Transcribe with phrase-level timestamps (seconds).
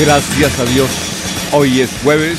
[0.00, 0.88] Gracias a Dios.
[1.52, 2.38] Hoy es jueves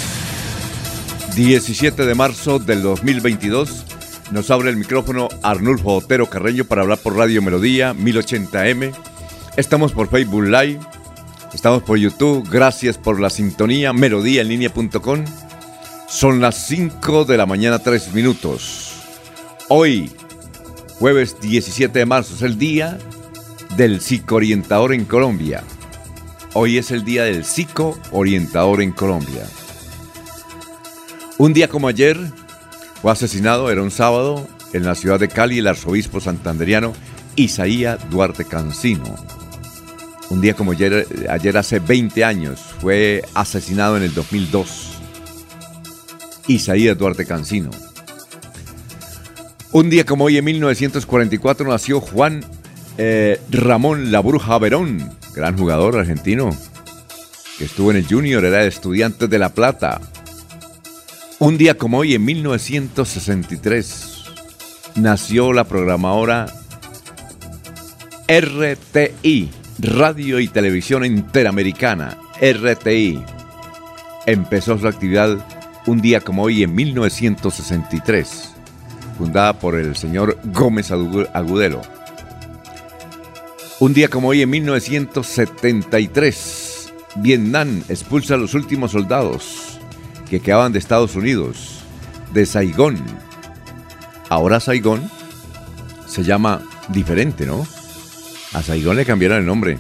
[1.36, 3.84] 17 de marzo del 2022.
[4.32, 8.94] Nos abre el micrófono Arnulfo Otero Carreño para hablar por Radio Melodía 1080M.
[9.58, 10.80] Estamos por Facebook Live.
[11.54, 12.48] Estamos por YouTube.
[12.50, 13.92] Gracias por la sintonía.
[13.92, 15.26] Melodíaenlínea.com.
[16.08, 18.94] Son las 5 de la mañana, 3 minutos.
[19.68, 20.10] Hoy,
[20.98, 22.98] jueves 17 de marzo, es el día
[23.76, 25.62] del psicoorientador en Colombia.
[26.54, 29.46] Hoy es el día del psico orientador en Colombia.
[31.38, 32.18] Un día como ayer
[33.02, 36.94] fue asesinado, era un sábado, en la ciudad de Cali el arzobispo santanderiano
[37.36, 39.16] Isaías Duarte Cancino.
[40.32, 44.98] Un día como ayer, ayer hace 20 años fue asesinado en el 2002
[46.48, 47.70] Isaías Duarte Cancino.
[49.72, 52.44] Un día como hoy en 1944 nació Juan
[52.98, 56.50] eh, Ramón La Bruja Verón, gran jugador argentino,
[57.58, 60.00] que estuvo en el Junior, era estudiante de La Plata.
[61.40, 64.24] Un día como hoy, en 1963,
[64.96, 66.48] nació la programadora
[68.28, 73.24] RTI, Radio y Televisión Interamericana, RTI.
[74.26, 75.38] Empezó su actividad
[75.88, 78.52] un día como hoy, en 1963,
[79.18, 81.99] fundada por el señor Gómez Agudelo.
[83.82, 89.80] Un día como hoy, en 1973, Vietnam expulsa a los últimos soldados
[90.30, 91.80] que quedaban de Estados Unidos,
[92.34, 92.98] de Saigón.
[94.28, 95.10] Ahora Saigón
[96.08, 97.66] se llama diferente, ¿no?
[98.52, 99.78] A Saigón le cambiaron el nombre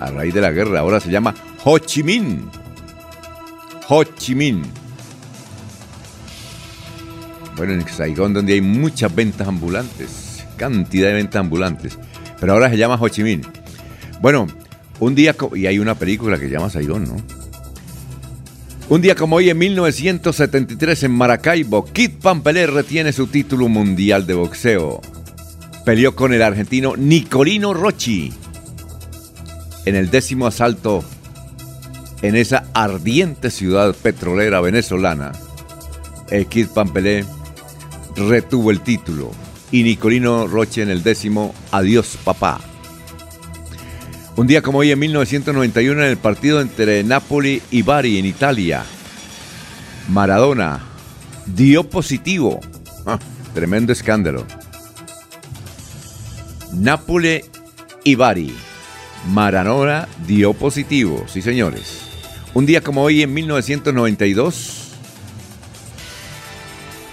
[0.00, 0.80] a raíz de la guerra.
[0.80, 1.34] Ahora se llama
[1.64, 2.50] Ho Chi Minh.
[3.88, 4.62] Ho Chi Minh.
[7.58, 11.98] Bueno, en Saigón donde hay muchas ventas ambulantes, cantidad de ventas ambulantes
[12.40, 13.42] pero ahora se llama Ho Chi Minh.
[14.20, 14.46] Bueno,
[15.00, 17.16] un día, y hay una película que llama Saigón, ¿no?
[18.88, 24.34] Un día como hoy, en 1973, en Maracaibo, Kid Pampelé retiene su título mundial de
[24.34, 25.00] boxeo.
[25.84, 28.32] Peleó con el argentino Nicolino Rocci
[29.84, 31.04] en el décimo asalto
[32.22, 35.32] en esa ardiente ciudad petrolera venezolana.
[36.48, 37.24] Kid Pampelé
[38.16, 39.30] retuvo el título
[39.70, 42.60] y Nicolino Roche en el décimo Adiós papá.
[44.36, 48.84] Un día como hoy en 1991 en el partido entre Napoli y Bari en Italia,
[50.08, 50.80] Maradona
[51.46, 52.60] dio positivo.
[53.04, 53.18] Ah,
[53.52, 54.46] tremendo escándalo.
[56.72, 57.42] Napoli
[58.04, 58.54] y Bari.
[59.32, 62.00] Maradona dio positivo, sí señores.
[62.54, 64.87] Un día como hoy en 1992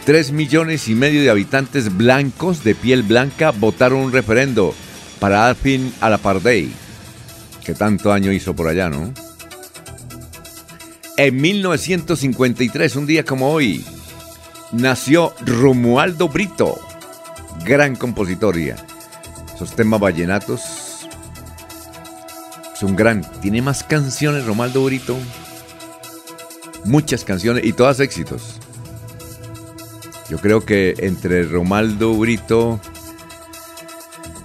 [0.05, 4.75] Tres millones y medio de habitantes blancos de piel blanca votaron un referendo
[5.19, 6.69] para dar fin al apartheid,
[7.66, 9.11] que tanto daño hizo por allá, ¿no?
[11.17, 13.83] En 1953, un día como hoy,
[14.71, 16.79] nació Romualdo Brito,
[17.66, 18.75] gran compositoria.
[19.55, 21.07] Esos temas vallenatos
[22.79, 23.25] son gran.
[23.41, 25.17] Tiene más canciones Romualdo Brito.
[26.84, 28.59] Muchas canciones y todas éxitos.
[30.29, 32.79] Yo creo que entre Romaldo Brito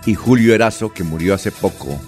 [0.04, 1.98] y Julio Erazo, que murió hace poco,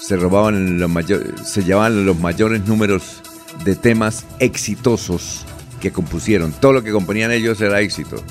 [0.00, 3.22] se robaban los mayores, se llevaban los mayores números
[3.64, 5.44] de temas exitosos
[5.80, 6.52] que compusieron.
[6.52, 8.22] Todo lo que componían ellos era éxito.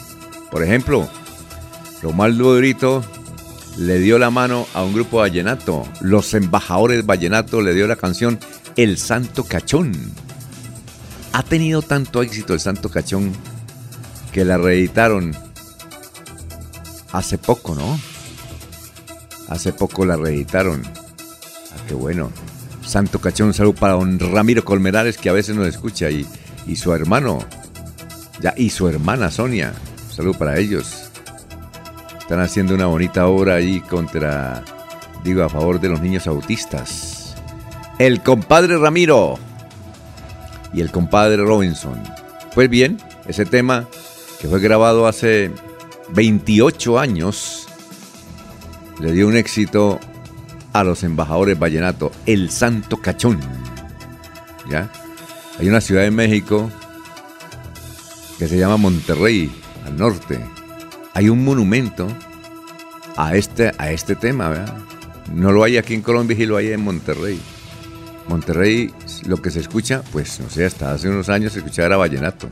[0.49, 1.09] Por ejemplo,
[2.01, 3.03] Romaldo Brito
[3.77, 5.85] le dio la mano a un grupo vallenato.
[5.99, 8.39] Los embajadores vallenato le dio la canción
[8.77, 9.91] El Santo Cachón.
[11.33, 13.33] Ha tenido tanto éxito el Santo Cachón
[14.35, 15.31] que la reeditaron
[17.13, 17.97] hace poco, ¿no?
[19.47, 20.83] Hace poco la reeditaron.
[20.85, 22.29] Ah, qué bueno.
[22.85, 26.27] Santo Cachón, un saludo para don Ramiro Colmenares, que a veces nos escucha y,
[26.67, 27.39] y su hermano,
[28.41, 29.73] ya, y su hermana Sonia.
[30.13, 31.09] Salud para ellos.
[32.19, 34.65] Están haciendo una bonita obra ahí contra,
[35.23, 37.35] digo, a favor de los niños autistas.
[37.99, 39.39] El compadre Ramiro
[40.73, 42.03] y el compadre Robinson.
[42.53, 42.97] Pues bien,
[43.29, 43.87] ese tema
[44.39, 45.51] que fue grabado hace
[46.13, 47.67] 28 años
[48.99, 49.99] le dio un éxito
[50.73, 53.39] a los embajadores vallenato, el Santo Cachón.
[54.69, 54.91] ¿Ya?
[55.59, 56.69] Hay una ciudad en México
[58.37, 59.51] que se llama Monterrey,
[59.85, 60.39] al norte.
[61.13, 62.07] Hay un monumento
[63.15, 64.65] a este, a este tema.
[65.33, 67.39] No lo hay aquí en Colombia y lo hay en Monterrey.
[68.27, 68.93] Monterrey,
[69.27, 72.49] lo que se escucha, pues no sé, hasta hace unos años se escuchaba vallenato.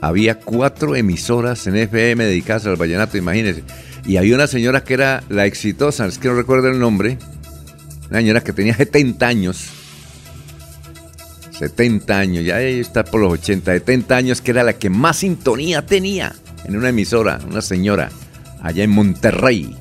[0.00, 3.64] Había cuatro emisoras en FM dedicadas al vallenato, imagínense.
[4.06, 7.18] Y había una señora que era la exitosa, es que no recuerdo el nombre,
[8.08, 9.68] una señora que tenía 70 años,
[11.58, 15.84] 70 años, ya está por los 80, 70 años, que era la que más sintonía
[15.84, 18.10] tenía en una emisora, una señora,
[18.62, 19.76] allá en Monterrey.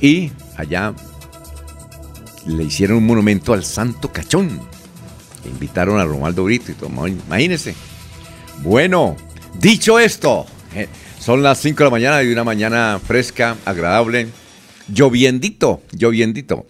[0.00, 0.94] Y allá
[2.46, 4.60] le hicieron un monumento al Santo Cachón.
[5.44, 7.08] Invitaron a Romualdo Brito y todo.
[7.08, 7.74] Imagínense.
[8.62, 9.16] Bueno,
[9.58, 10.46] dicho esto,
[11.18, 14.28] son las 5 de la mañana y una mañana fresca, agradable,
[14.88, 16.66] lloviendito, lloviendito.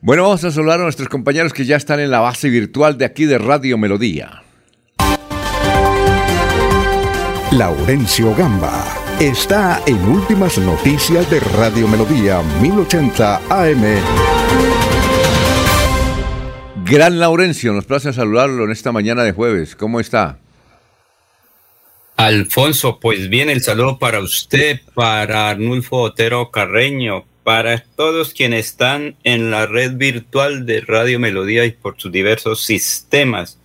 [0.00, 3.04] Bueno, vamos a saludar a nuestros compañeros que ya están en la base virtual de
[3.04, 4.42] aquí de Radio Melodía.
[7.52, 8.84] Laurencio Gamba
[9.20, 13.84] está en Últimas Noticias de Radio Melodía 1080 AM.
[16.84, 19.74] Gran Laurencio, nos place saludarlo en esta mañana de jueves.
[19.74, 20.38] ¿Cómo está?
[22.16, 29.16] Alfonso, pues bien, el saludo para usted, para Arnulfo Otero Carreño, para todos quienes están
[29.22, 33.60] en la red virtual de Radio Melodía y por sus diversos sistemas.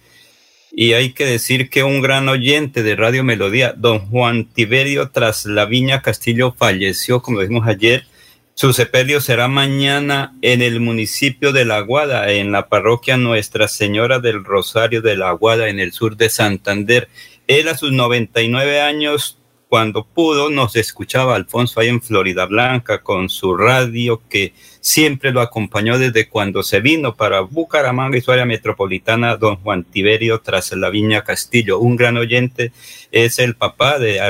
[0.74, 5.46] Y hay que decir que un gran oyente de Radio Melodía, don Juan Tiberio tras
[5.46, 8.06] la Viña Castillo, falleció, como dijimos ayer.
[8.54, 14.20] Su sepelio será mañana en el municipio de La Aguada, en la parroquia Nuestra Señora
[14.20, 17.08] del Rosario de La Aguada, en el sur de Santander.
[17.52, 19.38] Él a sus 99 años,
[19.68, 25.42] cuando pudo, nos escuchaba Alfonso ahí en Florida Blanca con su radio que siempre lo
[25.42, 30.72] acompañó desde cuando se vino para Bucaramanga y su área metropolitana, don Juan Tiberio tras
[30.72, 31.80] la Viña Castillo.
[31.80, 32.72] Un gran oyente
[33.12, 34.22] es el papá de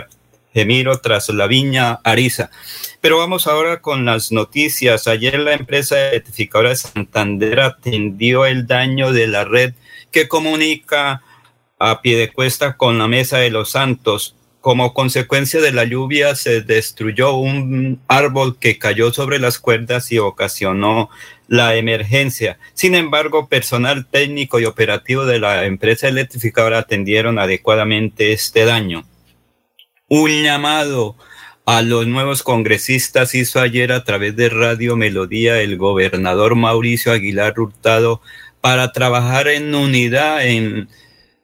[0.55, 2.49] la Viña Ariza.
[3.01, 5.07] Pero vamos ahora con las noticias.
[5.07, 9.75] Ayer la empresa electrificadora de Santander atendió el daño de la red
[10.09, 11.21] que comunica
[11.81, 14.35] a pie de cuesta con la Mesa de los Santos.
[14.59, 20.19] Como consecuencia de la lluvia se destruyó un árbol que cayó sobre las cuerdas y
[20.19, 21.09] ocasionó
[21.47, 22.59] la emergencia.
[22.75, 29.03] Sin embargo, personal técnico y operativo de la empresa electrificadora atendieron adecuadamente este daño.
[30.07, 31.15] Un llamado
[31.65, 37.59] a los nuevos congresistas hizo ayer a través de Radio Melodía el gobernador Mauricio Aguilar
[37.59, 38.21] Hurtado
[38.61, 40.87] para trabajar en unidad en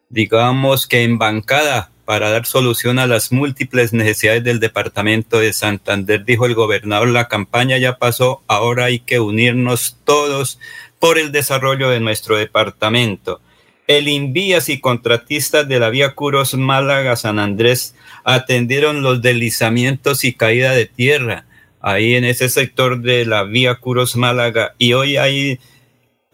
[0.10, 6.24] digamos que en bancada para dar solución a las múltiples necesidades del departamento de Santander,
[6.24, 10.58] dijo el gobernador, la campaña ya pasó, ahora hay que unirnos todos
[11.00, 13.42] por el desarrollo de nuestro departamento.
[13.88, 17.94] El Invías y contratistas de la vía Curos Málaga San Andrés
[18.24, 21.46] atendieron los deslizamientos y caída de tierra
[21.82, 25.60] ahí en ese sector de la vía Curos Málaga y hoy hay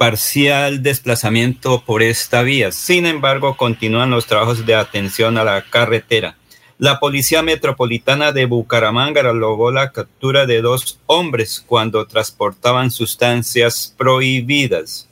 [0.03, 2.73] parcial desplazamiento por esta vía.
[2.73, 6.35] Sin embargo, continúan los trabajos de atención a la carretera.
[6.77, 15.07] La Policía Metropolitana de Bucaramanga logró la captura de dos hombres cuando transportaban sustancias prohibidas.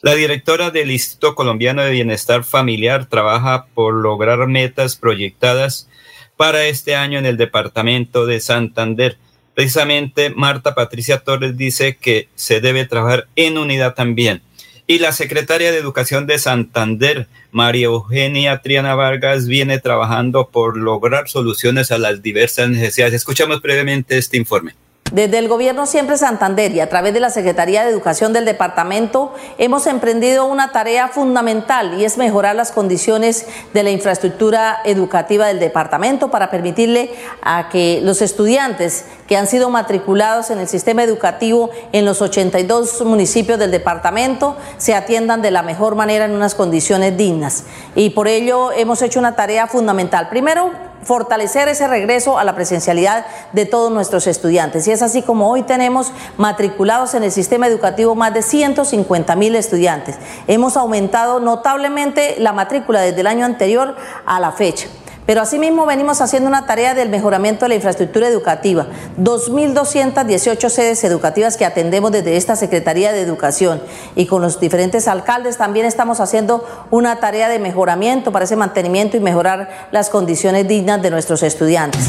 [0.00, 5.90] La directora del Instituto Colombiano de Bienestar Familiar trabaja por lograr metas proyectadas
[6.38, 9.18] para este año en el departamento de Santander.
[9.54, 14.42] Precisamente Marta Patricia Torres dice que se debe trabajar en unidad también.
[14.86, 21.28] Y la secretaria de Educación de Santander, María Eugenia Triana Vargas, viene trabajando por lograr
[21.28, 23.14] soluciones a las diversas necesidades.
[23.14, 24.74] Escuchamos brevemente este informe.
[25.12, 29.34] Desde el Gobierno Siempre Santander y a través de la Secretaría de Educación del Departamento
[29.58, 35.60] hemos emprendido una tarea fundamental y es mejorar las condiciones de la infraestructura educativa del
[35.60, 37.10] departamento para permitirle
[37.42, 43.02] a que los estudiantes que han sido matriculados en el sistema educativo en los 82
[43.04, 47.64] municipios del departamento se atiendan de la mejor manera en unas condiciones dignas.
[47.94, 50.30] Y por ello hemos hecho una tarea fundamental.
[50.30, 50.70] Primero,
[51.02, 54.86] fortalecer ese regreso a la presencialidad de todos nuestros estudiantes.
[54.86, 59.56] Y es así como hoy tenemos matriculados en el sistema educativo más de 150 mil
[59.56, 60.16] estudiantes.
[60.46, 64.88] Hemos aumentado notablemente la matrícula desde el año anterior a la fecha.
[65.26, 68.86] Pero asimismo venimos haciendo una tarea del mejoramiento de la infraestructura educativa.
[69.20, 73.80] 2.218 sedes educativas que atendemos desde esta Secretaría de Educación
[74.16, 79.16] y con los diferentes alcaldes también estamos haciendo una tarea de mejoramiento para ese mantenimiento
[79.16, 82.08] y mejorar las condiciones dignas de nuestros estudiantes.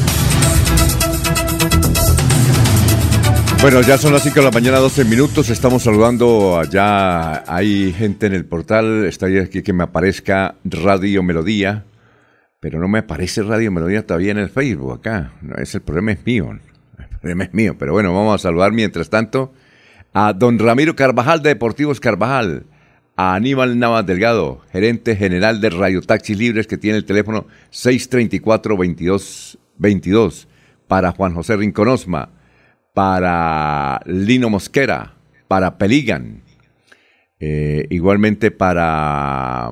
[3.61, 5.49] Bueno, ya son las 5 de la mañana, 12 minutos.
[5.49, 7.45] Estamos saludando allá.
[7.47, 9.05] Hay gente en el portal.
[9.05, 11.85] Estaría aquí que me aparezca Radio Melodía
[12.63, 15.33] pero no me aparece Radio Melodía todavía en el Facebook acá.
[15.41, 16.57] No, ese el problema es mío.
[16.97, 17.75] El problema es mío.
[17.77, 19.51] Pero bueno, vamos a saludar mientras tanto
[20.13, 22.65] a don Ramiro Carvajal de Deportivos Carvajal,
[23.17, 30.47] a Aníbal Navas Delgado, gerente general de Radio Taxis Libres, que tiene el teléfono 634-2222,
[30.87, 32.29] para Juan José Rinconosma,
[32.93, 35.15] para Lino Mosquera,
[35.49, 36.43] para Peligan,
[37.41, 39.69] eh, igualmente para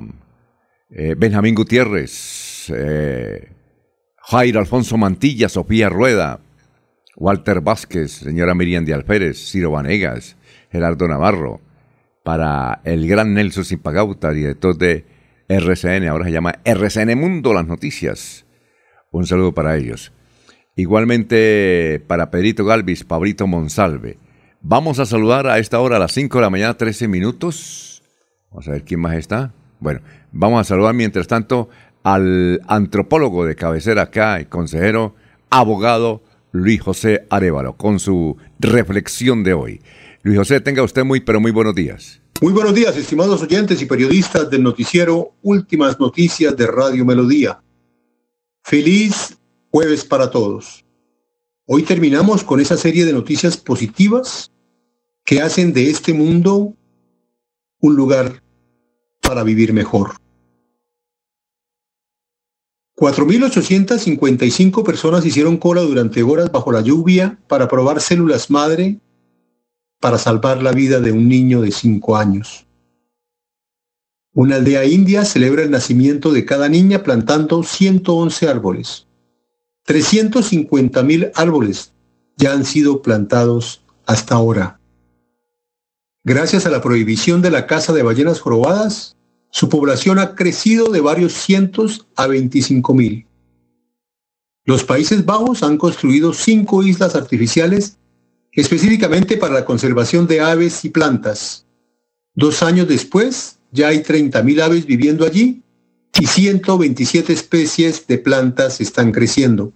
[0.90, 3.50] eh, Benjamín Gutiérrez, eh,
[4.18, 6.40] Jairo Alfonso Mantilla, Sofía Rueda,
[7.16, 10.38] Walter Vázquez, señora Miriam de Alférez, Ciro Vanegas,
[10.72, 11.62] Gerardo Navarro,
[12.24, 15.06] para el gran Nelson Simpagauta, director de
[15.48, 18.46] RCN, ahora se llama RCN Mundo Las Noticias.
[19.12, 20.14] Un saludo para ellos.
[20.76, 24.18] Igualmente para Pedrito Galvis, Pablito Monsalve.
[24.62, 28.04] Vamos a saludar a esta hora, a las 5 de la mañana, 13 minutos.
[28.50, 29.54] Vamos a ver quién más está.
[29.80, 30.02] Bueno,
[30.32, 31.70] vamos a saludar mientras tanto
[32.04, 35.16] al antropólogo de cabecera acá, el consejero,
[35.50, 39.82] abogado Luis José Arevalo, con su reflexión de hoy.
[40.24, 42.22] Luis José, tenga usted muy, pero muy buenos días.
[42.42, 47.62] Muy buenos días, estimados oyentes y periodistas del noticiero Últimas Noticias de Radio Melodía.
[48.64, 49.38] Feliz
[49.70, 50.84] jueves para todos.
[51.66, 54.52] Hoy terminamos con esa serie de noticias positivas
[55.24, 56.74] que hacen de este mundo
[57.80, 58.44] un lugar
[59.22, 60.21] para vivir mejor.
[63.02, 69.00] 4.855 personas hicieron cola durante horas bajo la lluvia para probar células madre
[70.00, 72.68] para salvar la vida de un niño de 5 años.
[74.36, 79.08] Una aldea india celebra el nacimiento de cada niña plantando 111 árboles.
[79.88, 81.94] 350.000 árboles
[82.38, 84.80] ya han sido plantados hasta ahora.
[86.24, 89.18] Gracias a la prohibición de la caza de ballenas jorobadas,
[89.52, 93.28] su población ha crecido de varios cientos a 25 mil.
[94.66, 97.98] Los Países Bajos han construido cinco islas artificiales
[98.54, 101.66] específicamente para la conservación de aves y plantas.
[102.34, 105.62] Dos años después, ya hay 30.000 aves viviendo allí
[106.20, 109.74] y 127 especies de plantas están creciendo.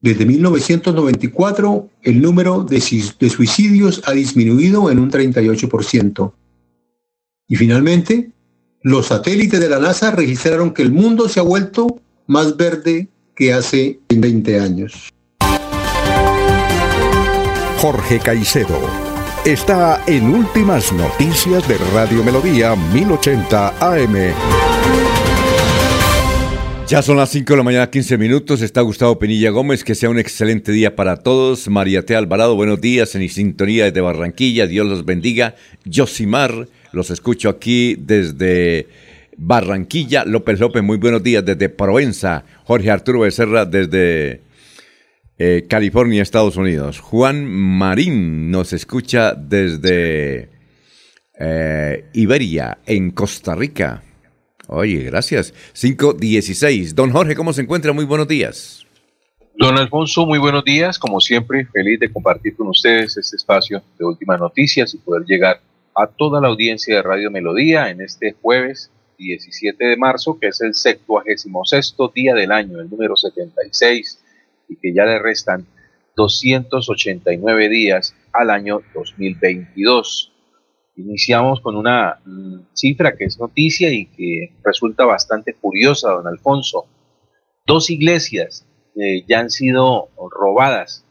[0.00, 6.32] Desde 1994, el número de, suicidios ha disminuido en un 38%.
[7.52, 8.30] Y finalmente,
[8.80, 13.52] los satélites de la NASA registraron que el mundo se ha vuelto más verde que
[13.52, 15.10] hace 20 años.
[17.76, 18.80] Jorge Caicedo
[19.44, 24.16] está en Últimas Noticias de Radio Melodía 1080 AM.
[26.88, 28.62] Ya son las 5 de la mañana, 15 minutos.
[28.62, 29.84] Está Gustavo Penilla Gómez.
[29.84, 31.68] Que sea un excelente día para todos.
[31.68, 32.16] María T.
[32.16, 34.66] Alvarado, buenos días en sintonía desde Barranquilla.
[34.66, 35.54] Dios los bendiga.
[35.84, 38.88] Yosimar los escucho aquí desde
[39.36, 40.24] Barranquilla.
[40.24, 42.44] López López, muy buenos días desde Provenza.
[42.64, 44.42] Jorge Arturo Becerra desde
[45.38, 47.00] eh, California, Estados Unidos.
[47.00, 50.50] Juan Marín nos escucha desde
[51.38, 54.02] eh, Iberia, en Costa Rica.
[54.68, 55.52] Oye, gracias.
[55.72, 56.94] 516.
[56.94, 57.92] Don Jorge, ¿cómo se encuentra?
[57.92, 58.86] Muy buenos días.
[59.58, 60.98] Don Alfonso, muy buenos días.
[60.98, 65.60] Como siempre, feliz de compartir con ustedes este espacio de últimas noticias y poder llegar
[66.16, 70.74] toda la audiencia de Radio Melodía en este jueves 17 de marzo, que es el
[70.74, 74.20] 76 día del año, el número 76,
[74.68, 75.66] y que ya le restan
[76.16, 80.32] 289 días al año 2022.
[80.96, 86.86] Iniciamos con una mm, cifra que es noticia y que resulta bastante curiosa, don Alfonso.
[87.66, 91.01] Dos iglesias eh, ya han sido robadas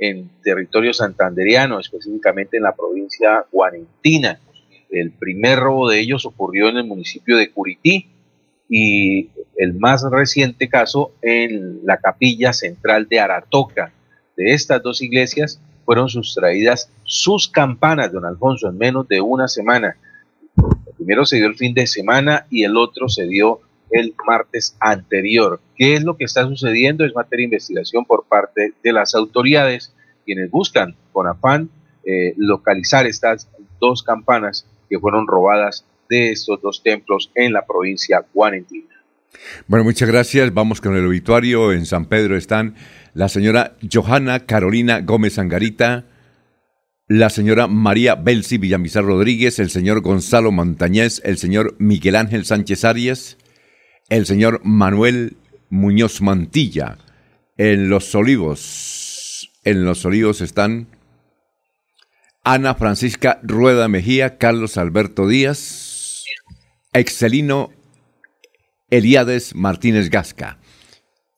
[0.00, 4.40] en territorio santanderiano, específicamente en la provincia guarentina.
[4.90, 8.08] El primer robo de ellos ocurrió en el municipio de Curití
[8.68, 13.92] y el más reciente caso en la capilla central de Aratoca.
[14.36, 19.96] De estas dos iglesias fueron sustraídas sus campanas, don Alfonso, en menos de una semana.
[20.56, 24.76] El primero se dio el fin de semana y el otro se dio el martes
[24.80, 25.60] anterior.
[25.76, 27.04] ¿Qué es lo que está sucediendo?
[27.04, 29.94] Es materia de investigación por parte de las autoridades,
[30.24, 31.70] quienes buscan con afán
[32.04, 33.48] eh, localizar estas
[33.80, 38.88] dos campanas que fueron robadas de estos dos templos en la provincia guarentina.
[39.66, 40.52] Bueno, muchas gracias.
[40.52, 41.72] Vamos con el obituario.
[41.72, 42.74] En San Pedro están
[43.14, 46.06] la señora Johanna Carolina Gómez Angarita,
[47.06, 52.84] la señora María Belsi Villamizar Rodríguez, el señor Gonzalo Montañez, el señor Miguel Ángel Sánchez
[52.84, 53.36] Arias,
[54.10, 55.38] el señor Manuel
[55.70, 56.98] Muñoz Mantilla.
[57.56, 60.88] En Los Olivos, en Los Olivos están
[62.42, 66.24] Ana Francisca Rueda Mejía, Carlos Alberto Díaz,
[66.92, 67.70] Excelino
[68.90, 70.58] Eliades Martínez Gasca.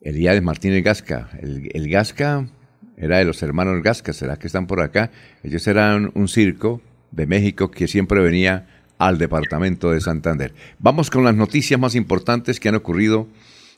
[0.00, 1.28] Eliades Martínez Gasca.
[1.40, 2.48] El, Gasca
[2.96, 5.10] era de los hermanos Gasca, ¿será que están por acá?
[5.42, 10.54] Ellos eran un circo de México que siempre venía al departamento de Santander.
[10.78, 13.28] Vamos con las noticias más importantes que han ocurrido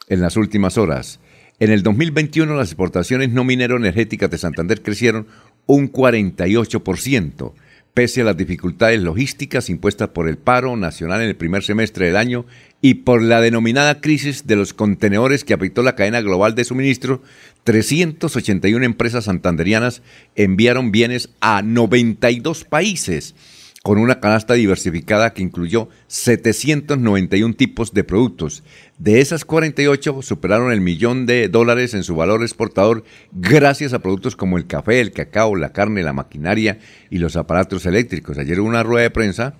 [0.08, 1.20] en las últimas horas.
[1.60, 5.26] En el 2021 las exportaciones no minero energéticas de Santander crecieron
[5.66, 7.52] un 48%.
[7.94, 12.16] Pese a las dificultades logísticas impuestas por el paro nacional en el primer semestre del
[12.16, 12.44] año
[12.82, 17.22] y por la denominada crisis de los contenedores que afectó la cadena global de suministro,
[17.62, 20.02] 381 empresas santanderianas
[20.34, 23.36] enviaron bienes a 92 países
[23.84, 28.64] con una canasta diversificada que incluyó 791 tipos de productos.
[28.96, 34.36] De esas 48 superaron el millón de dólares en su valor exportador gracias a productos
[34.36, 36.78] como el café, el cacao, la carne, la maquinaria
[37.10, 38.38] y los aparatos eléctricos.
[38.38, 39.54] Ayer hubo una rueda de prensa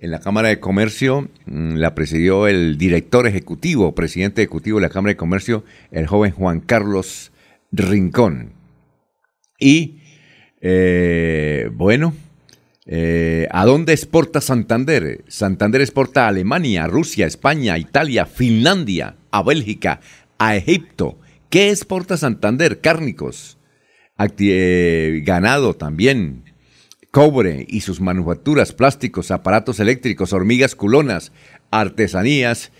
[0.00, 4.90] en la Cámara de Comercio, mm, la presidió el director ejecutivo, presidente ejecutivo de la
[4.90, 7.30] Cámara de Comercio, el joven Juan Carlos
[7.70, 8.50] Rincón.
[9.60, 10.00] Y
[10.60, 12.14] eh, bueno,
[12.86, 15.24] eh, ¿A dónde exporta Santander?
[15.28, 20.00] Santander exporta a Alemania, Rusia, España, Italia, Finlandia, a Bélgica,
[20.38, 21.18] a Egipto.
[21.48, 22.80] ¿Qué exporta Santander?
[22.80, 23.58] Cárnicos,
[24.18, 26.44] eh, ganado también,
[27.10, 31.32] cobre y sus manufacturas, plásticos, aparatos eléctricos, hormigas culonas,
[31.70, 32.70] artesanías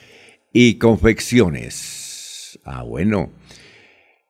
[0.52, 2.58] y confecciones.
[2.64, 3.30] Ah, bueno.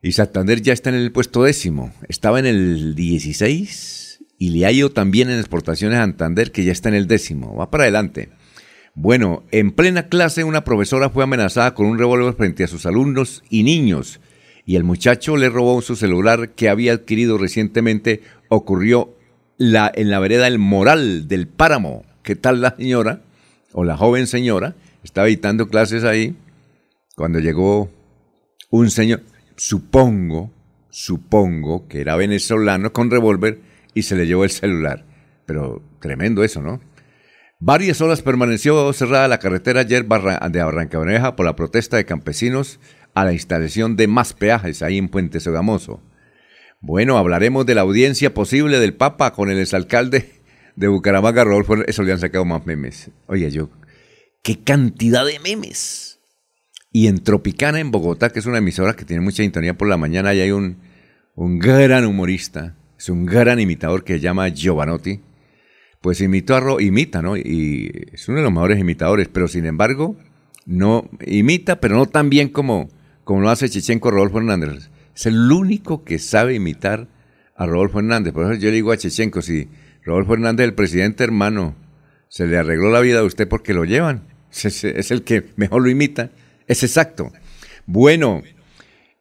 [0.02, 1.92] Y Santander ya está en el puesto décimo.
[2.08, 4.03] Estaba en el 16
[4.38, 7.54] y le ha ido también en exportaciones a Santander, que ya está en el décimo.
[7.56, 8.30] Va para adelante.
[8.94, 13.42] Bueno, en plena clase una profesora fue amenazada con un revólver frente a sus alumnos
[13.50, 14.20] y niños,
[14.66, 18.22] y el muchacho le robó su celular que había adquirido recientemente.
[18.48, 19.14] Ocurrió
[19.58, 22.04] la, en la vereda El Moral del Páramo.
[22.22, 23.22] ¿Qué tal la señora,
[23.72, 26.36] o la joven señora, estaba editando clases ahí,
[27.14, 27.90] cuando llegó
[28.70, 29.22] un señor,
[29.56, 30.50] supongo,
[30.90, 33.60] supongo que era venezolano con revólver,
[33.94, 35.04] y se le llevó el celular.
[35.46, 36.80] Pero tremendo eso, ¿no?
[37.60, 42.80] Varias horas permaneció cerrada la carretera ayer de Barrancabermeja por la protesta de campesinos
[43.14, 46.02] a la instalación de más peajes ahí en Puente Sogamoso.
[46.80, 50.42] Bueno, hablaremos de la audiencia posible del Papa con el exalcalde
[50.76, 51.76] de Bucaramanga, Rodolfo.
[51.86, 53.10] Eso le han sacado más memes.
[53.28, 53.70] Oye, yo,
[54.42, 56.20] qué cantidad de memes.
[56.92, 59.96] Y en Tropicana, en Bogotá, que es una emisora que tiene mucha sintonía por la
[59.96, 60.82] mañana, y hay un,
[61.34, 65.20] un gran humorista es un gran imitador que se llama Giovanotti,
[66.00, 67.36] pues imitó a imita, ¿no?
[67.36, 70.16] Y es uno de los mejores imitadores, pero sin embargo,
[70.66, 72.88] no imita, pero no tan bien como,
[73.24, 74.90] como lo hace Chechenko Rodolfo Hernández.
[75.14, 77.08] Es el único que sabe imitar
[77.56, 78.32] a Rodolfo Hernández.
[78.32, 79.68] Por eso yo le digo a Chechenko, si
[80.02, 81.74] Rodolfo Hernández, el presidente hermano,
[82.28, 84.24] se le arregló la vida a usted porque lo llevan.
[84.52, 86.30] es el que mejor lo imita.
[86.66, 87.32] Es exacto.
[87.86, 88.42] Bueno,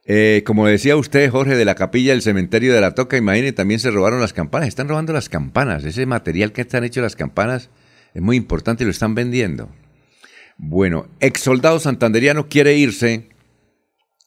[0.06, 3.80] eh, como decía usted, Jorge, de la capilla del cementerio de la Toca, imagine, también
[3.80, 4.68] se robaron las campanas.
[4.68, 5.84] Están robando las campanas.
[5.84, 7.70] Ese material que están hechos las campanas
[8.12, 9.70] es muy importante y lo están vendiendo.
[10.58, 13.28] Bueno, ex soldado santanderiano quiere irse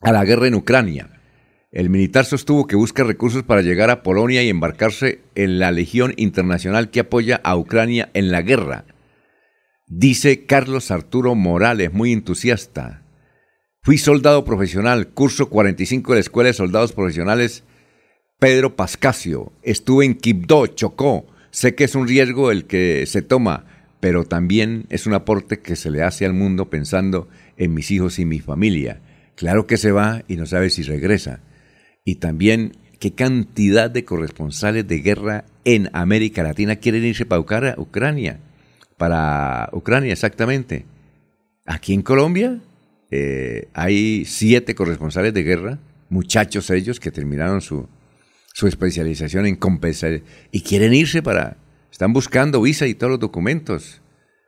[0.01, 1.09] a la guerra en Ucrania.
[1.71, 6.13] El militar sostuvo que busca recursos para llegar a Polonia y embarcarse en la Legión
[6.17, 8.85] Internacional que apoya a Ucrania en la guerra.
[9.85, 13.03] Dice Carlos Arturo Morales, muy entusiasta.
[13.87, 17.63] Fui soldado profesional, curso 45 de la Escuela de Soldados Profesionales
[18.37, 19.53] Pedro Pascasio.
[19.63, 21.25] Estuve en Quibdó, Chocó.
[21.51, 23.63] Sé que es un riesgo el que se toma,
[24.01, 28.19] pero también es un aporte que se le hace al mundo pensando en mis hijos
[28.19, 28.99] y mi familia.
[29.35, 31.39] Claro que se va y no sabe si regresa.
[32.03, 37.39] Y también qué cantidad de corresponsales de guerra en América Latina quieren irse para
[37.77, 38.41] Ucrania.
[38.97, 40.83] Para Ucrania, exactamente.
[41.65, 42.59] Aquí en Colombia
[43.11, 47.87] eh, hay siete corresponsales de guerra, muchachos ellos que terminaron su,
[48.53, 51.57] su especialización en compensar y quieren irse para,
[51.91, 54.01] están buscando visa y todos los documentos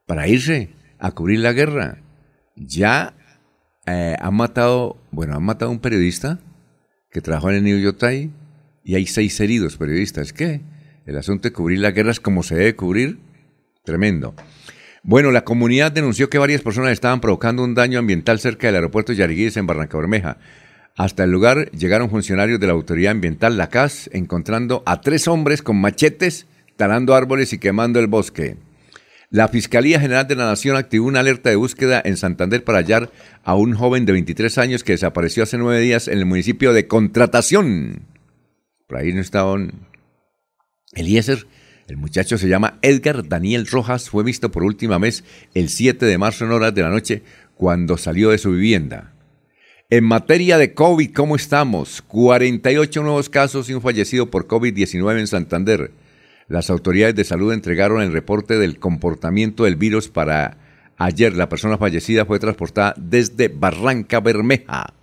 [0.06, 2.00] para irse a cubrir la guerra.
[2.56, 3.14] Ya
[3.86, 6.40] eh, han matado, bueno, han matado a un periodista
[7.12, 8.32] que trabajó en el New York Times
[8.84, 10.34] y hay seis heridos periodistas.
[10.34, 10.62] ¿Qué?
[11.06, 13.20] El asunto de cubrir las guerras como se debe cubrir,
[13.84, 14.36] tremendo.
[15.10, 19.12] Bueno, la comunidad denunció que varias personas estaban provocando un daño ambiental cerca del aeropuerto
[19.12, 20.38] Yariguíes en Barranca Bermeja.
[20.96, 25.64] Hasta el lugar llegaron funcionarios de la autoridad ambiental, la CAS, encontrando a tres hombres
[25.64, 26.46] con machetes
[26.76, 28.58] talando árboles y quemando el bosque.
[29.32, 33.10] La Fiscalía General de la Nación activó una alerta de búsqueda en Santander para hallar
[33.44, 36.86] a un joven de 23 años que desapareció hace nueve días en el municipio de
[36.86, 38.04] Contratación.
[38.86, 39.58] Por ahí no estaba
[40.94, 41.48] Eliezer.
[41.90, 44.12] El muchacho se llama Edgar Daniel Rojas.
[44.12, 45.24] Fue visto por última vez
[45.56, 47.24] el 7 de marzo en horas de la noche
[47.56, 49.14] cuando salió de su vivienda.
[49.90, 52.04] En materia de COVID, ¿cómo estamos?
[52.04, 55.92] 48 nuevos casos y un fallecido por COVID-19 en Santander.
[56.48, 60.58] Las autoridades de salud entregaron el reporte del comportamiento del virus para
[60.98, 61.36] ayer.
[61.36, 64.94] La persona fallecida fue transportada desde Barranca Bermeja.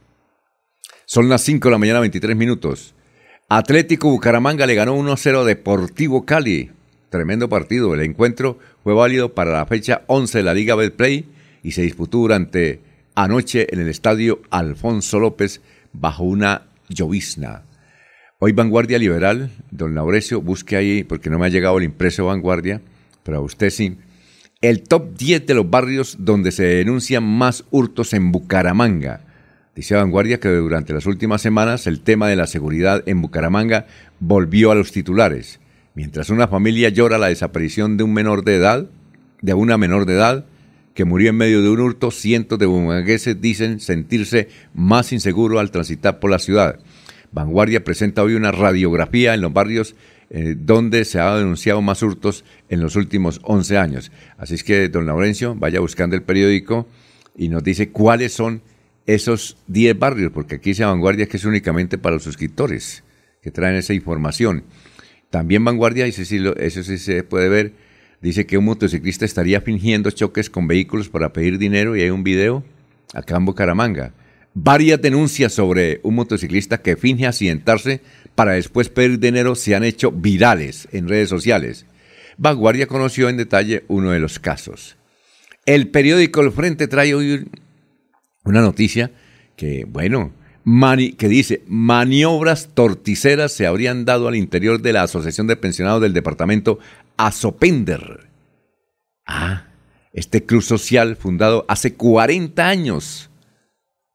[1.05, 2.95] Son las 5 de la mañana, 23 minutos.
[3.49, 6.76] Atlético Bucaramanga le ganó 1-0 Deportivo Cali.
[7.11, 7.95] Tremendo partido.
[7.95, 11.27] El encuentro fue válido para la fecha 11 de la Liga Betplay
[11.63, 12.81] y se disputó durante
[13.15, 15.61] anoche en el estadio Alfonso López
[15.93, 17.63] bajo una llovizna.
[18.39, 22.83] Hoy Vanguardia Liberal, don Laurecio, busque ahí, porque no me ha llegado el impreso Vanguardia,
[23.23, 23.97] pero a usted sí.
[24.61, 29.21] El top 10 de los barrios donde se denuncian más hurtos en Bucaramanga.
[29.75, 33.87] Dice Vanguardia que durante las últimas semanas el tema de la seguridad en Bucaramanga
[34.21, 35.61] volvió a los titulares.
[35.97, 38.87] Mientras una familia llora la desaparición de un menor de edad,
[39.41, 40.45] de una menor de edad,
[40.93, 45.71] que murió en medio de un hurto, cientos de bumangueses dicen sentirse más inseguros al
[45.71, 46.81] transitar por la ciudad.
[47.33, 49.97] Vanguardia presenta hoy una radiografía en los barrios
[50.29, 54.13] eh, donde se ha denunciado más hurtos en los últimos 11 años.
[54.37, 56.87] Así es que, don Laurencio, vaya buscando el periódico
[57.35, 58.61] y nos dice cuáles son
[59.07, 63.03] esos 10 barrios, porque aquí dice Vanguardia que es únicamente para los suscriptores
[63.41, 64.65] que traen esa información.
[65.31, 67.73] También Vanguardia, eso sí, eso sí se puede ver,
[68.21, 72.25] dice que un motociclista estaría fingiendo choques con vehículos para pedir dinero y hay un
[72.25, 72.65] video
[73.13, 74.13] acá en Bucaramanga.
[74.55, 78.01] Varias denuncias sobre un motociclista que finge accidentarse
[78.35, 81.85] para después pedir dinero se han hecho virales en redes sociales.
[82.39, 84.97] Vanguardia conoció en detalle uno de los casos.
[85.67, 87.49] El periódico El Frente trae hoy
[88.45, 89.11] una noticia
[89.57, 90.33] que, bueno,
[91.17, 96.13] que dice, maniobras torticeras se habrían dado al interior de la Asociación de Pensionados del
[96.13, 96.81] Departamento
[97.17, 98.29] Azopender.
[99.27, 99.67] Ah,
[100.13, 103.31] este club social fundado hace 40 años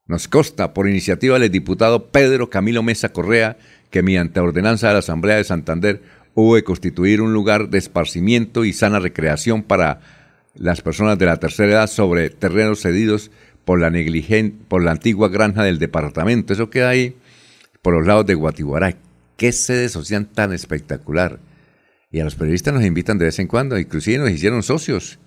[0.06, 3.56] nos consta, por iniciativa del diputado Pedro Camilo Mesa Correa,
[3.88, 6.02] que mediante ordenanza de la Asamblea de Santander
[6.34, 10.00] hubo de constituir un lugar de esparcimiento y sana recreación para
[10.54, 13.30] las personas de la tercera edad sobre terrenos cedidos
[13.64, 13.92] por la,
[14.68, 16.52] por la antigua granja del departamento.
[16.52, 17.16] Eso queda ahí
[17.82, 18.96] por los lados de Guatiguará.
[19.36, 21.40] Qué sede social tan espectacular.
[22.10, 25.18] Y a los periodistas nos invitan de vez en cuando, inclusive nos hicieron socios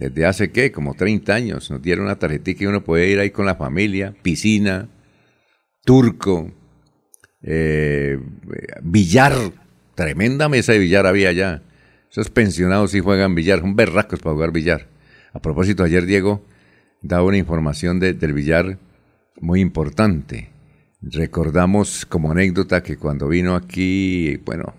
[0.00, 3.30] desde hace qué, como 30 años, nos dieron una tarjetita y uno puede ir ahí
[3.30, 4.88] con la familia, piscina,
[5.84, 6.52] turco,
[7.42, 8.18] eh,
[8.82, 9.34] billar,
[9.94, 11.62] tremenda mesa de billar había allá.
[12.10, 14.88] Esos pensionados sí juegan billar, son berracos para jugar billar.
[15.34, 16.46] A propósito, ayer Diego
[17.02, 18.78] daba una información del billar
[19.40, 20.50] muy importante.
[21.00, 24.74] Recordamos como anécdota que cuando vino aquí, bueno,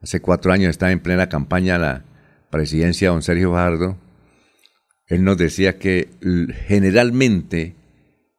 [0.00, 2.04] hace cuatro años estaba en plena campaña la
[2.50, 3.98] presidencia de don Sergio Fajardo,
[5.08, 6.08] él nos decía que
[6.66, 7.74] generalmente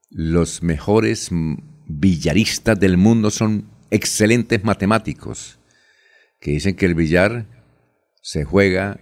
[0.09, 5.59] los mejores billaristas del mundo son excelentes matemáticos,
[6.39, 7.45] que dicen que el billar
[8.21, 8.99] se juega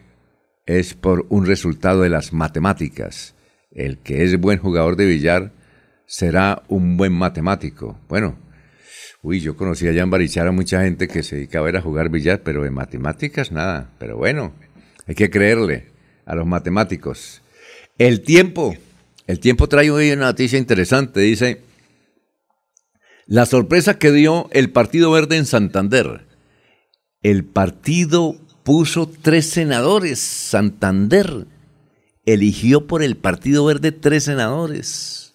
[0.65, 3.34] es por un resultado de las matemáticas.
[3.75, 5.51] El que es buen jugador de billar
[6.07, 7.99] será un buen matemático.
[8.07, 8.39] Bueno,
[9.21, 12.41] uy, yo conocí allá en Barichara mucha gente que se dedicaba a, a jugar billar,
[12.41, 13.91] pero de matemáticas nada.
[13.99, 14.53] Pero bueno,
[15.05, 15.88] hay que creerle
[16.25, 17.41] a los matemáticos.
[17.97, 18.75] El tiempo,
[19.27, 21.61] el tiempo trae hoy una noticia interesante, dice,
[23.27, 26.25] la sorpresa que dio el Partido Verde en Santander.
[27.21, 31.47] El partido puso tres senadores, Santander
[32.25, 35.33] eligió por el Partido Verde tres senadores.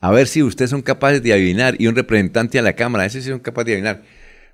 [0.00, 3.20] A ver si ustedes son capaces de adivinar y un representante a la Cámara, ese
[3.20, 4.02] sí son capaces de adivinar.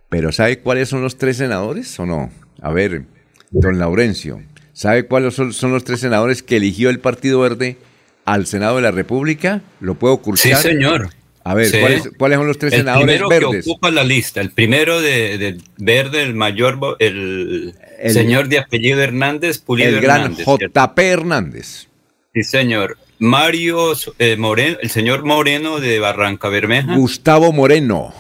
[0.09, 2.31] Pero ¿sabe cuáles son los tres senadores o no?
[2.63, 3.05] A ver,
[3.51, 4.43] don Laurencio.
[4.73, 7.77] ¿Sabe cuáles son, los tres senadores que eligió el Partido Verde
[8.25, 9.63] al Senado de la República?
[9.81, 10.57] ¿Lo puedo cursar?
[10.57, 11.11] Sí, señor.
[11.47, 11.71] A ver,
[12.17, 13.21] ¿cuáles, son los tres senadores verdes?
[13.21, 17.75] El primero que ocupa la lista, el primero de, verde, el mayor, el,
[18.09, 21.89] señor de apellido Hernández, Pulido El gran JP Hernández.
[22.33, 22.97] Sí, señor.
[23.19, 26.97] Mario eh, Moreno, el señor Moreno de Barranca Bermeja.
[26.97, 28.15] Gustavo Moreno.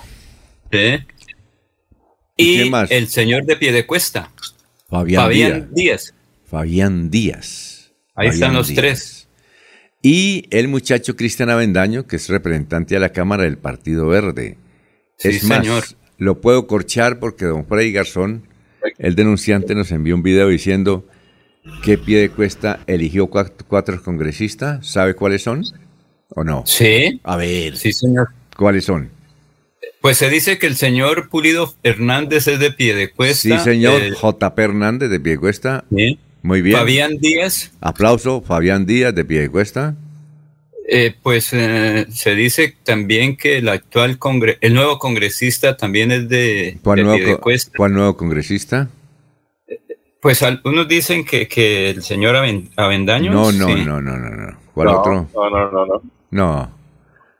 [0.70, 0.98] ¿Sí?
[2.36, 4.30] Y, el señor de Piedecuesta.
[4.88, 6.14] Fabián, Fabián Díaz.
[6.46, 7.92] Fabián Díaz.
[8.14, 9.23] Ahí están los tres.
[10.04, 14.58] Y el muchacho Cristian Avendaño, que es representante a la Cámara del Partido Verde.
[15.16, 15.82] Sí, es más, señor.
[16.18, 18.46] lo puedo corchar porque don Freddy Garzón,
[18.98, 21.08] el denunciante, nos envió un video diciendo
[21.82, 24.86] qué pie de cuesta eligió cuatro, cuatro congresistas.
[24.86, 25.64] ¿Sabe cuáles son?
[26.28, 26.64] ¿O no?
[26.66, 27.18] Sí.
[27.24, 27.74] A ver.
[27.78, 28.28] Sí, señor.
[28.58, 29.08] ¿Cuáles son?
[30.02, 33.58] Pues se dice que el señor Pulido Hernández es de Piedecuesta.
[33.58, 34.02] Sí, señor.
[34.02, 35.86] Eh, JP Hernández de Piedecuesta.
[35.90, 36.18] sí.
[36.44, 36.76] Muy bien.
[36.76, 37.72] Fabián Díaz.
[37.80, 39.94] Aplauso, Fabián Díaz de Piedecuesta.
[40.86, 46.28] Eh, pues eh, se dice también que el actual congre el nuevo congresista también es
[46.28, 47.40] de, ¿Cuál, de nuevo,
[47.74, 48.90] cuál nuevo congresista?
[50.20, 53.32] Pues algunos dicen que, que el señor Aven- Avendaño.
[53.32, 53.82] No, no, sí.
[53.82, 54.58] no, no, no, no.
[54.74, 55.30] ¿Cuál no, otro?
[55.34, 56.02] No, no, no, no.
[56.30, 56.74] No.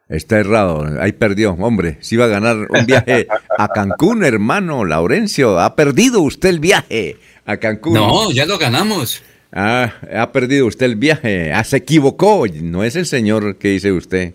[0.08, 0.86] Está errado.
[0.98, 1.52] Ahí perdió.
[1.52, 3.26] Hombre, si iba a ganar un viaje
[3.58, 5.60] a Cancún, hermano Laurencio.
[5.60, 7.94] Ha perdido usted el viaje a Cancún.
[7.94, 9.22] No, ya lo ganamos.
[9.52, 11.52] Ah, ha perdido usted el viaje.
[11.52, 12.46] Ah, se equivocó.
[12.60, 14.34] No es el señor que dice usted.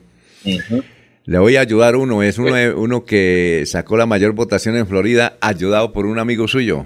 [1.26, 2.24] Le voy a ayudar uno.
[2.24, 6.86] Es uno, uno que sacó la mayor votación en Florida, ayudado por un amigo suyo.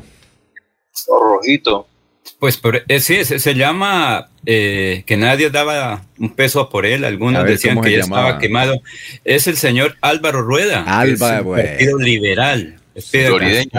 [1.08, 1.88] Rojito.
[2.40, 7.06] Pues eh, sí, se, se llama eh, que nadie daba un peso por él.
[7.06, 8.24] Algunos decían ¿cómo que ya llamaba?
[8.24, 8.82] estaba quemado.
[9.24, 10.84] Es el señor Álvaro Rueda.
[10.88, 12.80] Álvaro, es un partido liberal.
[12.96, 13.70] Es Florideño.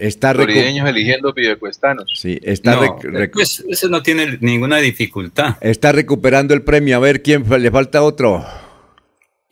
[0.00, 2.10] Está Florideños eligiendo piedecuestanos.
[2.14, 5.56] Sí, está, No, rec- rec- pues eso no tiene ninguna dificultad.
[5.60, 6.96] está recuperando el premio.
[6.96, 8.44] A ver quién le falta otro.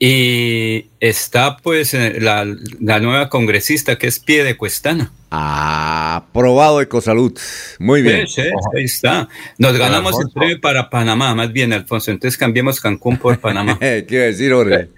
[0.00, 2.46] Y está pues eh, la,
[2.80, 5.12] la nueva congresista que es Piedecuestana.
[5.30, 7.36] Aprobado Ecosalud.
[7.80, 8.26] Muy bien.
[8.28, 9.28] Sí, sí, ahí está.
[9.58, 12.10] Nos ganamos el premio para Panamá, más bien, Alfonso.
[12.12, 13.76] Entonces cambiemos Cancún por Panamá.
[13.80, 14.88] ¿Qué decir, Jorge?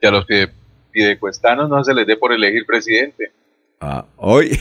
[0.00, 0.50] Que a los pie-
[0.90, 3.30] piedecuestanos no se les dé por elegir presidente.
[3.80, 4.58] Ah, hoy.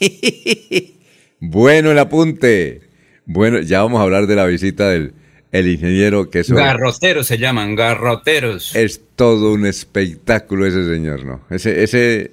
[1.40, 2.82] bueno el apunte.
[3.26, 5.14] Bueno, ya vamos a hablar de la visita del
[5.52, 8.74] el ingeniero que eso Garroteros se llaman, garroteros.
[8.76, 11.44] es todo un espectáculo ese señor, ¿no?
[11.50, 12.32] Ese, ese,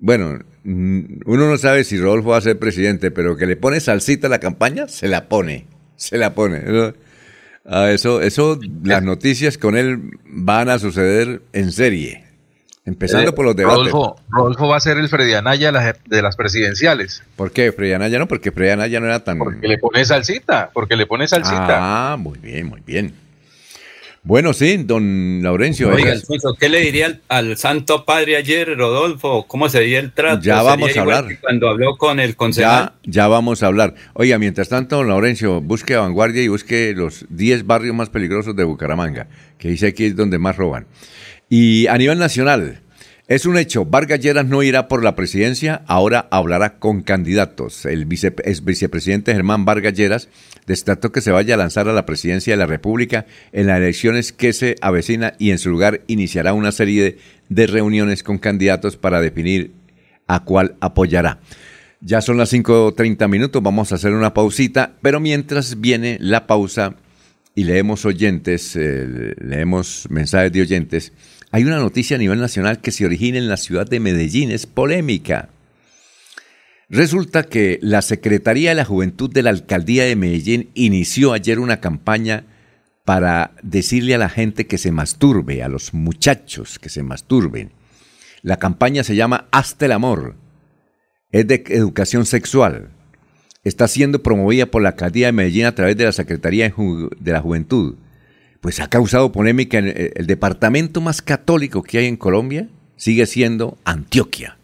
[0.00, 3.80] bueno, mm, uno no sabe si Rodolfo va a ser presidente, pero que le pone
[3.80, 6.58] salsita a la campaña, se la pone, se la pone.
[6.58, 6.94] Eso,
[7.66, 12.24] ah, eso, eso, las noticias con él van a suceder en serie,
[12.84, 13.92] empezando Eh, por los debates.
[13.92, 17.22] Rodolfo, Rodolfo va a ser el Freddy Anaya de las, de las presidenciales.
[17.36, 17.72] ¿Por qué?
[17.72, 19.38] Freddy Anaya no, porque Freddy Anaya no era tan...
[19.38, 20.70] Porque le pone salsita.
[20.72, 22.12] Porque le pone salsita.
[22.12, 23.14] Ah, muy bien, muy bien.
[24.24, 25.88] Bueno, sí, don Laurencio.
[25.88, 29.46] Oiga, Alfonso, ¿qué le diría al, al Santo Padre ayer, Rodolfo?
[29.48, 30.36] ¿Cómo sería el trato?
[30.42, 31.28] Ya ¿Sería vamos a igual hablar.
[31.28, 32.92] que Cuando habló con el concejal.
[33.02, 33.94] ya, ya vamos a hablar.
[34.12, 38.54] Oiga, mientras tanto, don Laurencio, busque a vanguardia y busque los 10 barrios más peligrosos
[38.54, 39.26] de Bucaramanga,
[39.58, 40.86] que dice aquí es donde más roban.
[41.54, 42.80] Y a nivel nacional,
[43.28, 47.84] es un hecho, Vargas Lleras no irá por la presidencia, ahora hablará con candidatos.
[47.84, 50.30] El vice, vicepresidente Germán Vargas Lleras
[50.66, 54.32] destacó que se vaya a lanzar a la presidencia de la República en las elecciones
[54.32, 57.18] que se avecina y en su lugar iniciará una serie de,
[57.50, 59.72] de reuniones con candidatos para definir
[60.28, 61.38] a cuál apoyará.
[62.00, 66.96] Ya son las 5.30 minutos, vamos a hacer una pausita, pero mientras viene la pausa
[67.54, 71.12] y leemos oyentes, eh, leemos mensajes de oyentes,
[71.52, 74.64] hay una noticia a nivel nacional que se origina en la ciudad de Medellín, es
[74.64, 75.50] polémica.
[76.88, 81.78] Resulta que la Secretaría de la Juventud de la Alcaldía de Medellín inició ayer una
[81.78, 82.46] campaña
[83.04, 87.72] para decirle a la gente que se masturbe, a los muchachos que se masturben.
[88.40, 90.36] La campaña se llama Hasta el Amor.
[91.32, 92.88] Es de educación sexual.
[93.62, 96.72] Está siendo promovida por la Alcaldía de Medellín a través de la Secretaría
[97.20, 97.96] de la Juventud.
[98.62, 103.26] Pues ha causado polémica en el, el departamento más católico que hay en Colombia, sigue
[103.26, 104.56] siendo Antioquia.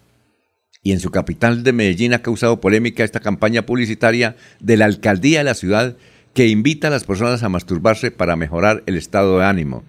[0.84, 5.38] Y en su capital de Medellín ha causado polémica esta campaña publicitaria de la alcaldía
[5.38, 5.96] de la ciudad
[6.32, 9.82] que invita a las personas a masturbarse para mejorar el estado de ánimo.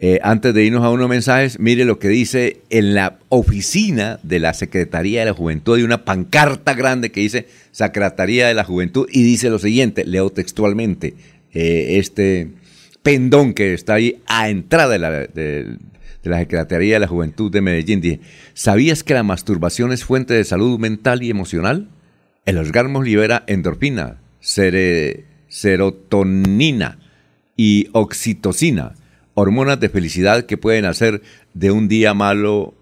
[0.00, 4.40] Eh, antes de irnos a unos mensajes, mire lo que dice en la oficina de
[4.40, 5.76] la Secretaría de la Juventud.
[5.76, 10.30] Hay una pancarta grande que dice Secretaría de la Juventud y dice lo siguiente, leo
[10.30, 11.14] textualmente
[11.52, 12.48] eh, este
[13.08, 15.76] pendón que está ahí a entrada de la, de-
[16.22, 18.00] de la Secretaría de la Juventud de Medellín.
[18.00, 18.20] Dice,
[18.54, 21.88] ¿sabías que la masturbación es fuente de salud mental y emocional?
[22.44, 24.18] El orgasmo libera endorfina,
[25.48, 26.98] serotonina
[27.56, 28.94] y oxitocina,
[29.34, 31.22] hormonas de felicidad que pueden hacer
[31.54, 32.74] de un día malo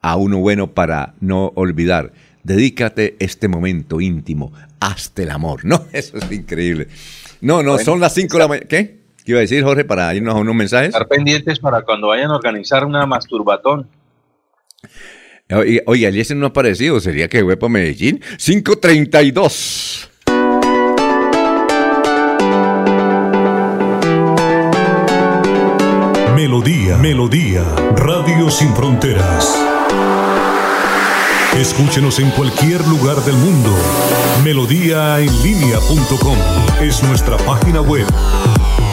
[0.00, 2.12] a uno bueno para no olvidar.
[2.44, 5.64] Dedícate este momento íntimo, hasta el amor.
[5.64, 6.88] No, eso es increíble.
[7.40, 8.66] No, no, Bueno, son las 5 de la mañana.
[8.68, 9.01] ¿Qué?
[9.24, 10.88] ¿Qué iba a decir, Jorge, para irnos a unos mensajes?
[10.88, 13.88] Estar pendientes para cuando vayan a organizar una masturbatón.
[15.50, 18.20] Oye, oye Aliese no ha aparecido, sería que fue para Medellín.
[18.38, 20.08] 532.
[26.34, 27.62] Melodía, Melodía,
[27.94, 29.56] Radio Sin Fronteras.
[31.56, 33.70] Escúchenos en cualquier lugar del mundo.
[34.42, 36.36] Melodíaenlínea.com
[36.80, 38.06] es nuestra página web.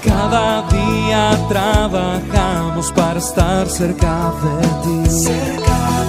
[0.03, 4.95] Cada día trabajamos para estar cerca de ti.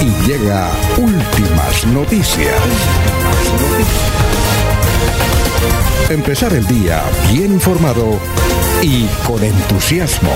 [0.00, 2.54] y llega últimas noticias.
[6.10, 7.02] Empezar el día
[7.32, 8.18] bien informado
[8.82, 10.30] y con entusiasmo.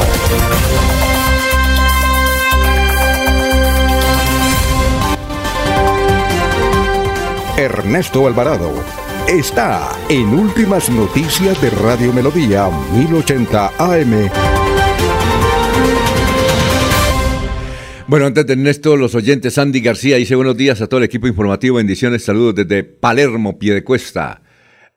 [7.56, 8.72] Ernesto Alvarado
[9.26, 14.57] está en Últimas Noticias de Radio Melodía 1080 AM.
[18.08, 21.26] Bueno, antes de Ernesto, los oyentes, Andy García dice buenos días a todo el equipo
[21.26, 24.40] informativo, bendiciones, saludos desde Palermo, Piedecuesta.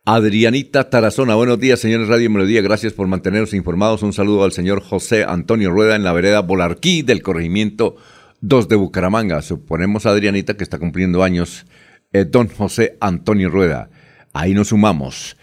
[0.05, 4.01] Adrianita Tarazona, buenos días, señores Radio Melodía, gracias por mantenernos informados.
[4.01, 7.97] Un saludo al señor José Antonio Rueda en la vereda Bolarquí del corregimiento
[8.39, 9.41] 2 de Bucaramanga.
[9.41, 11.65] Suponemos, Adrianita, que está cumpliendo años
[12.13, 13.89] eh, don José Antonio Rueda.
[14.31, 15.35] Ahí nos sumamos.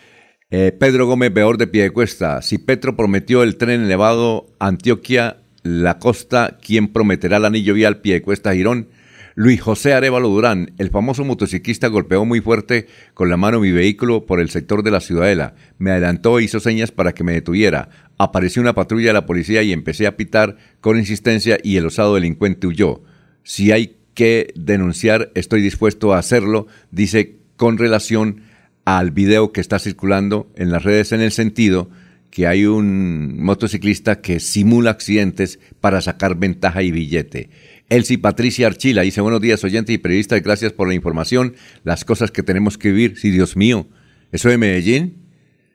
[0.50, 6.58] Eh, Pedro Gómez Beor de Piedecuesta, si Petro prometió el tren elevado Antioquia la Costa,
[6.62, 8.88] quien prometerá el anillo vial pie de cuesta Girón.
[9.34, 14.26] Luis José Arevalo Durán, el famoso motociclista, golpeó muy fuerte con la mano mi vehículo
[14.26, 15.54] por el sector de la Ciudadela.
[15.78, 17.90] Me adelantó e hizo señas para que me detuviera.
[18.16, 22.14] Apareció una patrulla de la policía y empecé a pitar con insistencia y el osado
[22.14, 23.02] delincuente huyó.
[23.44, 28.42] Si hay que denunciar, estoy dispuesto a hacerlo, dice con relación
[28.84, 31.90] al video que está circulando en las redes en el sentido
[32.30, 37.50] que hay un motociclista que simula accidentes para sacar ventaja y billete.
[37.88, 42.30] Elsie Patricia Archila dice, buenos días oyentes y periodistas, gracias por la información, las cosas
[42.30, 43.88] que tenemos que vivir, sí, Dios mío,
[44.30, 45.16] ¿eso de Medellín?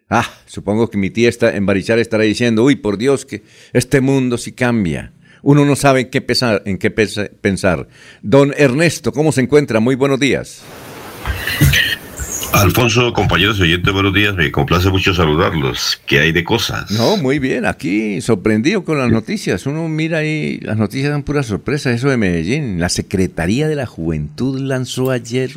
[0.09, 3.41] Ah, supongo que mi tía está, en Barichar estará diciendo, uy, por Dios, que
[3.73, 5.11] este mundo sí cambia.
[5.41, 7.87] Uno no sabe en qué, pensar, en qué pensar.
[8.21, 9.79] Don Ernesto, ¿cómo se encuentra?
[9.79, 10.63] Muy buenos días.
[12.53, 14.35] Alfonso, compañeros oyentes, buenos días.
[14.35, 15.99] Me complace mucho saludarlos.
[16.05, 16.91] ¿Qué hay de cosas?
[16.91, 17.65] No, muy bien.
[17.65, 19.65] Aquí sorprendido con las noticias.
[19.65, 21.91] Uno mira ahí, las noticias dan pura sorpresa.
[21.91, 22.79] Eso de Medellín.
[22.79, 25.51] La Secretaría de la Juventud lanzó ayer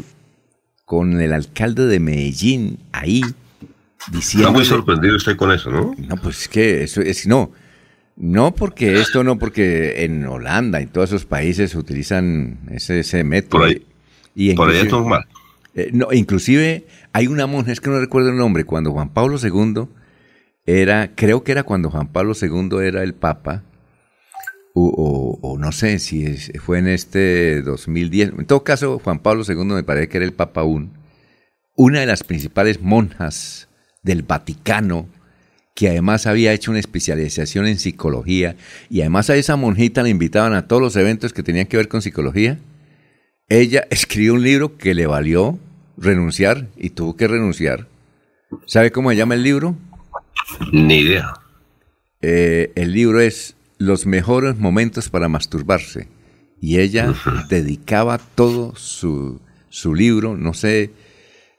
[0.86, 3.20] con el alcalde de Medellín ahí
[4.10, 4.48] diciendo.
[4.48, 5.94] Está muy sorprendido usted con eso, ¿no?
[5.98, 7.52] No, pues es que eso es no.
[8.16, 13.60] No porque esto, no porque en Holanda y todos esos países utilizan ese, ese método.
[13.60, 13.82] Por ahí,
[14.34, 15.26] y por ahí es normal.
[15.76, 19.36] Eh, no, inclusive hay una monja, es que no recuerdo el nombre, cuando Juan Pablo
[19.40, 19.88] II
[20.64, 23.62] era, creo que era cuando Juan Pablo II era el Papa,
[24.78, 29.84] o, no sé si fue en este 2010, en todo caso Juan Pablo II me
[29.84, 30.92] parece que era el Papa aún,
[31.74, 33.68] una de las principales monjas
[34.02, 35.08] del Vaticano,
[35.74, 38.56] que además había hecho una especialización en psicología,
[38.88, 41.88] y además a esa monjita la invitaban a todos los eventos que tenían que ver
[41.88, 42.58] con psicología,
[43.48, 45.58] ella escribió un libro que le valió
[45.96, 47.86] renunciar y tuvo que renunciar.
[48.66, 49.76] ¿Sabe cómo se llama el libro?
[50.72, 51.34] Ni idea.
[52.22, 56.08] Eh, el libro es Los mejores momentos para masturbarse.
[56.60, 57.14] Y ella
[57.48, 60.90] dedicaba todo su, su, libro, no sé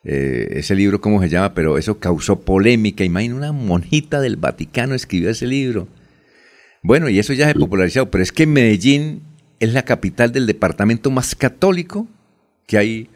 [0.04, 3.04] eh, ese libro cómo se llama, pero eso causó polémica.
[3.04, 5.88] Imagina una monjita del Vaticano escribió ese libro.
[6.82, 9.22] Bueno, y eso ya se ha popularizado, pero es que Medellín
[9.60, 12.08] es la capital del departamento más católico
[12.66, 13.10] que hay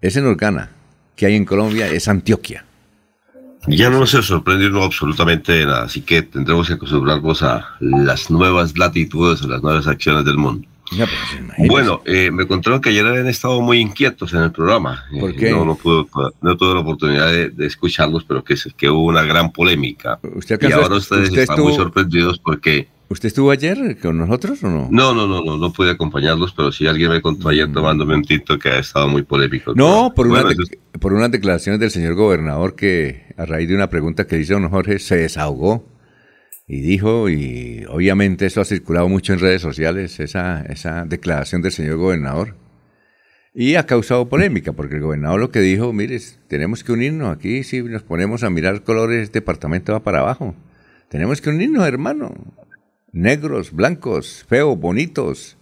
[0.00, 0.70] es en Organa.
[1.16, 2.64] que hay en Colombia es Antioquia.
[3.66, 8.78] Ya no se sorprendió absolutamente de nada, así que tendremos que acostumbrarnos a las nuevas
[8.78, 10.66] latitudes, a las nuevas acciones del mundo.
[10.90, 15.04] pues, bueno, eh, me contaron que ayer habían estado muy inquietos en el programa.
[15.18, 15.50] ¿Por Eh, qué?
[15.50, 16.06] no, no, pude-
[16.40, 20.18] no tuve la oportunidad de, de escucharlos, pero que, que hubo una gran polémica.
[20.34, 22.88] ¿Usted y ahora ustedes usted están muy sorprendidos porque...
[23.10, 24.88] ¿Usted estuvo ayer con nosotros o no?
[24.90, 28.22] No, no, no, no, no pude acompañarlos, pero sí alguien me contó ayer tomándome un
[28.22, 29.72] tinto que ha estado muy polémico.
[29.74, 33.88] No, por, Bueno, de- por unas declaraciones del señor gobernador que a raíz de una
[33.88, 35.86] pregunta que hizo don Jorge se desahogó
[36.66, 41.72] y dijo, y obviamente eso ha circulado mucho en redes sociales, esa, esa declaración del
[41.72, 42.56] señor gobernador.
[43.54, 47.64] Y ha causado polémica, porque el gobernador lo que dijo, mire, tenemos que unirnos aquí,
[47.64, 50.54] si nos ponemos a mirar colores, este departamento va para abajo.
[51.08, 52.34] Tenemos que unirnos, hermano.
[53.12, 55.56] Negros, blancos, feos, bonitos.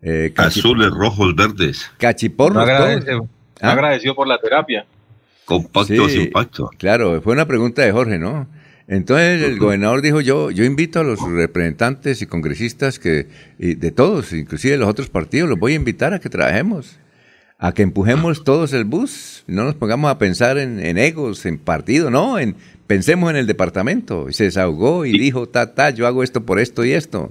[0.00, 1.90] eh, Azules, rojos, verdes.
[1.98, 3.28] Cachiporros, No
[3.60, 3.72] ¿Ah?
[3.72, 4.84] agradecido por la terapia.
[5.44, 6.70] Compacto Sí, sin pacto.
[6.78, 8.48] Claro, fue una pregunta de Jorge, ¿no?
[8.88, 13.28] Entonces el gobernador dijo, yo, yo invito a los representantes y congresistas que,
[13.58, 16.98] y de todos, inclusive de los otros partidos, los voy a invitar a que trabajemos,
[17.62, 21.58] a que empujemos todos el bus, no nos pongamos a pensar en, en egos, en
[21.58, 22.56] partido, no, en,
[22.88, 24.28] pensemos en el departamento.
[24.28, 27.30] Y se desahogó y dijo, ta, ta, yo hago esto por esto y esto.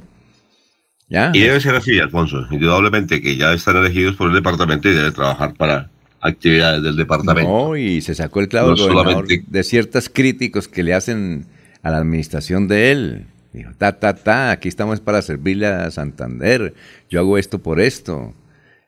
[1.10, 1.32] ¿Ya?
[1.34, 2.48] Y debe ser así, Alfonso.
[2.50, 5.90] Indudablemente que ya están elegidos por el departamento y deben trabajar para
[6.22, 7.52] actividades del departamento.
[7.52, 11.46] No, y se sacó el clavo No solamente- de ciertos críticos que le hacen
[11.84, 13.26] a la administración de él.
[13.52, 16.74] Dijo, ta, ta, ta, aquí estamos para servirle a Santander,
[17.10, 18.34] yo hago esto por esto.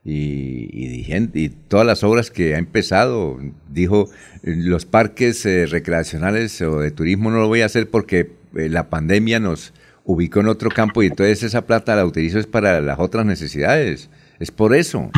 [0.05, 3.39] Y, todas las obras que ha empezado,
[3.69, 4.09] dijo,
[4.41, 8.89] los parques eh, recreacionales o de turismo no lo voy a hacer porque eh, la
[8.89, 9.73] pandemia nos
[10.03, 14.09] ubicó en otro campo y entonces esa plata la utilizo es para las otras necesidades.
[14.39, 15.09] Es por eso.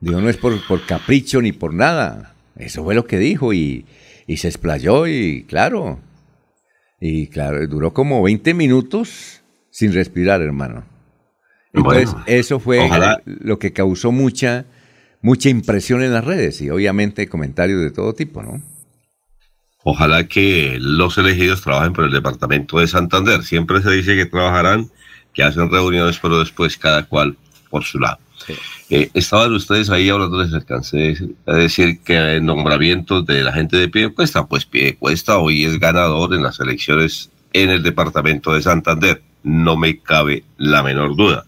[0.00, 2.34] Digo, no es por, por capricho ni por nada.
[2.56, 3.86] Eso fue lo que dijo y,
[4.26, 6.00] y se explayó y claro.
[7.00, 10.91] Y claro, duró como 20 minutos sin respirar, hermano.
[11.72, 14.66] Entonces, Bueno, eso fue ojalá- lo que causó mucha,
[15.22, 18.60] mucha impresión en las redes y obviamente comentarios de todo tipo, ¿no?
[19.84, 23.42] Ojalá que los elegidos trabajen por el departamento de Santander.
[23.42, 24.90] Siempre se dice que trabajarán,
[25.34, 27.36] que hacen reuniones, pero después cada cual
[27.70, 28.18] por su lado.
[28.90, 31.16] Eh, estaban ustedes ahí hablando, les alcancé
[31.46, 36.34] a decir que el nombramiento de la gente de Piedecuesta, pues Piedecuesta hoy es ganador
[36.34, 39.22] en las elecciones en el departamento de Santander.
[39.42, 41.44] No me cabe la menor duda.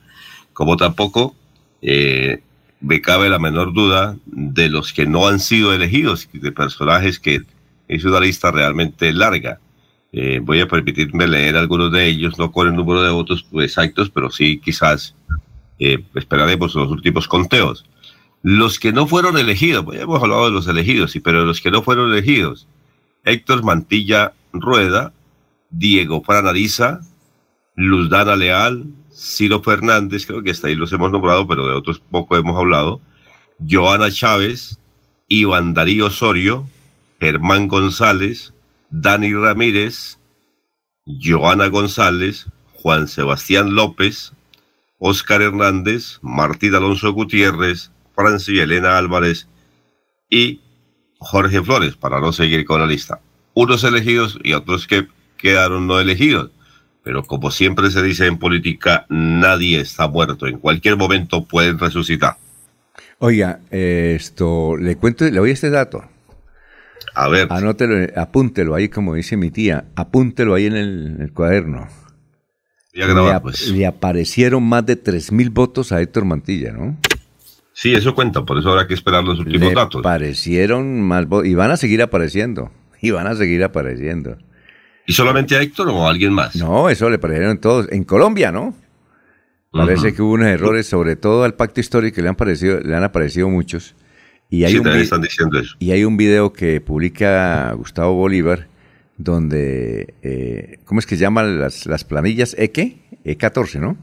[0.55, 1.37] Como tampoco
[1.83, 2.41] eh,
[2.81, 7.43] me cabe la menor duda de los que no han sido elegidos, de personajes que
[7.89, 9.61] es una lista realmente larga.
[10.13, 14.11] Eh, voy a permitirme leer algunos de ellos, no con el número de votos exactos,
[14.11, 15.15] pero sí quizás
[15.79, 17.85] eh, esperaremos los últimos conteos.
[18.43, 21.83] Los que no fueron elegidos, pues hemos hablado de los elegidos, pero los que no
[21.83, 22.69] fueron elegidos,
[23.25, 25.13] Héctor Mantilla Rueda,
[25.71, 27.01] Diego Franariza,
[27.75, 28.85] Luzdana Leal,
[29.15, 33.01] Ciro Fernández, creo que hasta ahí los hemos nombrado, pero de otros poco hemos hablado,
[33.59, 34.79] Joana Chávez,
[35.29, 36.69] Iván Darío Osorio,
[37.21, 38.53] Germán González,
[38.91, 40.19] Dani Ramírez,
[41.07, 44.33] Joana González, Juan Sebastián López,
[44.99, 49.49] Óscar Hernández, Martín Alonso Gutiérrez, Francis Elena Álvarez
[50.29, 50.61] y
[51.19, 53.21] Jorge Flores, para no seguir con la lista.
[53.55, 56.51] Unos elegidos y otros que quedaron no elegidos.
[57.05, 60.47] Pero como siempre se dice en política, nadie está muerto.
[60.47, 62.37] En cualquier momento pueden resucitar.
[63.19, 66.03] Oiga, esto, le cuento, le doy este dato.
[67.15, 67.47] A ver.
[67.51, 71.87] Anótelo, apúntelo ahí, como dice mi tía, apúntelo ahí en el, en el cuaderno.
[72.95, 73.69] Voy a grabar, le, ap- pues.
[73.69, 76.97] le aparecieron más de 3.000 votos a Héctor Mantilla, ¿no?
[77.73, 80.01] Sí, eso cuenta, por eso habrá que esperar los últimos Le datos.
[80.01, 82.71] aparecieron más votos y van a seguir apareciendo.
[83.03, 84.39] Y van a seguir apareciendo.
[85.07, 86.57] ¿Y solamente a Héctor o a alguien más?
[86.57, 87.89] No, eso le parecieron todos.
[87.91, 88.75] En Colombia, ¿no?
[89.71, 92.95] Parece que hubo unos errores, sobre todo al pacto histórico, que le han, parecido, le
[92.95, 93.95] han aparecido muchos.
[94.49, 95.75] Y hay, Sí, un están diciendo eso.
[95.81, 98.69] y hay un video que publica Gustavo Bolívar,
[99.17, 102.55] donde, eh, ¿cómo es que se llaman las, las planillas?
[102.57, 102.99] ¿E qué?
[103.25, 103.97] E14, ¿no?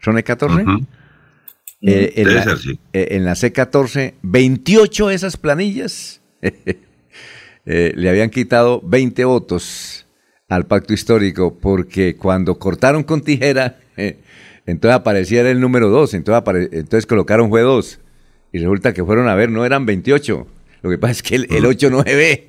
[0.00, 0.62] ¿Son E14?
[0.62, 0.86] Ujú.
[1.82, 2.78] Eh, en, Debe la, ser, sí.
[2.92, 6.20] eh, en la C14, 28 de esas planillas
[7.64, 10.01] le habían quitado 20 votos
[10.54, 14.18] al pacto histórico porque cuando cortaron con tijera, eh,
[14.66, 17.98] entonces aparecía el número 2, entonces, entonces colocaron fue 2
[18.52, 20.46] y resulta que fueron a ver, no eran 28,
[20.82, 22.48] lo que pasa es que el, el 8 no se ve.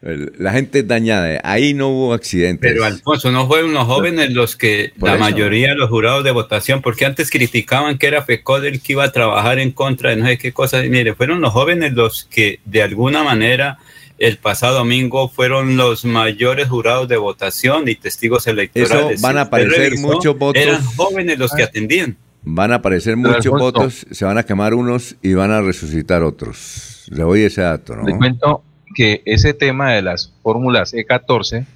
[0.00, 2.70] La gente dañada, ahí no hubo accidentes.
[2.70, 6.82] Pero Alfonso, no fueron los jóvenes los que, la mayoría de los jurados de votación,
[6.82, 10.26] porque antes criticaban que era FECOD el que iba a trabajar en contra de no
[10.26, 10.86] sé qué cosas.
[10.86, 13.78] Mire, fueron los jóvenes los que de alguna manera
[14.18, 19.18] el pasado domingo fueron los mayores jurados de votación y testigos electorales.
[19.18, 20.60] Eso van a aparecer muchos votos.
[20.60, 22.16] Eran jóvenes los que atendían.
[22.42, 27.06] Van a aparecer muchos votos, se van a quemar unos y van a resucitar otros.
[27.10, 28.04] Le doy ese dato, ¿no?
[28.04, 28.62] Le cuento
[28.94, 31.66] que ese tema de las fórmulas E14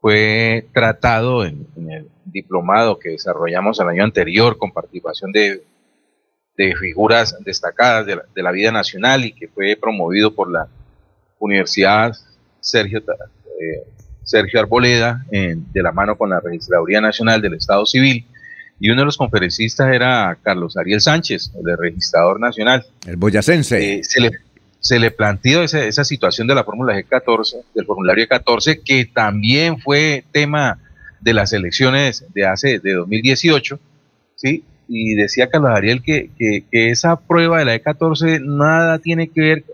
[0.00, 5.62] fue tratado en, el diplomado que desarrollamos el año anterior con participación de,
[6.56, 10.68] de figuras destacadas de la, de la, vida nacional y que fue promovido por la
[11.42, 12.12] Universidad
[12.60, 13.82] Sergio, eh,
[14.24, 18.24] Sergio Arboleda de la mano con la Registraduría Nacional del Estado Civil
[18.82, 22.84] y uno de los conferencistas era Carlos Ariel Sánchez, el registrador nacional.
[23.06, 23.98] El boyacense.
[23.98, 24.30] Eh, se, le,
[24.80, 29.78] se le planteó esa, esa situación de la fórmula G14, del formulario G14, que también
[29.78, 30.80] fue tema
[31.20, 33.78] de las elecciones de hace de 2018,
[34.34, 34.64] ¿sí?
[34.88, 39.64] Y decía Carlos Ariel que, que, esa prueba de la E14 nada tiene que ver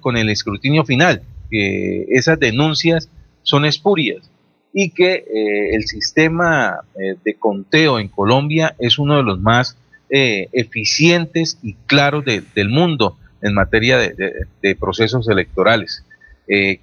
[0.00, 3.08] con el escrutinio final, que esas denuncias
[3.42, 4.30] son espurias
[4.72, 9.76] y que eh, el sistema eh, de conteo en Colombia es uno de los más
[10.10, 16.04] eh, eficientes y claros del mundo en materia de, procesos electorales.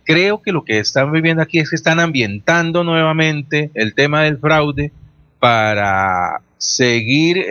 [0.06, 4.40] creo que lo que están viviendo aquí es que están ambientando nuevamente el tema del
[4.40, 4.92] fraude
[5.40, 7.46] para seguir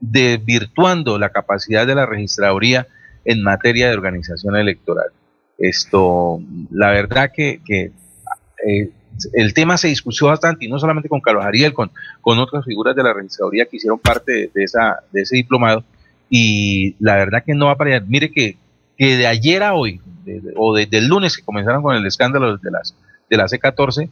[0.00, 2.86] desvirtuando la capacidad de la registraduría
[3.24, 5.08] en materia de organización electoral.
[5.58, 6.40] Esto,
[6.70, 7.92] la verdad que, que
[8.66, 8.90] eh,
[9.34, 11.90] el tema se discutió bastante, y no solamente con Carlos Ariel, con,
[12.20, 15.84] con otras figuras de la registraduría que hicieron parte de, esa, de ese diplomado,
[16.28, 18.04] y la verdad que no va a parar.
[18.06, 18.56] Mire que,
[18.96, 20.00] que de ayer a hoy,
[20.56, 22.94] o desde el lunes que comenzaron con el escándalo de las,
[23.28, 24.08] de la C14,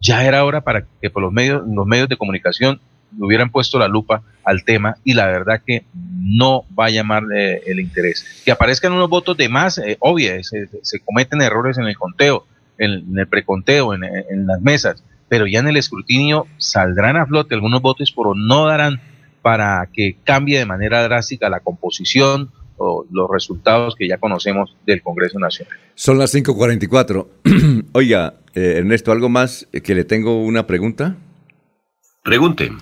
[0.00, 2.80] ya era hora para que por los medios, los medios de comunicación
[3.18, 7.62] hubieran puesto la lupa al tema y la verdad que no va a llamar eh,
[7.66, 8.42] el interés.
[8.44, 12.46] Que aparezcan unos votos de más, eh, obvio, se, se, cometen errores en el conteo,
[12.78, 17.54] en, el preconteo, en, en, las mesas, pero ya en el escrutinio saldrán a flote
[17.54, 19.00] algunos votos, pero no darán
[19.42, 25.02] para que cambie de manera drástica la composición o los resultados que ya conocemos del
[25.02, 25.76] Congreso Nacional.
[25.94, 27.26] Son las 5.44.
[27.92, 31.16] Oiga, eh, Ernesto, ¿algo más que le tengo una pregunta?
[32.22, 32.72] Pregunte.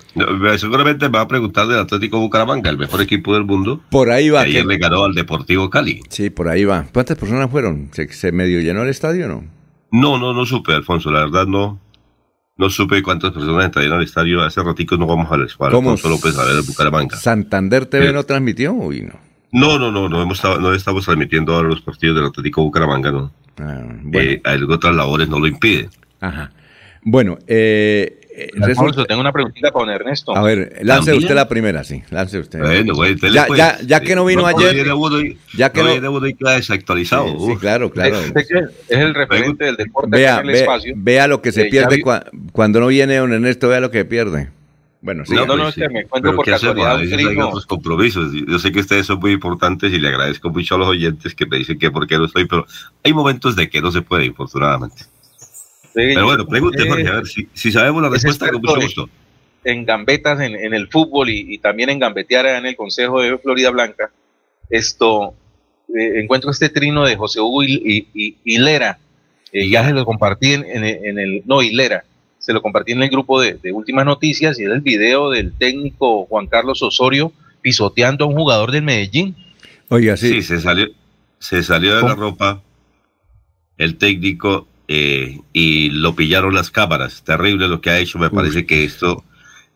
[0.59, 3.81] Seguramente me va a preguntar del Atlético Bucaramanga, el mejor equipo del mundo.
[3.91, 4.43] Por ahí va.
[4.43, 6.03] ayer le ganó al Deportivo Cali.
[6.11, 6.87] Sí, por ahí va.
[6.93, 7.89] ¿Cuántas personas fueron?
[7.93, 9.45] ¿Se, se medio llenó el estadio o no?
[9.93, 11.81] No, no, no supe, Alfonso, la verdad no.
[12.59, 14.43] No supe cuántas personas entraron al estadio.
[14.43, 17.17] Hace ratito no vamos al escuadra Alfonso López a ver el Bucaramanga.
[17.17, 19.19] ¿Santander TV no transmitió o no?
[19.53, 23.33] No, no, no, no, hemos no estamos transmitiendo ahora los partidos del Atlético Bucaramanga, ¿no?
[23.59, 24.31] Ah, bueno.
[24.31, 25.89] eh, otras labores no lo impiden.
[26.21, 26.53] Ajá.
[27.03, 30.37] Bueno, eh, eh, tengo una preguntita para Ernesto.
[30.37, 32.61] A ver, lance usted la primera, sí, lance usted.
[32.61, 32.95] Bueno,
[33.33, 33.59] ya, pues.
[33.59, 34.87] ya, ya, que no vino ayer.
[35.57, 37.27] ya que no, no queda desactualizado.
[37.47, 38.17] Sí, claro, claro.
[38.35, 38.51] Es,
[38.89, 40.95] el referente del deporte vea, en el espacio.
[40.97, 42.03] Vea lo que se pierde
[42.53, 44.49] cuando no viene don Ernesto, vea lo que pierde.
[45.03, 45.35] Bueno, sí.
[45.35, 46.99] No, no, no, es que me encuentro por casualidad.
[46.99, 48.33] Hay otros compromisos.
[48.33, 51.47] Yo sé que ustedes son muy importantes y le agradezco mucho a los oyentes que
[51.47, 52.67] me dicen que por qué no estoy, pero
[53.03, 55.05] hay momentos de que no se puede, infortunadamente.
[55.93, 59.09] Pero bueno, pregunte, Jorge, a ver si, sabemos la respuesta, con mucho gusto.
[59.65, 64.11] En gambetas en, el fútbol y, también en gambetear en el Consejo de Florida Blanca,
[64.69, 65.35] esto,
[65.89, 68.99] eh, encuentro este trino de José Hugo y, Hilera,
[69.53, 72.05] eh, ya se lo compartí en, el, no, Hilera,
[72.39, 76.25] se lo compartí en el grupo de, Últimas Noticias y era el video del técnico
[76.27, 79.37] Juan Carlos Osorio pisoteando a un jugador del Medellín.
[79.89, 80.29] Oiga, sí.
[80.29, 80.89] Sí, se salió,
[81.39, 82.63] se salió de la ropa
[83.77, 87.23] el técnico eh, y lo pillaron las cámaras.
[87.23, 88.19] Terrible lo que ha hecho.
[88.19, 89.23] Me parece que esto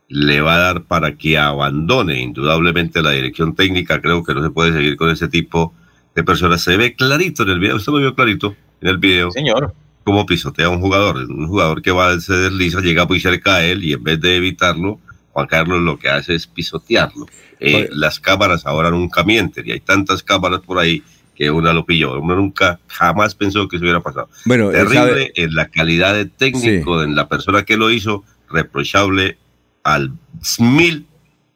[0.09, 4.03] le va a dar para que abandone indudablemente la dirección técnica.
[4.03, 5.73] Creo que no se puede seguir con ese tipo
[6.17, 6.63] de personas.
[6.63, 7.77] Se ve clarito en el video.
[7.77, 9.31] Usted lo vio clarito en el video.
[9.31, 9.73] Señor.
[10.03, 11.19] Cómo pisotea a un jugador.
[11.19, 14.35] Un jugador que va, se desliza, llega muy cerca a él y en vez de
[14.35, 14.99] evitarlo,
[15.31, 17.27] Juan Carlos lo que hace es pisotearlo.
[17.61, 21.05] Eh, las cámaras ahora nunca mienten y hay tantas cámaras por ahí
[21.35, 22.21] que una lo pilló.
[22.21, 24.29] Uno nunca, jamás pensó que eso hubiera pasado.
[24.45, 29.39] Bueno, Terrible en la calidad de técnico, en la persona que lo hizo, reprochable
[29.83, 30.13] al
[30.59, 31.07] mil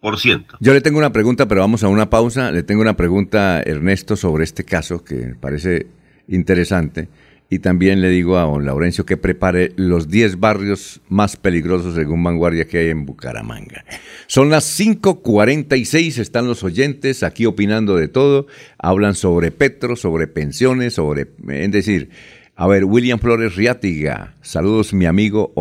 [0.01, 0.57] por ciento.
[0.61, 2.53] Yo le tengo una pregunta, pero vamos a una pausa.
[2.53, 5.87] Le tengo una pregunta, Ernesto, sobre este caso que parece
[6.29, 7.09] interesante.
[7.51, 12.22] Y también le digo a don Laurencio que prepare los 10 barrios más peligrosos según
[12.22, 13.86] Vanguardia que hay en Bucaramanga.
[14.26, 18.46] Son las 5.46, están los oyentes aquí opinando de todo.
[18.78, 21.28] Hablan sobre Petro, sobre pensiones, sobre...
[21.49, 22.11] Es decir,
[22.55, 24.34] a ver, William Flores Riátiga.
[24.42, 25.55] Saludos mi amigo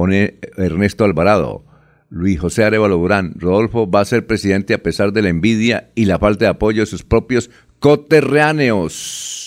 [0.57, 1.63] Ernesto Alvarado.
[2.09, 3.33] Luis José Arevalo Durán.
[3.38, 6.81] Rodolfo va a ser presidente a pesar de la envidia y la falta de apoyo
[6.81, 9.46] de sus propios coterráneos.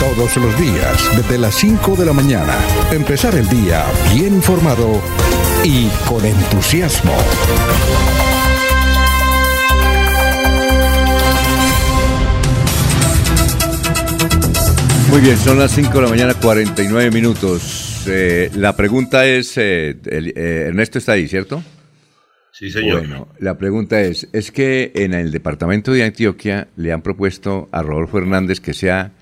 [0.00, 2.56] Todos los días, desde las 5 de la mañana,
[2.92, 3.84] empezar el día
[4.14, 5.00] bien informado
[5.64, 7.12] y con entusiasmo.
[15.10, 18.04] Muy bien, son las 5 de la mañana, 49 minutos.
[18.06, 21.62] Eh, la pregunta es, eh, eh, Ernesto está ahí, ¿cierto?
[22.58, 22.98] Sí, señor.
[22.98, 27.82] Bueno, la pregunta es, es que en el departamento de Antioquia le han propuesto a
[27.82, 29.12] Rodolfo Hernández que sea,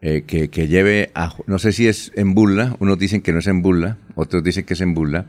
[0.00, 3.38] eh, que, que lleve a, no sé si es en Bulla, unos dicen que no
[3.38, 5.26] es en Bulla, otros dicen que es en Bulla,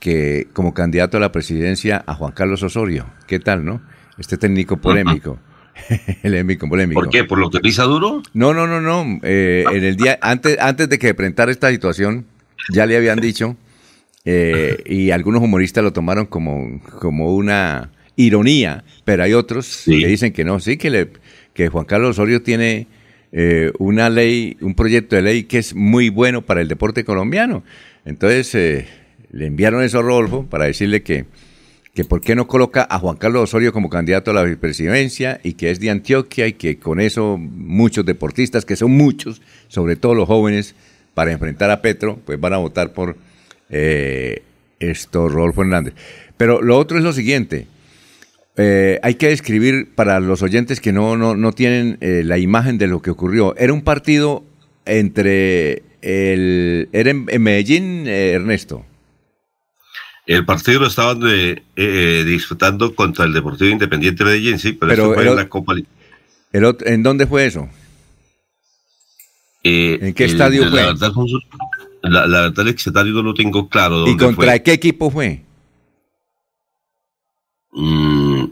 [0.00, 3.04] que como candidato a la presidencia a Juan Carlos Osorio.
[3.26, 3.82] ¿Qué tal, no?
[4.16, 5.38] Este técnico polémico.
[6.22, 6.98] el técnico polémico.
[6.98, 7.24] ¿Por qué?
[7.24, 8.22] ¿Por lo que pisa duro?
[8.32, 9.20] No, no, no, no.
[9.22, 12.24] Eh, en el día antes, antes de que enfrentara esta situación,
[12.72, 13.54] ya le habían dicho
[14.26, 20.32] eh, y algunos humoristas lo tomaron como, como una ironía, pero hay otros que dicen
[20.32, 21.08] que no, sí que le,
[21.54, 22.88] que Juan Carlos Osorio tiene
[23.30, 27.62] eh, una ley, un proyecto de ley que es muy bueno para el deporte colombiano.
[28.04, 28.86] Entonces eh,
[29.30, 31.24] le enviaron eso a Rodolfo para decirle que
[31.96, 35.54] que por qué no coloca a Juan Carlos Osorio como candidato a la vicepresidencia y
[35.54, 40.14] que es de Antioquia y que con eso muchos deportistas, que son muchos, sobre todo
[40.14, 40.74] los jóvenes,
[41.14, 43.16] para enfrentar a Petro, pues van a votar por
[43.70, 44.42] eh,
[44.80, 45.94] esto, Rodolfo Hernández.
[46.36, 47.66] Pero lo otro es lo siguiente.
[48.58, 52.78] eh, hay que describir para los oyentes que no, no, no tienen eh, la imagen
[52.78, 53.54] de lo que ocurrió.
[53.56, 54.44] Era un partido
[54.86, 56.88] entre el...
[56.92, 58.84] Era en, en Medellín, eh, Ernesto.
[60.26, 61.62] El partido lo estaban de,
[62.24, 65.48] disfrutando contra el Deportivo Independiente de Medellín, sí, pero, Pero eso fue el en la
[65.48, 65.74] Copa.
[66.52, 67.68] El ¿En dónde fue eso?
[69.62, 70.80] ¿En qué el- estadio la fue?
[70.82, 71.12] Verdad,
[72.08, 74.06] la, la verdad, el estadio no lo tengo claro.
[74.06, 74.62] ¿Y contra fue.
[74.62, 75.42] qué equipo fue?
[77.72, 78.46] Mm,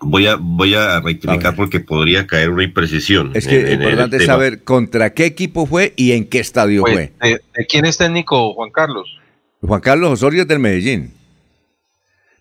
[0.00, 3.32] voy, a, voy a rectificar porque podría caer una imprecisión.
[3.34, 4.34] Es que importante es tema.
[4.34, 7.12] saber contra qué equipo fue y en qué estadio Pues, fue.
[7.28, 9.08] ¿de, de quién es técnico Juan Carlos?
[9.60, 11.12] Juan Carlos Osorio es del Medellín.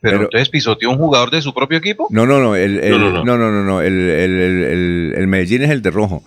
[0.01, 2.07] Pero, Pero- entonces pisoteó un jugador de su propio equipo.
[2.09, 3.51] No, no, no, el, el- No, no, no, no, no.
[3.51, 6.23] no, no, el, el- el- el- el Medellín es el de rojo.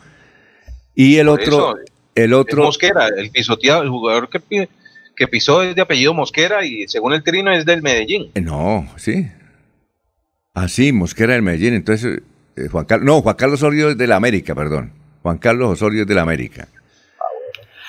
[0.94, 4.68] Y el Por otro, eso, el Es otro, Mosquera, el pisoteado, el jugador que,
[5.16, 8.30] que pisó es de apellido Mosquera y según el trino es del Medellín.
[8.34, 9.26] eh, no, sí.
[10.54, 11.74] Ah, sí, Mosquera del Medellín.
[11.74, 12.20] Entonces,
[12.56, 14.92] eh, Juan Carlos, no, Juan Carlos Osorio es de la América, perdón.
[15.22, 16.68] Juan Carlos Osorio es de la América.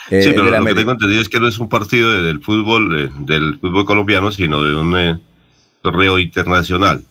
[0.09, 2.21] Eh, Sí, de pero lo que tengo entendido es que no es un partido de-
[2.23, 5.19] del fútbol eh, del fútbol colombiano, sino de un eh,
[5.81, 7.03] torneo internacional.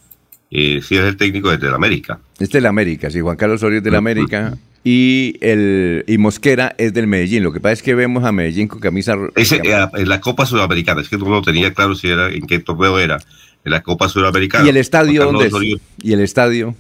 [0.51, 2.19] Eh, sí es el técnico desde la América.
[2.39, 4.55] Es de la América, sí, Juan Carlos Osorio es de la América
[4.85, 7.43] y el y Mosquera es del Medellín.
[7.43, 11.01] Lo que pasa es que vemos a Medellín con camisa eh, en la Copa Sudamericana,
[11.01, 13.19] es que no lo tenía claro si era en qué torneo era.
[13.65, 14.67] En la Copa Sudamericana.
[14.67, 15.55] y el estadio dónde es?
[16.03, 16.75] ¿Y el estadio?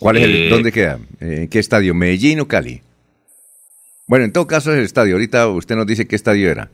[0.00, 0.98] ¿Cuál es el Eh, dónde queda?
[1.20, 1.94] Eh, ¿En qué estadio?
[1.94, 2.82] ¿Medellín o Cali?
[4.08, 5.14] Bueno, en todo caso es el estadio.
[5.14, 6.70] Ahorita usted nos dice qué estadio era.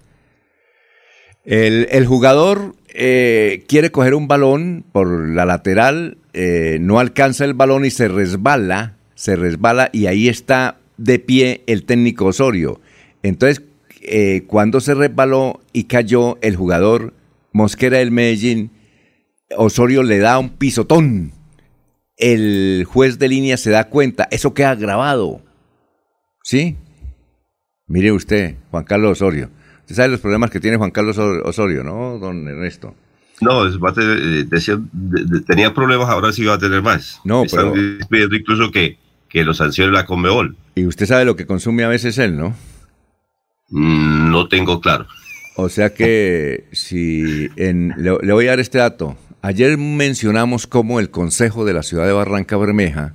[1.45, 7.55] El, el jugador eh, quiere coger un balón por la lateral, eh, no alcanza el
[7.55, 12.81] balón y se resbala, se resbala y ahí está de pie el técnico Osorio.
[13.23, 13.63] Entonces,
[14.01, 17.13] eh, cuando se resbaló y cayó el jugador
[17.53, 18.71] Mosquera del Medellín,
[19.59, 21.33] Osorio le da un pisotón.
[22.17, 25.43] El juez de línea se da cuenta, eso queda grabado.
[26.43, 26.77] ¿Sí?
[27.89, 29.51] Mire usted, Juan Carlos Osorio.
[29.81, 32.95] Usted sabe los problemas que tiene Juan Carlos Osorio, ¿no, don Ernesto?
[33.43, 37.21] No, va a tener, decía- de- de- tenía problemas, ahora sí va a tener más.
[37.25, 38.97] No, Están pero- pidiendo incluso que,
[39.31, 40.57] que lo sancione la Conmebol.
[40.75, 42.55] Y usted sabe lo que consume a veces él, ¿no?
[43.71, 45.07] Mm, no tengo claro.
[45.57, 49.17] O sea que si en, le, le voy a dar este dato.
[49.43, 53.15] Ayer mencionamos cómo el Consejo de la Ciudad de Barranca Bermeja.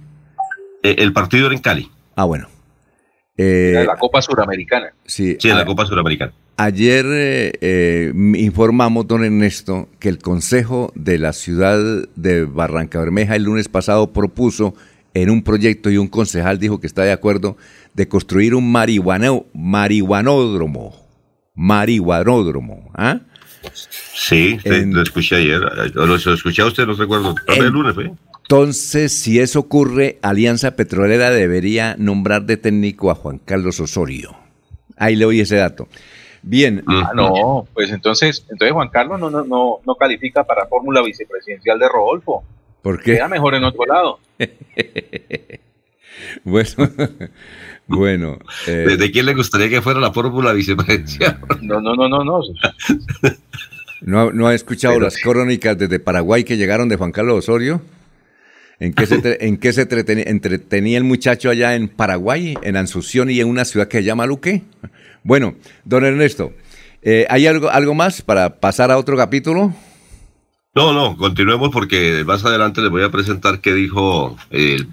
[0.82, 1.92] Eh, el partido era en Cali.
[2.16, 2.48] Ah, bueno.
[3.38, 4.88] Eh, la Copa Suramericana.
[5.06, 6.34] sí, Sí, a- la Copa Suramericana.
[6.58, 11.78] Ayer eh, eh, informamos, don Ernesto, que el Consejo de la Ciudad
[12.16, 14.74] de Barranca Bermeja el lunes pasado propuso
[15.16, 17.58] en un proyecto y un concejal dijo que está de acuerdo
[17.94, 20.94] de construir un marihuano, marihuanódromo.
[21.56, 22.92] Marihuanódromo.
[22.94, 23.22] ¿ah?
[24.14, 25.60] Sí, En- lo escuché ayer.
[25.94, 27.34] Lo, lo escuché a usted, no recuerdo.
[27.48, 28.12] El lunes, ¿eh?
[28.44, 34.36] Entonces, si eso ocurre, Alianza Petrolera debería nombrar de técnico a Juan Carlos Osorio.
[34.98, 35.88] Ahí le oí ese dato.
[36.44, 36.84] Bien.
[36.86, 41.80] Ah, no, pues entonces, entonces Juan Carlos no, no, no, no califica para fórmula vicepresidencial
[41.80, 42.44] de Rodolfo.
[42.86, 43.16] ¿Por qué?
[43.16, 44.20] Queda mejor en otro lado.
[46.44, 46.70] Bueno,
[47.88, 48.40] bueno.
[48.68, 51.40] eh, ¿De, de quién le gustaría que fuera la fórmula vicepresidencial?
[51.62, 52.42] No, no, no, no, no.
[54.02, 57.82] ¿No, no ha escuchado las crónicas desde Paraguay que llegaron de Juan Carlos Osorio?
[58.80, 62.78] ¿En qué se, tre- en qué se entreteni- entretenía el muchacho allá en Paraguay, en
[62.78, 64.62] Asunción y en una ciudad que se llama Luque?
[65.24, 65.56] Bueno,
[65.86, 66.54] don Ernesto,
[67.02, 69.74] eh, ¿hay algo, algo más para pasar a otro capítulo?
[70.76, 74.90] No, no, continuemos porque más adelante les voy a presentar qué dijo el,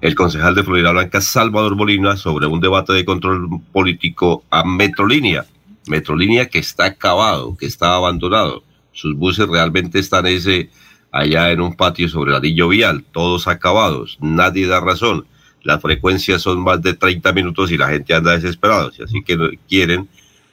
[0.00, 5.46] el concejal de Florida Blanca, Salvador Molina, sobre un debate de control político a Metrolínea.
[5.88, 8.62] Metrolínea que está acabado, que está abandonado.
[8.92, 10.70] Sus buses realmente están ese
[11.10, 15.26] allá en un patio sobre el anillo vial, todos acabados, nadie da razón.
[15.64, 20.08] Las frecuencias son más de 30 minutos y la gente anda desesperada, así que quieren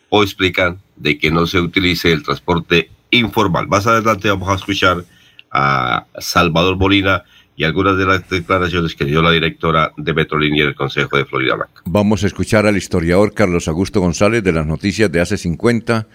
[0.10, 3.68] o explican de que no se utilice el transporte informal.
[3.68, 5.04] Más adelante vamos a escuchar
[5.52, 7.24] a Salvador Molina
[7.58, 11.56] y algunas de las declaraciones que dio la directora de Metrolínea del Consejo de Florida
[11.56, 11.82] Blanca.
[11.86, 16.08] Vamos a escuchar al historiador Carlos Augusto González de las noticias de hace 50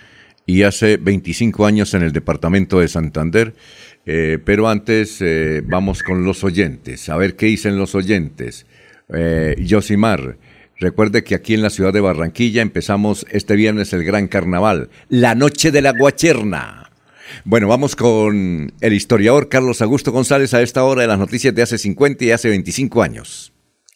[0.45, 3.55] y hace 25 años en el departamento de Santander.
[4.07, 8.67] Eh, pero antes eh, vamos con los oyentes, a ver qué dicen los oyentes.
[9.13, 10.39] Eh, Yosimar,
[10.79, 15.35] recuerde que aquí en la ciudad de Barranquilla empezamos este viernes el gran carnaval, la
[15.35, 16.80] noche de la guacherna.
[17.45, 21.63] Bueno, vamos con el historiador Carlos Augusto González a esta hora de las noticias de
[21.63, 23.53] hace 50 y hace 25 años.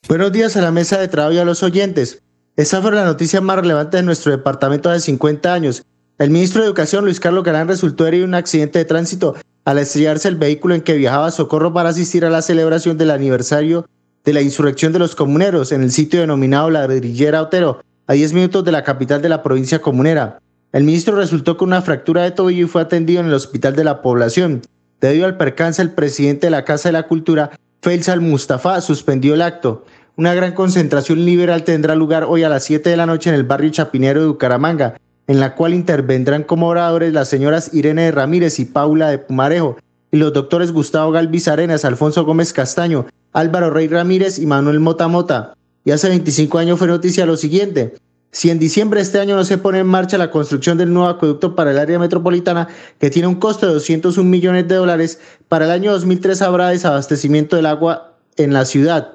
[0.09, 2.23] Buenos días a la mesa de trabajo y a los oyentes.
[2.57, 5.85] Esta fue la noticia más relevante de nuestro departamento hace 50 años.
[6.19, 9.79] El ministro de Educación, Luis Carlos Galán, resultó herido en un accidente de tránsito al
[9.79, 13.87] estrellarse el vehículo en que viajaba a Socorro para asistir a la celebración del aniversario
[14.25, 18.33] de la insurrección de los comuneros en el sitio denominado La Grillera Otero, a 10
[18.33, 20.39] minutos de la capital de la provincia comunera.
[20.75, 23.85] El ministro resultó con una fractura de tobillo y fue atendido en el hospital de
[23.85, 24.61] la población.
[25.01, 29.43] Debido al percance, el presidente de la Casa de la Cultura, Faisal Mustafa, suspendió el
[29.43, 29.85] acto.
[30.17, 33.45] Una gran concentración liberal tendrá lugar hoy a las 7 de la noche en el
[33.45, 34.97] barrio Chapinero de Bucaramanga,
[35.29, 39.77] en la cual intervendrán como oradores las señoras Irene de Ramírez y Paula de Pumarejo,
[40.11, 45.07] y los doctores Gustavo Galvis Arenas, Alfonso Gómez Castaño, Álvaro Rey Ramírez y Manuel Mota
[45.07, 45.55] Mota.
[45.85, 47.95] Y hace 25 años fue noticia lo siguiente.
[48.35, 51.09] Si en diciembre de este año no se pone en marcha la construcción del nuevo
[51.09, 52.67] acueducto para el área metropolitana,
[52.99, 57.55] que tiene un costo de 201 millones de dólares, para el año 2003 habrá desabastecimiento
[57.55, 59.15] del agua en la ciudad.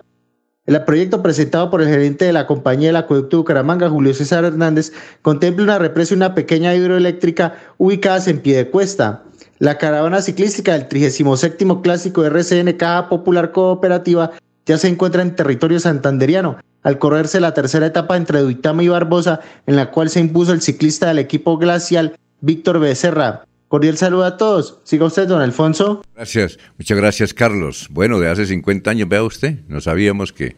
[0.66, 4.46] El proyecto presentado por el gerente de la compañía del acueducto de Bucaramanga, Julio César
[4.46, 9.24] Hernández, contempla una represa y una pequeña hidroeléctrica ubicadas en pie de cuesta.
[9.58, 14.32] La caravana ciclística del 37 Clásico RCN Caja Popular Cooperativa
[14.66, 19.42] ya se encuentra en territorio santanderiano, al correrse la tercera etapa entre Duitama y Barbosa,
[19.68, 23.46] en la cual se impuso el ciclista del equipo glacial, Víctor Becerra.
[23.68, 24.80] Cordial saludo a todos.
[24.84, 26.02] Siga usted, don Alfonso.
[26.16, 27.88] Gracias, muchas gracias Carlos.
[27.92, 30.56] Bueno, de hace 50 años, vea usted, no sabíamos que,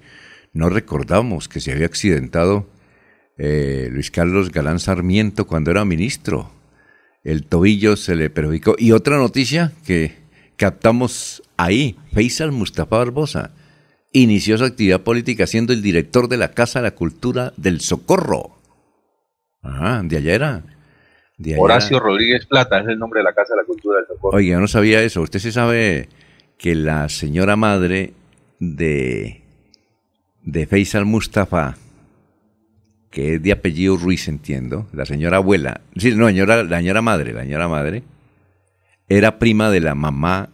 [0.53, 2.67] no recordamos que se había accidentado
[3.38, 6.51] eh, Luis Carlos Galán Sarmiento cuando era ministro.
[7.24, 8.76] El tobillo se le perjudicó.
[8.78, 10.15] Y otra noticia que
[10.55, 13.51] captamos ahí, Faisal Mustafa Barbosa
[14.12, 18.57] inició su actividad política siendo el director de la Casa de la Cultura del Socorro.
[19.64, 20.64] Ah, de allá era.
[21.38, 22.05] De allá Horacio era.
[22.05, 24.38] Rodríguez Plata es el nombre de la Casa de la Cultura del Socorro.
[24.38, 25.22] Oiga, yo no sabía eso.
[25.22, 26.09] Usted se sabe
[26.57, 28.14] que la señora madre
[28.59, 29.41] de,
[30.43, 31.76] de Faisal Mustafa,
[33.09, 37.34] que es de apellido Ruiz, entiendo, la señora abuela, sí, no, señora, la señora madre,
[37.34, 38.03] la señora madre,
[39.09, 40.49] era prima de la mamá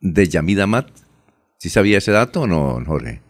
[0.00, 0.88] de Yamida Mat.
[1.62, 3.20] ¿Sí sabía ese dato o no, Jorge?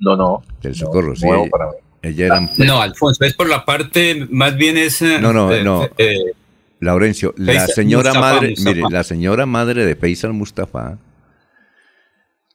[0.00, 0.42] No, no.
[0.60, 1.24] Del Socorro, sí.
[1.24, 1.72] nuevo para mí.
[2.02, 2.40] Ella era...
[2.58, 5.00] No, Alfonso, es por la parte, más bien es...
[5.00, 5.88] No, no, eh, no.
[5.96, 6.32] eh,
[6.80, 8.70] Laurencio, la señora Mustafa, madre, Mustafa.
[8.74, 10.98] mire, la señora madre de Faisal Mustafa,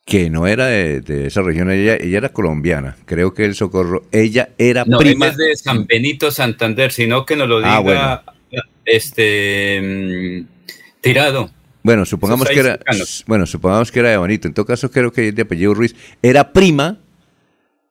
[0.05, 2.95] que no era de, de esa región, ella, ella era colombiana.
[3.05, 5.25] Creo que el Socorro, ella era No, prima.
[5.25, 8.21] es de San Benito Santander, sino que nos lo diga Ah, bueno.
[8.85, 10.47] este mm,
[11.01, 11.49] tirado.
[11.83, 12.79] Bueno, supongamos que era,
[13.27, 14.47] bueno, supongamos que era de Bonito.
[14.47, 15.95] En todo caso, creo que es de apellido Ruiz.
[16.21, 16.97] Era prima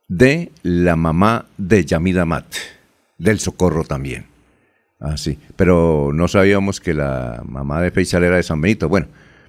[0.09, 2.47] de la mamá de Yamida Mat,
[3.19, 4.27] del Socorro también.
[5.01, 5.39] Ah, sí.
[5.57, 8.89] Pero no sabíamos que la mamá de Feisal era de San Benito.
[8.89, 9.09] Bueno,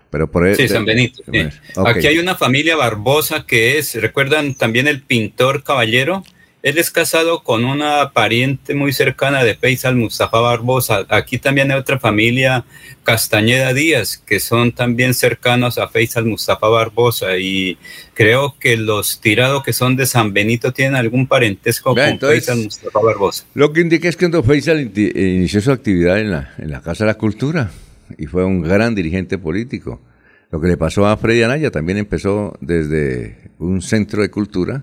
[0.09, 1.17] pero por Sí, de- San Benito.
[1.23, 1.31] sí.
[1.31, 1.87] bueno, ok.
[1.87, 6.23] Aquí hay una familia Barbosa que es, ¿recuerdan también el pintor Caballero?
[6.63, 11.05] Él es casado con una pariente muy cercana de Faisal Mustafa Barbosa.
[11.09, 12.63] Aquí también hay otra familia
[13.03, 17.37] Castañeda Díaz, que son también cercanos a Faisal Mustafa Barbosa.
[17.37, 17.77] Y
[18.13, 22.63] creo que los tirados que son de San Benito tienen algún parentesco con entonces- Faisal
[22.63, 23.43] Mustafa Barbosa.
[23.55, 27.03] Lo que indica es que Don Faisal inició su actividad en la, en la Casa
[27.03, 27.71] de la Cultura
[28.17, 30.01] y fue un gran dirigente político.
[30.49, 34.81] Lo que le pasó a Freddy Anaya también empezó desde un centro de cultura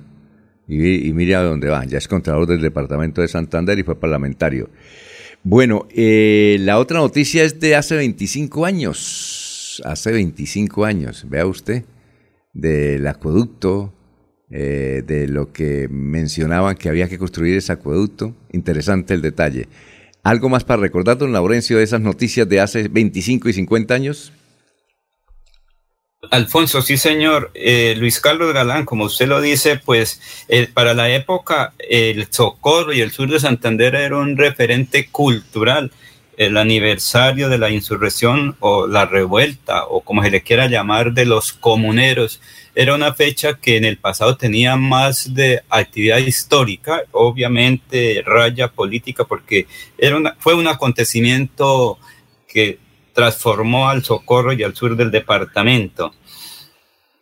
[0.71, 1.85] y, y mire a dónde va.
[1.85, 4.71] Ya es contralor del departamento de Santander y fue parlamentario.
[5.43, 9.83] Bueno, eh, la otra noticia es de hace 25 años.
[9.85, 11.85] Hace 25 años, vea usted,
[12.53, 13.95] del acueducto,
[14.51, 18.37] eh, de lo que mencionaban que había que construir ese acueducto.
[18.53, 19.69] Interesante el detalle.
[20.23, 24.35] ¿Algo más para recordar, don Laurencio, de esas noticias de hace 25 y 50 años?
[26.31, 27.51] Alfonso, sí señor.
[27.55, 32.93] Eh, Luis Carlos Galán, como usted lo dice, pues eh, para la época el Socorro
[32.93, 35.91] y el sur de Santander era un referente cultural.
[36.37, 41.25] El aniversario de la insurrección o la revuelta o como se le quiera llamar de
[41.25, 42.41] los comuneros
[42.75, 49.25] era una fecha que en el pasado tenía más de actividad histórica, obviamente raya política,
[49.25, 49.67] porque
[49.99, 51.99] era una, fue un acontecimiento
[52.47, 52.79] que
[53.21, 56.15] transformó al Socorro y al sur del departamento.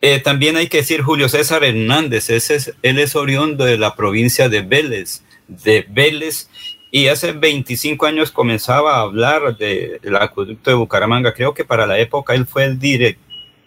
[0.01, 4.47] Eh, también hay que decir Julio César Hernández, es, él es oriundo de la provincia
[4.47, 6.49] de Vélez, de Vélez,
[6.89, 11.33] y hace 25 años comenzaba a hablar de- del acueducto de Bucaramanga.
[11.33, 12.79] Creo que para la época él fue el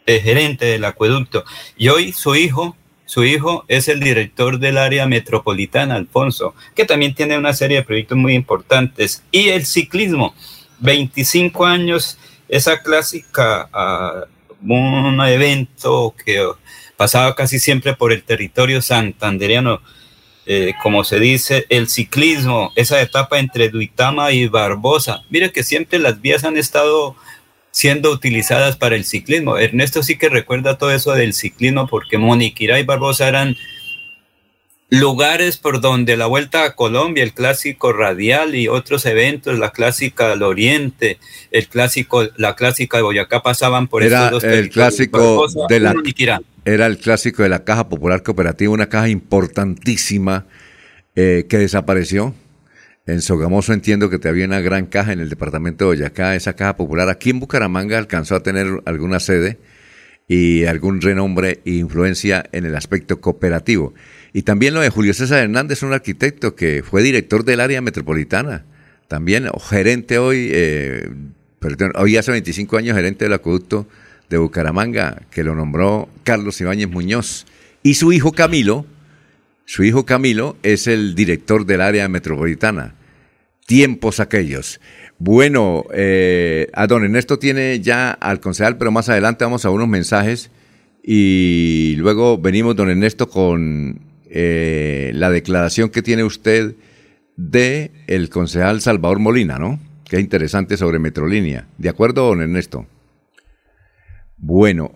[0.07, 1.45] gerente del acueducto.
[1.77, 7.15] Y hoy su hijo, su hijo es el director del área metropolitana, Alfonso, que también
[7.15, 9.23] tiene una serie de proyectos muy importantes.
[9.31, 10.35] Y el ciclismo,
[10.83, 12.19] 25 años,
[12.49, 14.25] esa clásica, ah,
[14.63, 16.47] un evento que
[16.97, 19.81] pasaba casi siempre por el territorio santandereano,
[20.45, 25.23] eh, como se dice, el ciclismo, esa etapa entre Duitama y Barbosa.
[25.31, 27.17] Mire que siempre las vías han estado
[27.71, 29.57] siendo utilizadas para el ciclismo.
[29.57, 33.57] Ernesto sí que recuerda todo eso del ciclismo porque Moniquirá y Barbosa eran
[34.93, 40.29] lugares por donde la Vuelta a Colombia, el clásico radial y otros eventos, la clásica
[40.29, 41.19] del Oriente,
[41.51, 45.81] el clásico, la clásica de Boyacá pasaban por Era estos dos el clásico Barbosa de
[45.81, 45.95] la
[46.65, 50.47] era el clásico de la Caja Popular Cooperativa, una caja importantísima
[51.17, 52.35] eh, que desapareció.
[53.05, 56.55] En Sogamoso entiendo que te había una gran caja en el departamento de Boyacá, esa
[56.55, 57.09] caja popular.
[57.09, 59.59] Aquí en Bucaramanga alcanzó a tener alguna sede
[60.29, 63.93] y algún renombre e influencia en el aspecto cooperativo.
[64.33, 68.65] Y también lo de Julio César Hernández, un arquitecto que fue director del área metropolitana,
[69.09, 71.11] también o gerente hoy, eh,
[71.59, 73.87] perdón, hoy hace 25 años gerente del acueducto
[74.31, 77.47] de Bucaramanga, que lo nombró Carlos Ibáñez Muñoz.
[77.83, 78.87] Y su hijo Camilo,
[79.67, 82.95] su hijo Camilo es el director del área metropolitana.
[83.67, 84.81] Tiempos aquellos.
[85.19, 89.89] Bueno, eh, a don Ernesto tiene ya al concejal, pero más adelante vamos a unos
[89.89, 90.51] mensajes
[91.03, 96.75] y luego venimos, don Ernesto, con eh, la declaración que tiene usted
[97.37, 99.79] de el concejal Salvador Molina, ¿no?
[100.09, 101.69] Que es interesante sobre Metrolínea.
[101.77, 102.87] ¿De acuerdo, don Ernesto?
[104.39, 104.93] Bueno,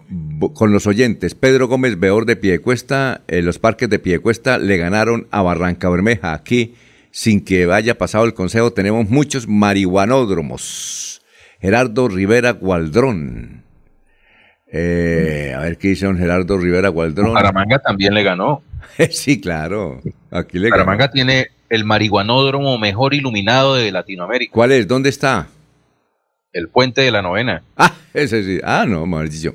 [0.54, 5.28] con los oyentes, Pedro Gómez Beor de Piedecuesta, eh, los parques de Piedecuesta le ganaron
[5.30, 6.32] a Barranca Bermeja.
[6.32, 6.74] Aquí,
[7.10, 11.20] sin que haya pasado el consejo, tenemos muchos marihuanódromos.
[11.60, 13.65] Gerardo Rivera Gualdrón.
[14.78, 17.28] Eh, a ver qué dice don Gerardo Rivera Gualdrón.
[17.28, 18.62] Bucaramanga también le ganó.
[19.10, 20.02] sí, claro.
[20.30, 21.12] Aquí le Bucaramanga ganó.
[21.12, 24.52] tiene el marihuanódromo mejor iluminado de Latinoamérica.
[24.52, 24.86] ¿Cuál es?
[24.86, 25.48] ¿Dónde está?
[26.52, 27.62] El puente de la novena.
[27.76, 28.60] Ah, ese sí.
[28.64, 29.54] Ah, no, Mauricio.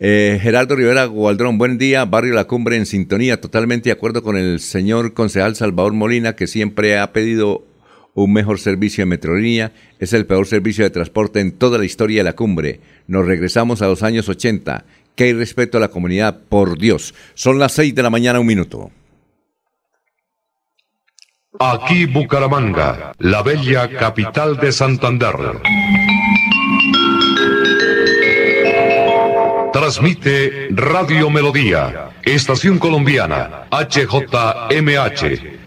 [0.00, 4.36] Eh, Gerardo Rivera Gualdrón, buen día, Barrio La Cumbre en sintonía, totalmente de acuerdo con
[4.36, 7.64] el señor concejal Salvador Molina, que siempre ha pedido
[8.14, 12.20] un mejor servicio de Metrolínea, es el peor servicio de transporte en toda la historia
[12.20, 12.80] de la cumbre.
[13.06, 14.84] Nos regresamos a los años 80.
[15.14, 17.14] Que hay respeto a la comunidad, por Dios.
[17.34, 18.90] Son las 6 de la mañana, un minuto.
[21.60, 25.34] Aquí Bucaramanga, la bella capital de Santander.
[29.72, 34.40] Transmite Radio Melodía, Estación Colombiana, HJMH,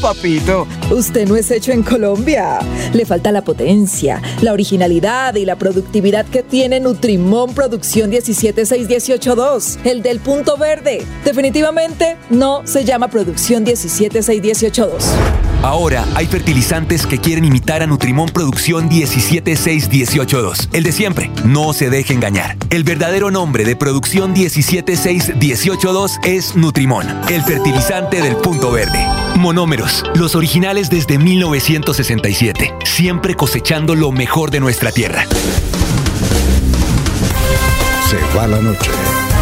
[0.00, 0.66] Papito.
[0.90, 2.58] Usted no es hecho en Colombia.
[2.92, 10.02] Le falta la potencia, la originalidad y la productividad que tiene Nutrimón Producción 17618.2, el
[10.02, 11.04] del punto verde.
[11.24, 15.57] Definitivamente no se llama Producción 17618.2.
[15.62, 20.68] Ahora hay fertilizantes que quieren imitar a Nutrimón Producción 17618.2.
[20.72, 21.30] El de siempre.
[21.44, 22.56] No se deje engañar.
[22.70, 29.04] El verdadero nombre de Producción 17618.2 es Nutrimón, el fertilizante del punto verde.
[29.36, 35.24] Monómeros, los originales desde 1967, siempre cosechando lo mejor de nuestra tierra.
[38.08, 38.90] Se va la noche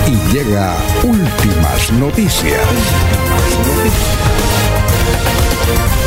[0.07, 2.61] y llega últimas noticias.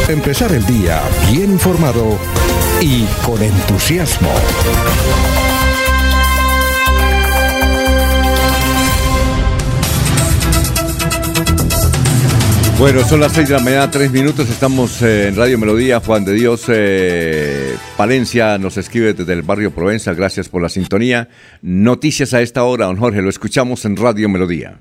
[0.07, 1.01] Empezar el día
[1.31, 2.17] bien informado
[2.81, 4.29] y con entusiasmo.
[12.79, 14.49] Bueno, son las 6 de la mañana, 3 minutos.
[14.49, 15.99] Estamos eh, en Radio Melodía.
[15.99, 20.13] Juan de Dios eh, Palencia nos escribe desde el barrio Provenza.
[20.13, 21.27] Gracias por la sintonía.
[21.61, 23.21] Noticias a esta hora, don Jorge.
[23.21, 24.79] Lo escuchamos en Radio Melodía.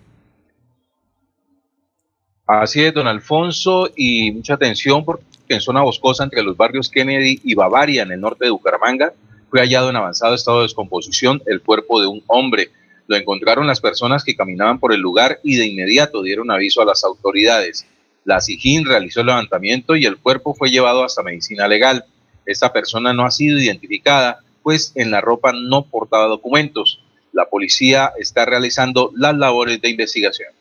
[2.49, 7.43] Así es, don Alfonso, y mucha atención porque en zona boscosa entre los barrios Kennedy
[7.45, 9.13] y Bavaria, en el norte de Bucaramanga,
[9.51, 12.71] fue hallado en avanzado estado de descomposición el cuerpo de un hombre.
[13.07, 16.87] Lo encontraron las personas que caminaban por el lugar y de inmediato dieron aviso a
[16.87, 17.87] las autoridades.
[18.25, 22.07] La SIGIN realizó el levantamiento y el cuerpo fue llevado hasta medicina legal.
[22.47, 27.03] Esta persona no ha sido identificada, pues en la ropa no portaba documentos.
[27.31, 30.58] La policía está realizando las labores de investigación.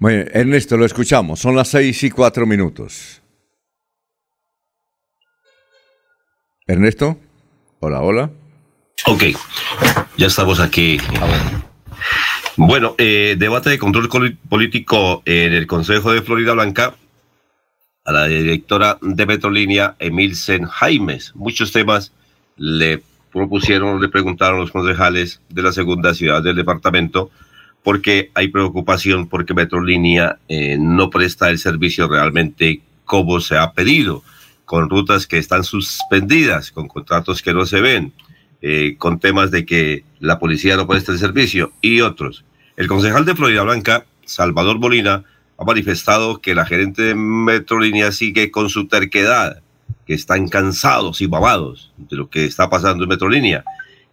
[0.00, 1.40] Bueno, Ernesto, lo escuchamos.
[1.40, 3.20] Son las seis y cuatro minutos.
[6.66, 7.18] Ernesto,
[7.80, 8.30] hola, hola.
[9.04, 9.24] Ok,
[10.16, 10.96] ya estamos aquí.
[12.56, 14.08] Bueno, eh, debate de control
[14.48, 16.94] político en el Consejo de Florida Blanca
[18.06, 21.34] a la directora de Petrolínea, Emilsen Jaimes.
[21.34, 22.14] Muchos temas
[22.56, 27.30] le propusieron, le preguntaron los concejales de la segunda ciudad del departamento,
[27.82, 34.22] porque hay preocupación porque Petrolínea eh, no presta el servicio realmente como se ha pedido,
[34.64, 38.12] con rutas que están suspendidas, con contratos que no se ven,
[38.62, 42.44] eh, con temas de que la policía no presta el servicio y otros.
[42.76, 45.24] El concejal de Florida Blanca, Salvador Molina,
[45.58, 49.60] ha manifestado que la gerente de Metrolínea sigue con su terquedad,
[50.06, 53.64] que están cansados y babados de lo que está pasando en Metrolínea,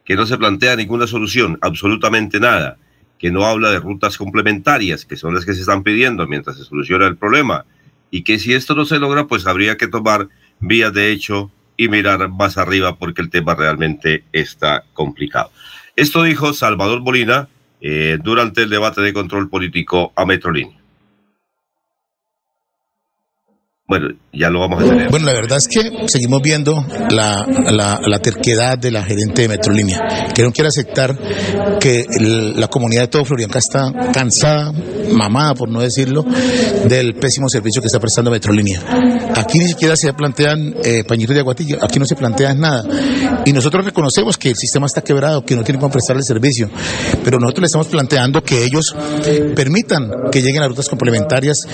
[0.03, 2.78] que no se plantea ninguna solución, absolutamente nada,
[3.18, 6.63] que no habla de rutas complementarias, que son las que se están pidiendo mientras se
[6.63, 7.65] soluciona el problema,
[8.11, 11.89] y que si esto no se logra, pues habría que tomar vías de hecho y
[11.89, 15.51] mirar más arriba porque el tema realmente está complicado.
[15.95, 17.49] Esto dijo Salvador Molina,
[17.80, 20.78] eh, durante el debate de control político a Metrolínea.
[23.90, 25.10] Bueno, ya lo vamos a tener.
[25.10, 25.80] Bueno, la verdad es que
[26.10, 27.46] seguimos viendo la,
[28.06, 31.18] la, terquedad de la gerente de Metrolínea, que no quiere aceptar
[31.80, 34.74] que la comunidad de todo Florianca está cansada,
[35.14, 36.26] mamada, por no decirlo,
[36.90, 38.82] del pésimo servicio que está prestando Metrolínea.
[39.34, 42.84] Aquí ni siquiera se plantean eh, pañitos de aguatillo, aquí no se plantea nada.
[43.46, 46.70] Y nosotros reconocemos que el sistema está quebrado, que no tienen cómo prestar el servicio,
[47.24, 48.94] pero nosotros le estamos planteando que ellos
[49.56, 51.66] permitan que lleguen a rutas complementarias,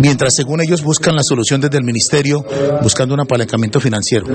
[0.00, 2.44] mientras según ellos buscan la solución solución desde el ministerio
[2.82, 4.26] buscando un apalancamiento financiero.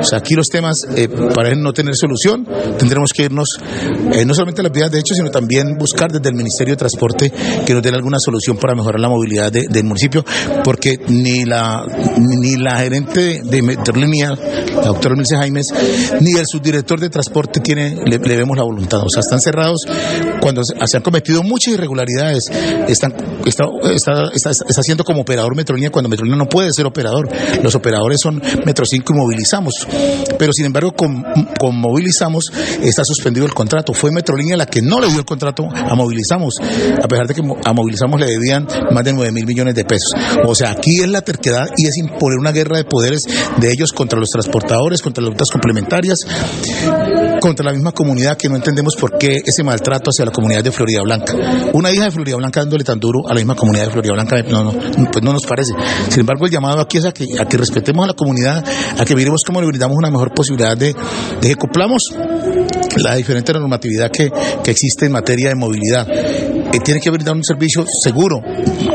[0.00, 2.46] O sea, aquí los temas, eh, para no tener solución,
[2.78, 3.58] tendremos que irnos
[4.12, 6.78] eh, no solamente a las vías de hecho, sino también buscar desde el Ministerio de
[6.78, 7.30] Transporte
[7.66, 10.24] que nos den alguna solución para mejorar la movilidad del municipio,
[10.64, 11.84] porque ni la
[12.18, 15.72] ni la gerente de Metrolínea, la doctora Milce Jaimes,
[16.20, 19.00] Ni el subdirector de transporte tiene, le, vemos la voluntad.
[19.04, 19.82] O sea, están cerrados
[20.40, 22.50] cuando se, han cometido muchas irregularidades.
[22.88, 27.28] Están, está, está, está, está haciendo como operador Metrolínea cuando Metrolínea no puede ser operador.
[27.62, 29.86] Los operadores son Metro 5 y movilizamos.
[30.38, 31.24] Pero sin embargo, con,
[31.58, 33.92] con movilizamos está suspendido el contrato.
[33.92, 36.56] Fue Metrolínea la que no le dio el contrato a movilizamos,
[37.02, 40.12] a pesar de que a movilizamos le debían más de 9 mil millones de pesos.
[40.44, 43.26] O sea, aquí es la terquedad y es imponer una guerra de poderes
[43.58, 46.26] de ellos contra los transportadores, contra las rutas complementarias,
[47.40, 50.72] contra la misma comunidad que no entendemos por qué ese maltrato hacia la comunidad de
[50.72, 51.34] Florida Blanca.
[51.72, 54.42] Una hija de Florida Blanca dándole tan duro a la misma comunidad de Florida Blanca,
[54.42, 55.72] no, pues no nos parece.
[56.08, 58.64] Sin embargo, el llamado aquí es a que, a que respetemos a la comunidad,
[58.98, 60.94] a que miremos cómo le brindamos una mejor posibilidad de,
[61.40, 62.14] de que cumplamos
[62.96, 64.30] la diferente normatividad que,
[64.62, 66.08] que existe en materia de movilidad.
[66.08, 68.40] Eh, tiene que brindar un servicio seguro.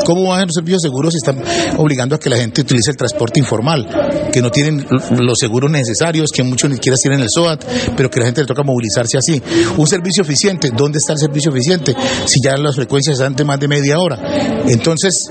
[0.06, 1.42] ¿Cómo va a ser un servicio seguro si están
[1.78, 4.30] obligando a que la gente utilice el transporte informal?
[4.32, 4.86] Que no tienen
[5.20, 7.64] los seguros necesarios, que muchos ni siquiera tienen el SOAT,
[7.96, 9.42] pero que la gente le toca movilizarse así.
[9.78, 11.96] Un servicio eficiente, ¿dónde está el servicio eficiente?
[12.26, 14.20] Si ya las frecuencias están de más de media hora.
[14.68, 15.30] Entonces,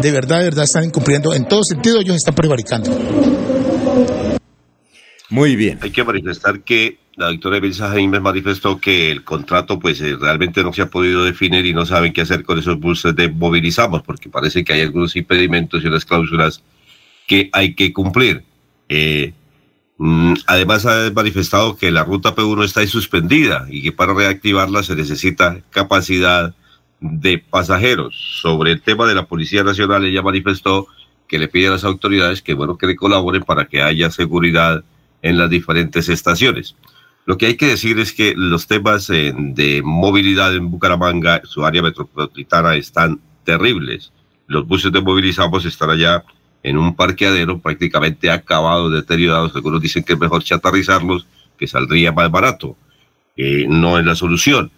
[0.00, 2.90] de verdad, de verdad están incumpliendo, en todo sentido ellos están prevaricando.
[5.30, 5.78] Muy bien.
[5.80, 10.62] Hay que manifestar que la doctora Elisa Jaime manifestó que el contrato pues eh, realmente
[10.62, 14.02] no se ha podido definir y no saben qué hacer con esos buses de movilizamos
[14.02, 16.62] porque parece que hay algunos impedimentos y unas cláusulas
[17.26, 18.44] que hay que cumplir.
[18.88, 19.34] Eh,
[19.98, 24.82] mm, además ha manifestado que la ruta P1 está ahí suspendida y que para reactivarla
[24.82, 26.54] se necesita capacidad
[27.00, 28.14] de pasajeros.
[28.40, 30.86] Sobre el tema de la Policía Nacional, ella manifestó
[31.28, 34.82] que le pide a las autoridades que bueno que le colaboren para que haya seguridad
[35.20, 36.74] en las diferentes estaciones.
[37.24, 41.64] Lo que hay que decir es que los temas eh, de movilidad en Bucaramanga, su
[41.64, 44.12] área metropolitana, están terribles.
[44.48, 46.24] Los buses de movilizamos están allá
[46.64, 49.54] en un parqueadero prácticamente acabado, deteriorados.
[49.54, 52.76] Algunos dicen que es mejor chatarrizarlos, que saldría más barato.
[53.36, 54.72] Eh, no es la solución.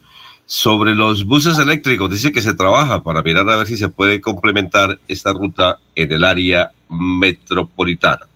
[0.47, 4.21] Sobre los buses eléctricos, dice que se trabaja para mirar a ver si se puede
[4.21, 8.27] complementar esta ruta en el área metropolitana.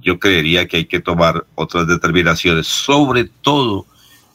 [0.00, 3.86] Yo creería que hay que tomar otras determinaciones, sobre todo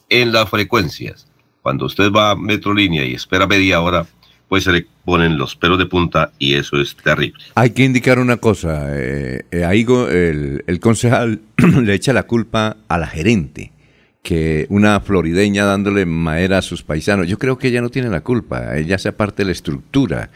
[0.10, 1.28] en las frecuencias.
[1.62, 4.05] Cuando usted va a Metrolínea y espera media hora,
[4.47, 7.43] pues se le ponen los pelos de punta y eso es terrible.
[7.55, 8.88] Hay que indicar una cosa.
[8.95, 11.41] eh, eh, ahí el, el concejal
[11.84, 13.74] le echa la culpa a la gerente,
[14.24, 17.28] que una florideña dándole madera a sus paisanos.
[17.28, 18.78] Yo creo que ella no tiene la culpa.
[18.78, 20.30] Ella hace parte de la estructura.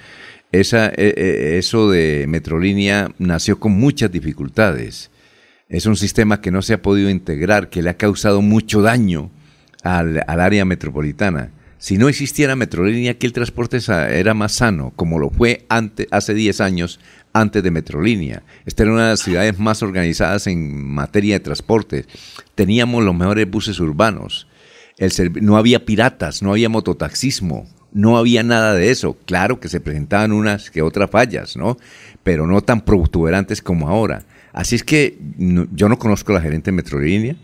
[0.52, 5.11] Esa, eh, eh, eso de Metrolínea nació con muchas dificultades.
[5.72, 9.32] Es un sistema que no se ha podido integrar, que le ha causado mucho daño
[9.84, 11.52] al, al área metropolitana.
[11.78, 16.34] Si no existiera Metrolínea, aquí el transporte era más sano, como lo fue antes, hace
[16.34, 17.00] 10 años
[17.32, 18.44] antes de Metrolínea.
[18.66, 22.06] Esta era una de las ciudades más organizadas en materia de transporte.
[22.54, 24.48] Teníamos los mejores buses urbanos.
[25.42, 29.18] No había piratas, no había mototaxismo, no había nada de eso.
[29.26, 31.78] Claro que se presentaban unas que otras fallas, ¿no?
[32.24, 34.26] Pero no tan protuberantes como ahora.
[34.54, 37.36] Así es que yo no conozco a la gerente de Metrolínea,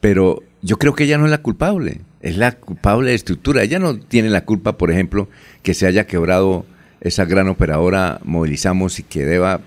[0.00, 3.62] pero yo creo que ella no es la culpable, es la culpable de estructura.
[3.62, 5.28] Ella no tiene la culpa, por ejemplo,
[5.62, 6.66] que se haya quebrado
[7.00, 9.60] esa gran operadora Movilizamos y que deba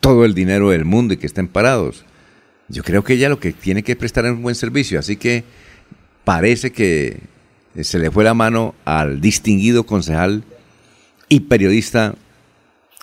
[0.00, 2.04] todo el dinero del mundo y que estén parados.
[2.68, 5.44] Yo creo que ella lo que tiene que prestar es un buen servicio, así que
[6.24, 7.20] parece que
[7.80, 10.42] se le fue la mano al distinguido concejal
[11.28, 12.14] y periodista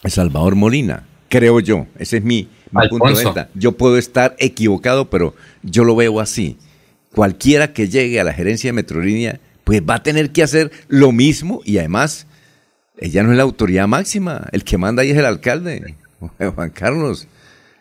[0.06, 3.50] Salvador Molina, creo yo, ese es mi, mi punto de vista.
[3.54, 6.58] Yo puedo estar equivocado, pero yo lo veo así.
[7.14, 11.12] Cualquiera que llegue a la gerencia de Metrolínea, pues va a tener que hacer lo
[11.12, 12.28] mismo y además,
[12.98, 15.96] ella no es la autoridad máxima, el que manda ahí es el alcalde,
[16.56, 17.28] Juan Carlos.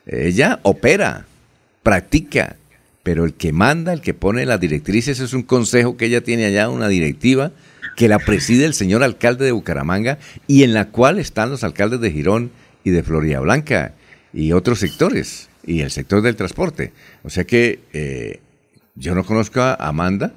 [0.07, 1.27] Ella opera,
[1.83, 2.57] practica,
[3.03, 6.45] pero el que manda, el que pone las directrices es un consejo que ella tiene
[6.45, 7.53] allá, una directiva
[7.97, 12.01] que la preside el señor alcalde de Bucaramanga y en la cual están los alcaldes
[12.01, 12.53] de Girón
[12.85, 13.95] y de Florida Blanca
[14.33, 16.93] y otros sectores y el sector del transporte.
[17.22, 18.41] O sea que eh,
[18.95, 20.33] yo no conozco a Amanda,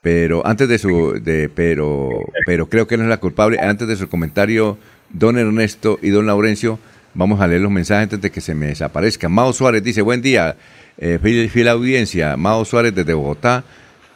[0.00, 2.10] pero antes de su, de, pero,
[2.46, 3.58] pero creo que no es la culpable.
[3.60, 4.78] Antes de su comentario,
[5.10, 6.78] don Ernesto y don Laurencio,
[7.14, 9.28] vamos a leer los mensajes antes de que se me desaparezca.
[9.28, 10.56] Mao Suárez dice, buen día,
[10.98, 12.36] eh, fiel, fiel audiencia.
[12.36, 13.64] Mao Suárez desde Bogotá.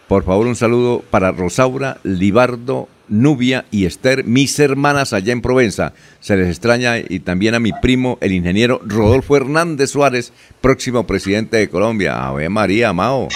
[0.09, 5.93] Por favor, un saludo para Rosaura, Libardo, Nubia y Esther, mis hermanas allá en Provenza.
[6.21, 11.57] Se les extraña y también a mi primo, el ingeniero Rodolfo Hernández Suárez, próximo presidente
[11.57, 12.27] de Colombia.
[12.27, 13.29] Ave María, Mao.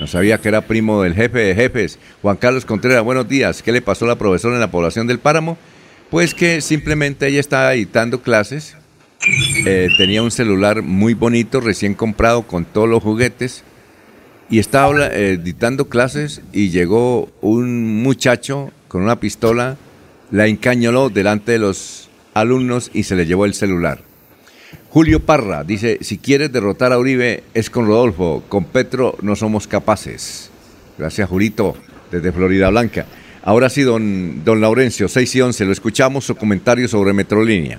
[0.00, 1.98] No sabía que era primo del jefe de jefes.
[2.22, 3.62] Juan Carlos Contreras, buenos días.
[3.62, 5.58] ¿Qué le pasó a la profesora en la población del Páramo?
[6.10, 8.76] Pues que simplemente ella estaba dictando clases
[9.66, 13.64] eh, tenía un celular muy bonito, recién comprado, con todos los juguetes,
[14.48, 19.76] y estaba eh, dictando clases y llegó un muchacho con una pistola,
[20.30, 24.00] la encañoló delante de los alumnos y se le llevó el celular.
[24.90, 29.66] Julio Parra dice, si quieres derrotar a Uribe es con Rodolfo, con Petro no somos
[29.66, 30.50] capaces.
[30.98, 31.76] Gracias Julito,
[32.10, 33.06] desde Florida Blanca.
[33.42, 37.78] Ahora sí, don, don Laurencio, 6 y 11, lo escuchamos, su comentario sobre Metrolínea.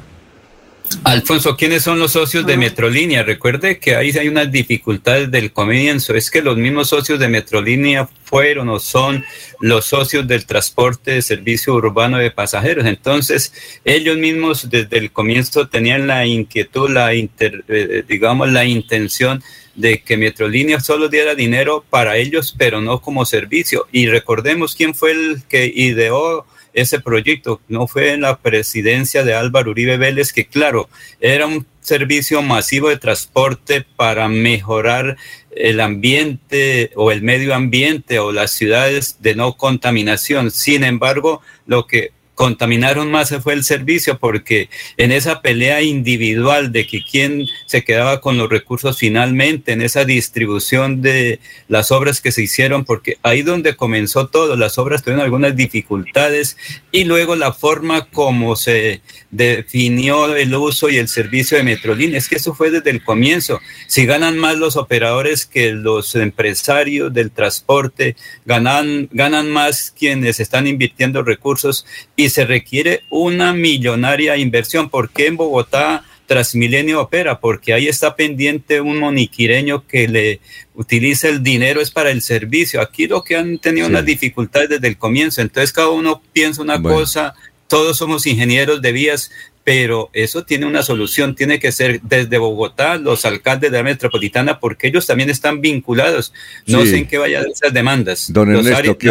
[1.04, 3.24] Alfonso, ¿quiénes son los socios de Metrolínea?
[3.24, 6.14] Recuerde que ahí hay unas dificultades del comienzo.
[6.14, 9.24] Es que los mismos socios de Metrolínea fueron o son
[9.60, 12.86] los socios del transporte de servicio urbano de pasajeros.
[12.86, 13.54] Entonces,
[13.86, 19.42] ellos mismos desde el comienzo tenían la inquietud, la eh, digamos, la intención
[19.76, 23.88] de que Metrolínea solo diera dinero para ellos, pero no como servicio.
[23.92, 26.46] Y recordemos quién fue el que ideó
[26.80, 27.62] ese proyecto.
[27.68, 30.90] No fue en la presidencia de Álvaro Uribe Vélez, que claro,
[31.20, 35.18] era un servicio masivo de transporte para mejorar
[35.52, 40.52] el ambiente o el medio ambiente o las ciudades de no contaminación.
[40.52, 46.88] Sin embargo, lo que contaminaron más fue el servicio porque en esa pelea individual de
[46.88, 52.32] que quién se quedaba con los recursos finalmente, en esa distribución de las obras que
[52.32, 56.56] se hicieron, porque ahí donde comenzó todo, las obras tuvieron algunas dificultades
[56.94, 59.02] y luego la forma como se
[59.32, 62.18] definió el uso y el servicio de Metrolínea.
[62.18, 63.60] Es que eso fue desde el comienzo.
[63.88, 70.68] Si ganan más los operadores que los empresarios del transporte, ganan, ganan más quienes están
[70.68, 71.86] invirtiendo recursos
[72.16, 74.90] y se requiere una millonaria inversión.
[74.90, 77.40] ¿Por qué en Bogotá Transmilenio opera?
[77.40, 80.40] Porque ahí está pendiente un moniquireño que le
[80.76, 82.82] utiliza el dinero es para el servicio.
[82.82, 85.42] Aquí lo que han tenido unas dificultades desde el comienzo.
[85.42, 87.36] Entonces cada uno piensa una cosa
[87.70, 89.32] todos somos ingenieros de vías,
[89.64, 94.60] pero eso tiene una solución, tiene que ser desde Bogotá, los alcaldes de la metropolitana,
[94.60, 96.34] porque ellos también están vinculados.
[96.66, 98.34] No sé en qué vayan esas demandas.
[98.34, 99.08] Don Ernesto, ¿qué,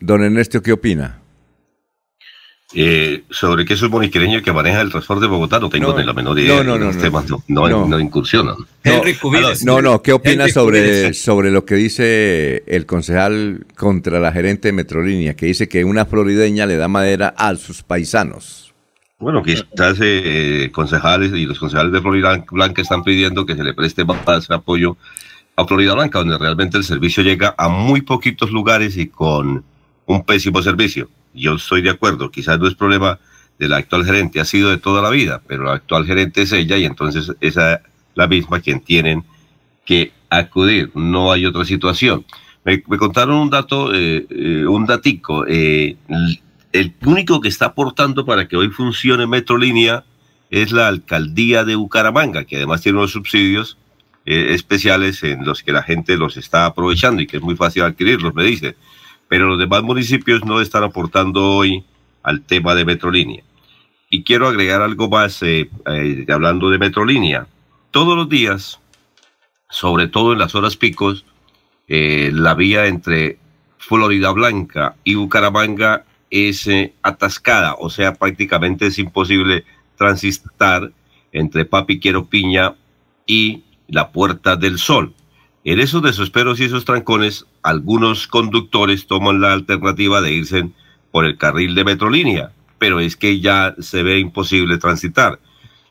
[0.00, 1.21] don, Ernesto, ¿qué opina?
[2.74, 6.04] Eh, sobre qué es el boniquereño que maneja el transporte de Bogotá, no tengo ni
[6.04, 6.62] la menor idea.
[6.62, 8.56] No, no, no, temas no, no, incursionan.
[9.64, 14.72] No, no, ¿qué opina sobre, sobre lo que dice el concejal contra la gerente de
[14.72, 18.72] Metrolínea, que dice que una florideña le da madera a sus paisanos?
[19.18, 23.74] Bueno, quizás eh, concejales y los concejales de Florida Blanca están pidiendo que se le
[23.74, 24.96] preste más apoyo
[25.56, 29.62] a Florida Blanca, donde realmente el servicio llega a muy poquitos lugares y con
[30.06, 31.08] un pésimo servicio.
[31.34, 33.18] Yo estoy de acuerdo, quizás no es problema
[33.58, 36.52] de la actual gerente, ha sido de toda la vida, pero la actual gerente es
[36.52, 37.80] ella y entonces esa es
[38.14, 39.24] la misma quien tienen
[39.84, 42.24] que acudir, no hay otra situación.
[42.64, 45.96] Me, contaron un dato, eh, eh, un datico, eh,
[46.72, 50.04] el, único que está aportando para que hoy funcione Metrolínea
[50.50, 53.78] es la alcaldía de Bucaramanga, que además tiene unos subsidios
[54.24, 58.32] especiales en los que la gente los está aprovechando y que es muy fácil adquirirlos,
[58.34, 58.76] me dice
[59.32, 61.86] pero los demás municipios no están aportando hoy
[62.22, 63.42] al tema de Metrolínea.
[64.10, 67.46] Y quiero agregar algo más eh, eh, hablando de Metrolínea.
[67.92, 68.78] Todos los días,
[69.70, 71.24] sobre todo en las horas picos,
[71.88, 73.38] eh, la vía entre
[73.78, 76.68] Florida Blanca y Bucaramanga es
[77.00, 79.64] atascada, o sea, prácticamente es imposible
[79.96, 80.92] transitar
[81.32, 82.74] entre Papi Quiero Piña
[83.24, 85.14] y la Puerta del Sol.
[85.64, 90.68] En esos desesperos y esos trancones, algunos conductores toman la alternativa de irse
[91.12, 95.38] por el carril de Metrolínea, pero es que ya se ve imposible transitar.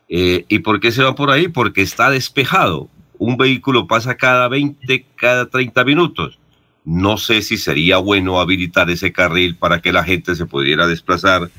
[0.09, 1.47] Eh, ¿Y por qué se va por ahí?
[1.47, 2.89] Porque está despejado.
[3.17, 6.37] Un vehículo pasa cada 20, cada 30 minutos.
[6.83, 11.49] No sé si sería bueno habilitar ese carril para que la gente se pudiera desplazar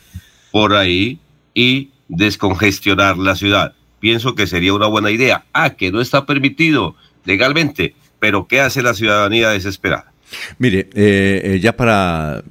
[0.51, 1.18] por ahí
[1.55, 3.74] y descongestionar la ciudad.
[4.01, 5.47] Pienso que sería una buena idea.
[5.55, 6.94] Ah, que no está permitido
[7.24, 10.12] legalmente pero ¿qué hace la ciudadanía desesperada?
[10.59, 12.44] Mire, eh, eh, ya para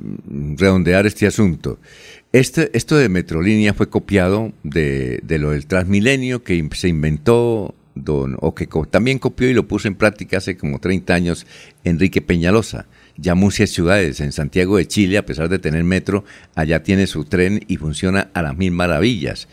[0.58, 1.80] redondear este asunto,
[2.34, 7.74] este, esto de Metrolínea fue copiado de, lo del Transmilenio que se inventó,
[8.42, 11.48] o que también copió y lo puso en práctica hace como 30 años
[11.86, 12.88] Enrique Peñalosa.
[13.16, 17.24] Ya muchas ciudades, en Santiago de Chile, a pesar de tener metro, allá tiene su
[17.24, 19.48] tren y funciona a las mil maravillas.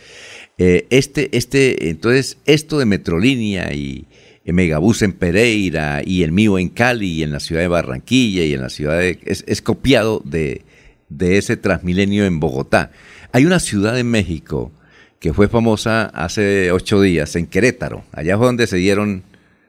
[0.61, 4.08] Eh, este, este, entonces, esto de Metrolínea y,
[4.53, 8.55] Megabús en Pereira y el mío en Cali y en la ciudad de Barranquilla y
[8.55, 9.19] en la ciudad de...
[9.25, 10.63] Es, copiado de,
[11.09, 12.91] de, ese Transmilenio en Bogotá.
[13.33, 14.73] Hay una ciudad en México
[15.21, 18.05] que fue famosa hace ocho días, en Querétaro.
[18.13, 19.23] Allá fue donde se dieron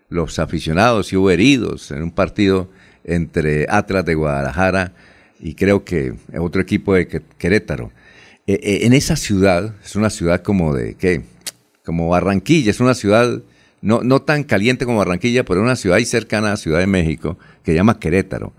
[0.09, 2.69] los aficionados y hubo heridos en un partido
[3.03, 4.93] entre Atlas de Guadalajara
[5.39, 7.07] y creo que otro equipo de
[7.37, 7.91] Querétaro.
[8.47, 11.23] Eh, eh, en esa ciudad, es una ciudad como de, ¿qué?
[11.85, 13.41] como Barranquilla, es una ciudad
[13.81, 17.37] no, no tan caliente como Barranquilla, pero una ciudad ahí cercana a Ciudad de México,
[17.63, 18.53] que se llama Querétaro.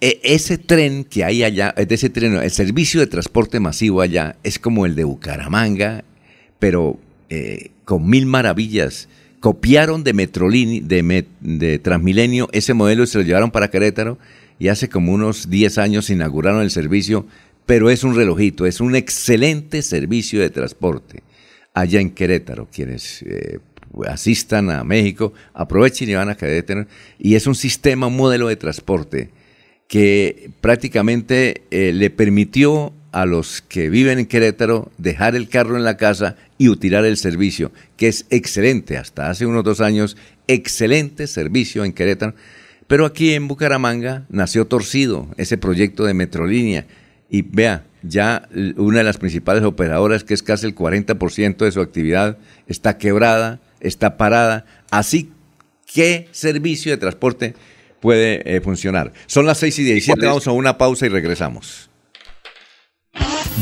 [0.00, 4.58] E- ese tren que hay allá, ese tren, el servicio de transporte masivo allá es
[4.58, 6.04] como el de Bucaramanga,
[6.58, 6.98] pero
[7.28, 9.08] eh, con mil maravillas.
[9.40, 14.18] Copiaron de Metrolini, de, de Transmilenio ese modelo y se lo llevaron para Querétaro
[14.58, 17.26] y hace como unos 10 años inauguraron el servicio,
[17.64, 21.22] pero es un relojito, es un excelente servicio de transporte
[21.72, 22.68] allá en Querétaro.
[22.70, 23.60] Quienes eh,
[24.06, 26.86] asistan a México, aprovechen y van a Querétaro.
[27.18, 29.30] Y es un sistema, modelo de transporte
[29.90, 35.82] que prácticamente eh, le permitió a los que viven en Querétaro dejar el carro en
[35.82, 41.26] la casa y utilizar el servicio, que es excelente, hasta hace unos dos años, excelente
[41.26, 42.34] servicio en Querétaro.
[42.86, 46.86] Pero aquí en Bucaramanga nació torcido ese proyecto de Metrolínea.
[47.28, 51.80] Y vea, ya una de las principales operadoras, que es casi el 40% de su
[51.80, 54.64] actividad, está quebrada, está parada.
[54.90, 55.32] Así,
[55.92, 57.54] ¿qué servicio de transporte
[58.00, 59.12] puede eh, funcionar?
[59.26, 61.90] Son las 6 y 17, vamos a una pausa y regresamos.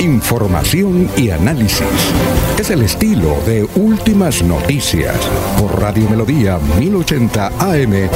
[0.00, 1.82] Información y análisis.
[2.56, 5.16] Es el estilo de Últimas Noticias
[5.58, 8.08] por Radio Melodía 1080 AM.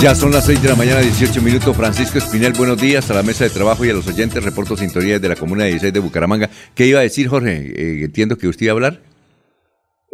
[0.00, 1.76] Ya son las 6 de la mañana, 18 minutos.
[1.76, 4.42] Francisco Espinel, buenos días a la mesa de trabajo y a los oyentes.
[4.42, 6.50] Reporto sintonía de la Comuna 16 de Bucaramanga.
[6.74, 7.72] ¿Qué iba a decir, Jorge?
[7.76, 9.11] Eh, entiendo que usted iba a hablar.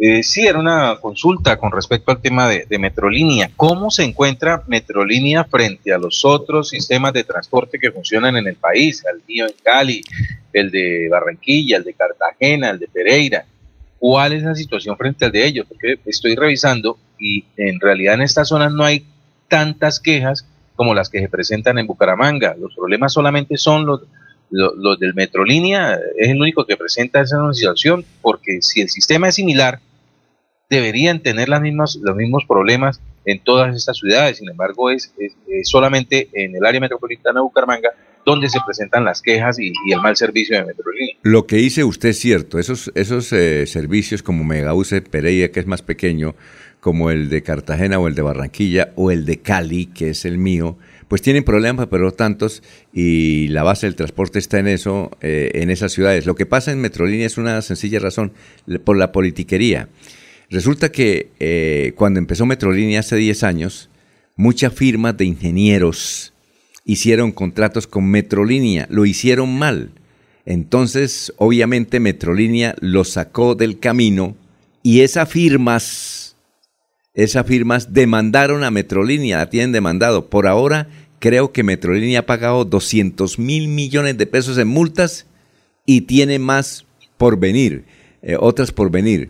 [0.01, 3.51] Eh, sí, era una consulta con respecto al tema de, Metrolínea.
[3.57, 8.55] ¿Cómo se encuentra Metrolínea frente a los otros sistemas de transporte que funcionan en el
[8.55, 9.05] país?
[9.05, 10.01] Al mío en Cali,
[10.53, 13.45] el de Barranquilla, el de Cartagena, el de Pereira.
[13.97, 15.65] ¿Cuál es la situación frente al de ellos?
[15.67, 19.05] Porque estoy revisando y en realidad en estas zonas no hay
[19.49, 20.45] tantas quejas
[20.77, 22.55] como las que se presentan en Bucaramanga.
[22.57, 24.03] Los problemas solamente son los,
[24.49, 29.35] los del Metrolínea, es el único que presenta esa situación, porque si el sistema es
[29.35, 29.81] similar,
[30.69, 34.37] deberían tener las mismas, los mismos problemas en todas estas ciudades.
[34.37, 35.13] Sin embargo, es,
[35.63, 37.89] solamente en el área metropolitana de Bucaramanga
[38.25, 41.15] donde se presentan las quejas y, el mal servicio de Metrolínea.
[41.23, 42.59] Lo que dice usted es cierto.
[42.59, 46.35] Esos, esos eh, servicios como Megause Pereira, que es más pequeño,
[46.79, 50.37] como el de Cartagena o el de Barranquilla o el de Cali, que es el
[50.37, 50.77] mío,
[51.07, 52.61] pues tienen problemas, pero tantos,
[52.93, 56.25] y la base del transporte está en eso, eh, en esas ciudades.
[56.27, 58.31] Lo que pasa en Metrolínea es una sencilla razón,
[58.83, 59.89] por la politiquería.
[60.49, 63.89] Resulta que eh, cuando empezó Metrolínea hace 10 años,
[64.35, 66.33] muchas firmas de ingenieros
[66.85, 69.91] hicieron contratos con Metrolínea, lo hicieron mal.
[70.45, 74.35] Entonces, obviamente, Metrolínea lo sacó del camino
[74.81, 76.35] y esas firmas,
[77.13, 80.31] esas firmas demandaron a Metrolínea, la tienen demandado.
[80.31, 80.87] Por ahora,
[81.19, 85.27] creo que Metrolínea ha pagado 200 mil millones de pesos en multas
[85.85, 86.85] y tiene más
[87.17, 87.83] por venir,
[88.23, 89.29] eh, otras por venir.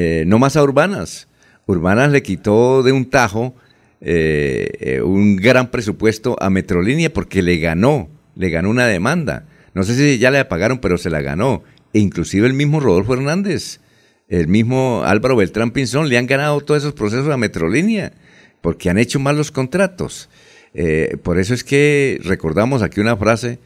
[0.00, 1.26] Eh, no más a Urbanas.
[1.66, 3.56] Urbanas le quitó de un tajo
[4.00, 9.46] eh, eh, un gran presupuesto a Metrolínea porque le ganó, le ganó una demanda.
[9.74, 11.64] No sé si ya le pagaron, pero se la ganó.
[11.92, 13.80] E inclusive el mismo Rodolfo Hernández,
[14.28, 18.12] el mismo Álvaro Beltrán Pinzón, le han ganado todos esos procesos a Metrolínea
[18.60, 20.28] porque han hecho mal los contratos.
[20.74, 23.58] Eh, por eso es que recordamos aquí una frase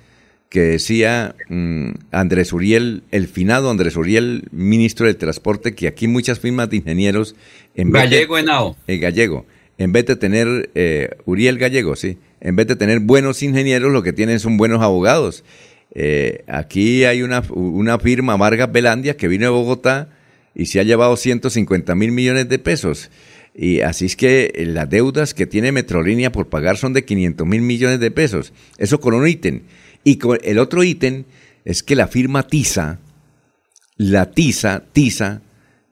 [0.53, 6.41] que decía mm, Andrés Uriel, el finado Andrés Uriel, ministro del Transporte, que aquí muchas
[6.41, 7.35] firmas de ingenieros...
[7.75, 8.77] En de- Gallego Henao.
[8.87, 9.47] eh, gallego.
[9.79, 14.03] En vez de tener, eh, Uriel Gallego, sí, en vez de tener buenos ingenieros, lo
[14.03, 15.43] que tienen son buenos abogados.
[15.95, 20.11] Eh, aquí hay una, una firma, Vargas Belandia, que vino de Bogotá
[20.55, 23.11] y se ha llevado 150 mil millones de pesos.
[23.55, 27.47] Y así es que eh, las deudas que tiene Metrolínea por pagar son de 500
[27.47, 28.53] mil millones de pesos.
[28.77, 29.63] Eso con un ítem.
[30.05, 31.25] Y el otro ítem
[31.65, 32.99] es que la firma TISA,
[33.97, 35.43] la TISA, TISA,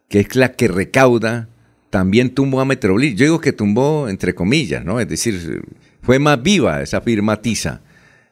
[0.08, 1.48] que es la que recauda,
[1.90, 3.16] también tumbó a Metrolínea.
[3.16, 5.00] Yo digo que tumbó entre comillas, ¿no?
[5.00, 5.62] Es decir,
[6.02, 7.82] fue más viva esa firma TISA.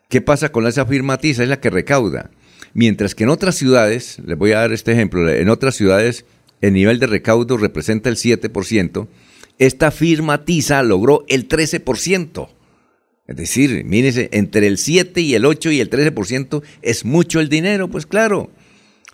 [0.09, 1.42] ¿Qué pasa con esa firma TISA?
[1.42, 2.30] Es la que recauda.
[2.74, 6.24] Mientras que en otras ciudades, les voy a dar este ejemplo, en otras ciudades
[6.60, 9.06] el nivel de recaudo representa el 7%,
[9.59, 12.48] esta firma TISA logró el 13%.
[13.28, 17.50] Es decir, mírense, entre el 7 y el 8 y el 13% es mucho el
[17.50, 18.50] dinero, pues claro.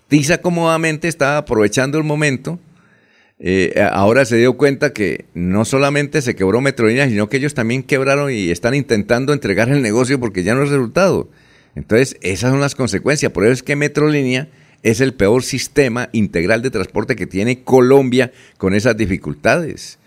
[0.07, 2.61] TISA cómodamente está aprovechando el momento.
[3.41, 7.82] Eh, ahora se dio cuenta que no solamente se quebró Metrolínea, sino que ellos también
[7.82, 11.28] quebraron y están intentando entregar el negocio porque ya no es resultado.
[11.74, 13.32] Entonces, esas son las consecuencias.
[13.32, 14.49] Por eso es que Metrolínea
[14.85, 19.99] es el peor sistema integral de transporte que tiene Colombia con esas dificultades.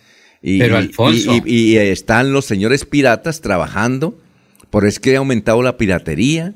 [0.42, 1.34] Y, Pero, Alfonso.
[1.46, 4.18] y- y están los señores piratas trabajando.
[4.70, 6.54] Por eso es que ha aumentado la piratería.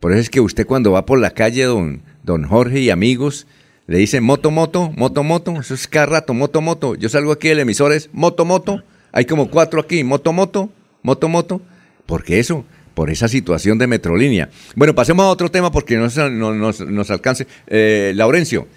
[0.00, 3.46] Por eso es que usted cuando va por la calle, don, don Jorge y amigos,
[3.86, 5.58] le dicen moto, moto, moto, moto.
[5.60, 6.94] Eso es cada rato, moto, moto.
[6.94, 8.82] Yo salgo aquí del emisor, es moto, moto.
[9.12, 10.70] Hay como cuatro aquí, moto, moto,
[11.02, 11.60] moto, moto.
[12.06, 12.64] Porque eso,
[12.94, 14.50] por esa situación de Metrolínea.
[14.76, 17.46] Bueno, pasemos a otro tema porque no se- no- nos, nos alcance.
[17.66, 18.68] Eh, Laurencio,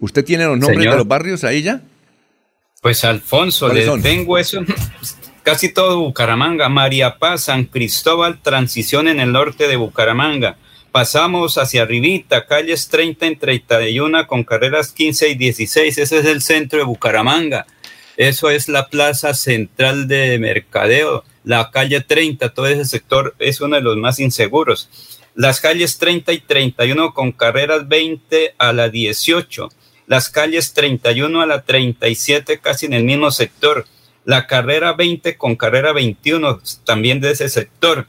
[0.00, 0.94] ¿usted tiene los nombres Señor.
[0.94, 1.82] de los barrios ahí ya?
[2.80, 4.02] Pues Alfonso, ¿Cuáles le son?
[4.02, 4.62] tengo eso.
[5.42, 10.56] Casi todo Bucaramanga, María Paz, San Cristóbal, transición en el norte de Bucaramanga.
[10.90, 15.98] Pasamos hacia arribita, calles 30 en 31 con carreras 15 y 16.
[15.98, 17.66] Ese es el centro de Bucaramanga.
[18.16, 21.22] Eso es la plaza central de mercadeo.
[21.44, 24.88] La calle 30, todo ese sector es uno de los más inseguros.
[25.34, 29.68] Las calles 30 y 31 con carreras 20 a la 18
[30.10, 33.86] las calles 31 a la 37 casi en el mismo sector,
[34.24, 38.08] la carrera 20 con carrera 21 también de ese sector,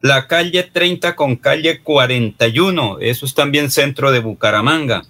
[0.00, 5.02] la calle 30 con calle 41, eso es también centro de Bucaramanga,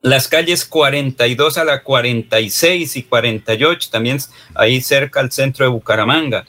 [0.00, 4.18] las calles 42 a la 46 y 48 también
[4.54, 6.46] ahí cerca al centro de Bucaramanga.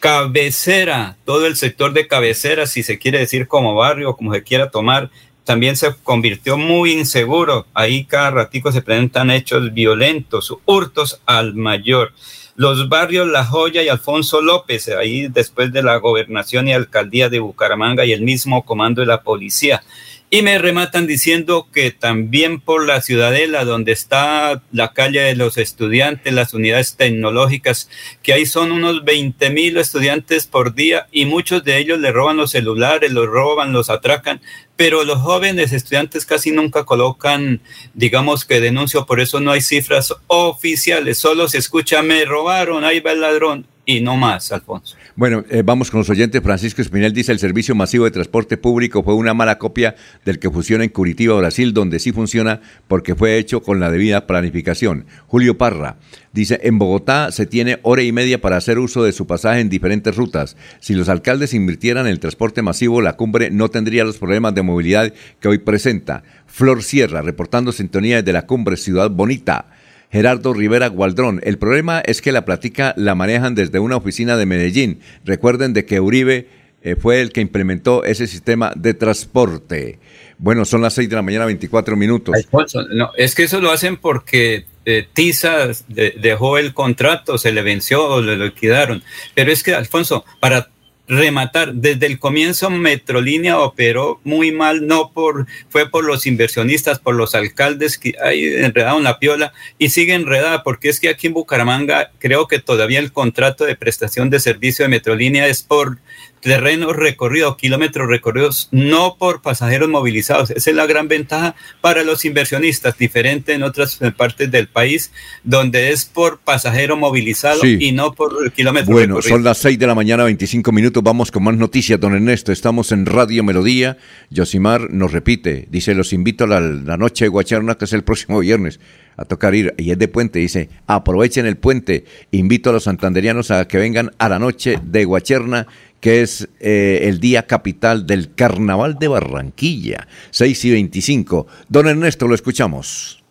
[0.00, 4.70] Cabecera, todo el sector de cabecera, si se quiere decir como barrio, como se quiera
[4.70, 5.10] tomar,
[5.46, 7.66] también se convirtió muy inseguro.
[7.72, 12.12] Ahí cada ratico se presentan hechos violentos, hurtos al mayor.
[12.56, 17.38] Los barrios La Joya y Alfonso López, ahí después de la gobernación y alcaldía de
[17.38, 19.84] Bucaramanga y el mismo comando de la policía.
[20.28, 25.56] Y me rematan diciendo que también por la ciudadela, donde está la calle de los
[25.56, 27.88] estudiantes, las unidades tecnológicas,
[28.24, 32.38] que ahí son unos 20 mil estudiantes por día y muchos de ellos le roban
[32.38, 34.40] los celulares, los roban, los atracan,
[34.74, 37.60] pero los jóvenes estudiantes casi nunca colocan,
[37.94, 42.98] digamos que denuncio, por eso no hay cifras oficiales, solo se escucha me robaron, ahí
[42.98, 44.95] va el ladrón y no más, Alfonso.
[45.18, 46.42] Bueno, eh, vamos con los oyentes.
[46.42, 49.94] Francisco Espinel dice, el servicio masivo de transporte público fue una mala copia
[50.26, 54.26] del que funciona en Curitiba, Brasil, donde sí funciona porque fue hecho con la debida
[54.26, 55.06] planificación.
[55.26, 55.96] Julio Parra
[56.34, 59.70] dice, en Bogotá se tiene hora y media para hacer uso de su pasaje en
[59.70, 60.54] diferentes rutas.
[60.80, 64.64] Si los alcaldes invirtieran en el transporte masivo, la cumbre no tendría los problemas de
[64.64, 66.24] movilidad que hoy presenta.
[66.46, 69.64] Flor Sierra, reportando sintonía desde la cumbre Ciudad Bonita.
[70.10, 71.40] Gerardo Rivera Gualdrón.
[71.44, 75.00] El problema es que la plática la manejan desde una oficina de Medellín.
[75.24, 76.48] Recuerden de que Uribe
[76.82, 79.98] eh, fue el que implementó ese sistema de transporte.
[80.38, 82.34] Bueno, son las 6 de la mañana, 24 minutos.
[82.34, 87.50] Alfonso, no, es que eso lo hacen porque eh, Tiza de- dejó el contrato, se
[87.52, 89.02] le venció o le liquidaron.
[89.34, 90.68] Pero es que, Alfonso, para
[91.08, 97.14] rematar, desde el comienzo Metrolínea operó muy mal, no por, fue por los inversionistas, por
[97.14, 101.34] los alcaldes que ahí enredaron la piola y sigue enredada, porque es que aquí en
[101.34, 105.98] Bucaramanga creo que todavía el contrato de prestación de servicio de Metrolínea es por
[106.46, 110.50] terreno recorrido, kilómetros recorridos, no por pasajeros movilizados.
[110.50, 115.10] Esa es la gran ventaja para los inversionistas, diferente en otras partes del país,
[115.42, 117.78] donde es por pasajero movilizado Sí.
[117.80, 119.24] y no por kilómetros Bueno, recorridos.
[119.36, 121.02] son las 6 de la mañana, 25 minutos.
[121.02, 122.52] Vamos con más noticias, don Ernesto.
[122.52, 123.96] Estamos en Radio Melodía.
[124.30, 128.04] Yosimar nos repite, dice, los invito a la, la noche de Guacharna, que es el
[128.04, 128.78] próximo viernes,
[129.16, 129.74] a tocar ir.
[129.78, 132.04] Y es de puente, dice, aprovechen el puente.
[132.30, 135.66] Invito a los santanderianos a que vengan a la noche de Guacherna,
[136.06, 141.48] que es eh, el día capital del Carnaval de Barranquilla, 6 y 25.
[141.68, 143.24] Don Ernesto, lo escuchamos.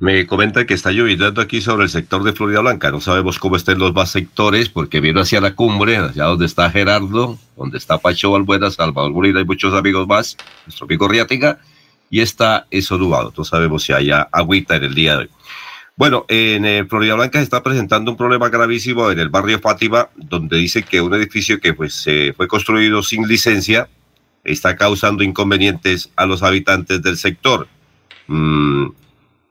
[0.00, 2.90] Me comenta que está lloviendo aquí sobre el sector de Florida Blanca.
[2.90, 6.68] No sabemos cómo estén los más sectores porque vino hacia la cumbre, allá donde está
[6.68, 11.60] Gerardo, donde está Pacho Valbuena, Salvador Molina y muchos amigos más, nuestro amigo Riática,
[12.10, 13.32] y está eso nubado.
[13.38, 15.30] No sabemos si haya agüita en el día de hoy.
[16.00, 20.08] Bueno, en eh, Florida Blanca se está presentando un problema gravísimo en el barrio Fátima,
[20.16, 22.08] donde dice que un edificio que pues
[22.38, 23.86] fue construido sin licencia
[24.42, 27.68] está causando inconvenientes a los habitantes del sector.
[28.28, 28.86] Mm,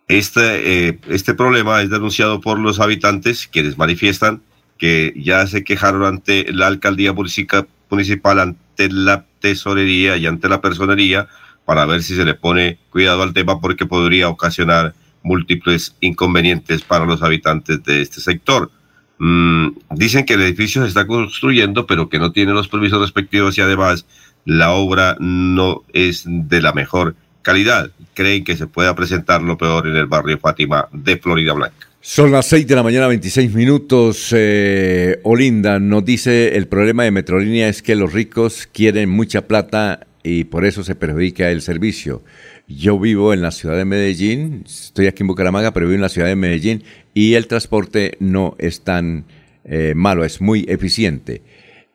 [0.07, 4.41] este, eh, este problema es denunciado por los habitantes, quienes manifiestan
[4.79, 11.27] que ya se quejaron ante la alcaldía municipal, ante la tesorería y ante la personería
[11.65, 17.05] para ver si se le pone cuidado al tema porque podría ocasionar múltiples inconvenientes para
[17.05, 18.71] los habitantes de este sector.
[19.17, 23.57] Mm, dicen que el edificio se está construyendo, pero que no tiene los permisos respectivos
[23.57, 24.05] y además
[24.45, 27.91] la obra no es de la mejor calidad.
[28.13, 31.87] Creen que se pueda presentar lo peor en el barrio Fátima de Florida Blanca.
[32.01, 34.33] Son las 6 de la mañana, 26 minutos.
[34.35, 40.07] Eh, Olinda nos dice, el problema de Metrolínea es que los ricos quieren mucha plata
[40.23, 42.23] y por eso se perjudica el servicio.
[42.69, 46.09] Yo vivo en la ciudad de Medellín, estoy aquí en Bucaramanga, pero vivo en la
[46.09, 46.83] ciudad de Medellín
[47.15, 49.25] y el transporte no es tan
[49.65, 51.41] eh, malo, es muy eficiente.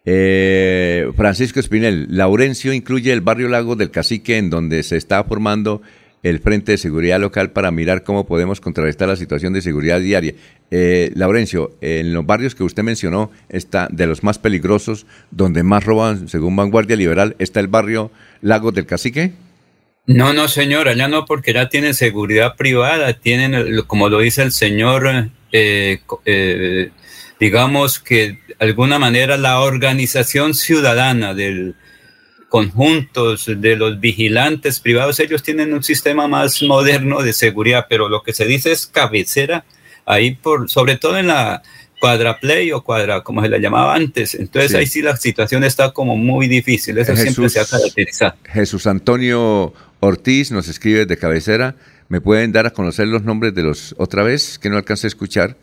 [0.04, 5.80] Eh, Francisco Espinel, Laurencio incluye el barrio Lago del Cacique en donde se está formando
[6.24, 10.34] el Frente de Seguridad Local para mirar cómo podemos contrarrestar la situación de seguridad diaria.
[10.72, 15.84] Eh, Laurencio, en los barrios que usted mencionó, está de los más peligrosos, donde más
[15.84, 18.10] roban, según Vanguardia Liberal, está el barrio
[18.42, 19.34] Lago del Cacique.
[20.06, 24.52] No, no, señora, ya no, porque ya tienen seguridad privada, tienen, como lo dice el
[24.52, 26.90] señor, eh, eh,
[27.40, 31.74] digamos que de alguna manera la organización ciudadana del
[32.54, 38.22] conjuntos de los vigilantes privados, ellos tienen un sistema más moderno de seguridad, pero lo
[38.22, 39.64] que se dice es cabecera,
[40.06, 41.62] ahí por, sobre todo en la
[41.98, 44.36] cuadraplay o cuadra, como se la llamaba antes.
[44.36, 46.96] Entonces ahí sí la situación está como muy difícil.
[46.98, 48.36] Eso siempre se ha caracterizado.
[48.44, 49.72] Jesús Antonio
[50.04, 51.76] Ortiz nos escribe de cabecera.
[52.08, 55.08] ¿Me pueden dar a conocer los nombres de los, otra vez, que no alcancé a
[55.08, 55.56] escuchar,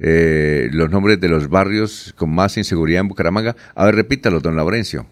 [0.00, 3.56] eh, los nombres de los barrios con más inseguridad en Bucaramanga?
[3.74, 5.06] A ver, repítalo, don Laurencio.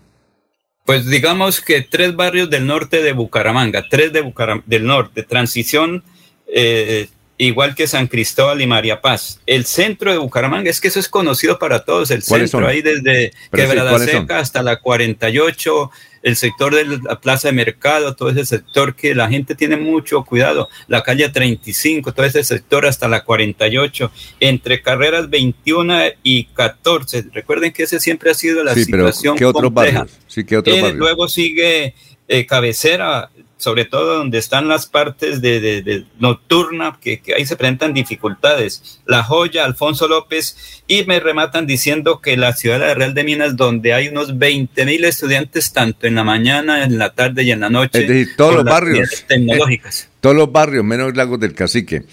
[0.84, 4.32] Pues digamos que tres barrios del norte de Bucaramanga, tres de
[4.66, 6.04] del norte, transición,
[6.46, 9.40] eh, igual que San Cristóbal y María Paz.
[9.46, 13.32] El centro de Bucaramanga, es que eso es conocido para todos, el centro ahí desde
[13.52, 15.90] Quebrada Seca hasta la 48,
[16.26, 20.24] el sector de la plaza de mercado, todo ese sector que la gente tiene mucho
[20.24, 25.94] cuidado, la calle 35, todo ese sector hasta la 48, entre carreras 21
[26.24, 27.26] y 14.
[27.32, 30.18] Recuerden que ese siempre ha sido la situación ¿qué otros Barrios?
[30.26, 31.94] Sí, ¿qué otros eh, Luego sigue
[32.26, 39.00] eh, cabecera, sobre todo donde están las partes de, nocturna, que, ahí se presentan dificultades.
[39.06, 43.56] La Joya, Alfonso López, y me rematan diciendo que la ciudad de Real de Minas,
[43.56, 47.60] donde hay unos 20 mil estudiantes, tanto en la mañana, en la tarde y en
[47.60, 48.02] la noche.
[48.02, 49.24] Es decir, todos los barrios.
[49.26, 50.10] Tecnológicas.
[50.20, 52.04] Todos los barrios, menos Lagos del Cacique.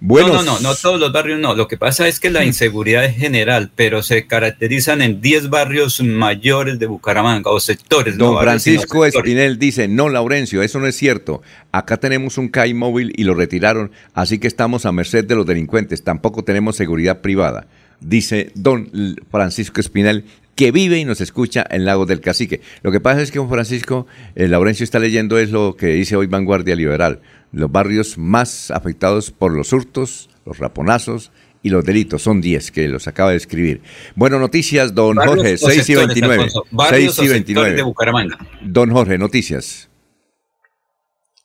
[0.00, 1.54] Bueno, no, no, no, no todos los barrios no.
[1.54, 6.00] Lo que pasa es que la inseguridad es general, pero se caracterizan en 10 barrios
[6.00, 8.16] mayores de Bucaramanga o sectores.
[8.16, 11.42] Don Francisco Espinel dice, no, Laurencio, eso no es cierto.
[11.72, 15.44] Acá tenemos un CAI móvil y lo retiraron, así que estamos a merced de los
[15.44, 16.04] delincuentes.
[16.04, 17.66] Tampoco tenemos seguridad privada.
[18.00, 18.90] Dice don
[19.30, 20.24] Francisco Espinel,
[20.58, 22.60] que vive y nos escucha en Lago del Cacique.
[22.82, 26.16] Lo que pasa es que don Francisco, eh, Laurencio está leyendo es lo que dice
[26.16, 27.20] hoy Vanguardia Liberal
[27.52, 31.30] los barrios más afectados por los hurtos, los raponazos
[31.62, 32.22] y los delitos.
[32.22, 33.82] Son 10 que los acaba de escribir.
[34.16, 36.48] Bueno, noticias, don Jorge, 6 y 29.
[36.90, 37.74] 6 y 29.
[37.74, 38.36] De Bucaramanga.
[38.60, 39.88] Don Jorge, noticias.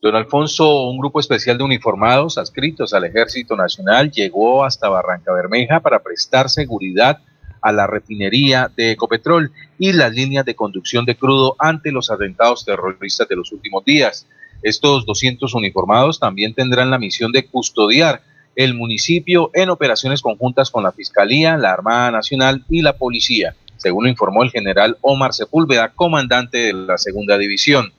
[0.02, 5.82] Don Alfonso, un grupo especial de uniformados adscritos al Ejército Nacional llegó hasta Barranca Bermeja
[5.82, 7.20] para prestar seguridad
[7.64, 12.66] a la refinería de Ecopetrol y las líneas de conducción de crudo ante los atentados
[12.66, 14.28] terroristas de los últimos días.
[14.62, 18.22] Estos 200 uniformados también tendrán la misión de custodiar
[18.56, 24.04] el municipio en operaciones conjuntas con la Fiscalía, la Armada Nacional y la Policía, según
[24.04, 27.92] lo informó el general Omar Sepúlveda, comandante de la Segunda División.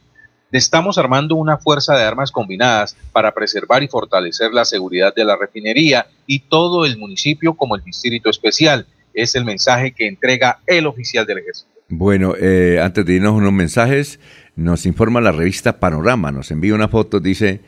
[0.53, 5.36] Estamos armando una fuerza de armas combinadas para preservar y fortalecer la seguridad de la
[5.36, 8.86] refinería y todo el municipio como el distrito especial.
[9.15, 11.70] Es el mensaje que entrega el oficial del ejército.
[11.89, 14.19] Bueno, eh, antes de irnos unos mensajes,
[14.57, 17.61] nos informa la revista Panorama, nos envía una foto, dice,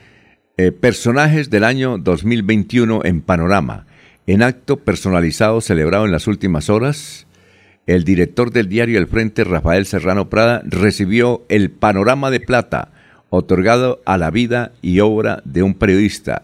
[0.56, 3.86] eh, personajes del año 2021 en Panorama.
[4.27, 7.27] En acto personalizado celebrado en las últimas horas,
[7.86, 12.90] el director del diario El Frente, Rafael Serrano Prada, recibió el Panorama de Plata,
[13.31, 16.43] otorgado a la vida y obra de un periodista.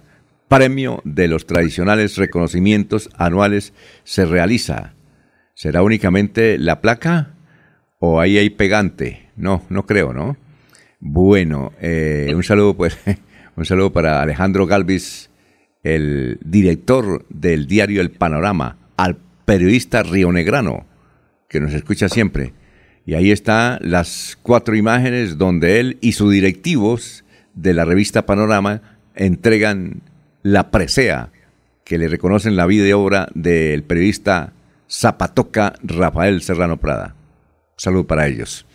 [0.52, 3.72] Premio de los tradicionales reconocimientos anuales
[4.04, 4.92] se realiza.
[5.54, 7.30] ¿Será únicamente la placa
[7.98, 9.30] o ahí hay pegante?
[9.34, 10.36] No, no creo, ¿no?
[11.00, 12.98] Bueno, eh, un saludo pues,
[13.56, 15.30] un saludo para Alejandro Galvis,
[15.84, 19.16] el director del diario El Panorama, al
[19.46, 20.84] periodista rionegrano,
[21.48, 22.52] que nos escucha siempre.
[23.06, 27.24] Y ahí están las cuatro imágenes donde él y sus directivos
[27.54, 28.82] de la revista Panorama
[29.14, 30.02] entregan
[30.42, 31.30] la presea
[31.84, 34.52] que le reconocen la vida y obra del periodista
[34.90, 37.14] Zapatoca Rafael Serrano Prada.
[37.76, 38.66] Salud para ellos.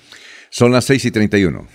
[0.50, 1.68] Son las 6 y 31.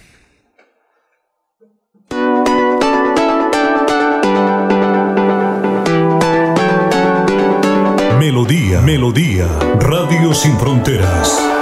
[8.18, 9.46] Melodía, Melodía,
[9.80, 11.61] Radio Sin Fronteras.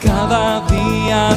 [0.00, 1.36] Cada día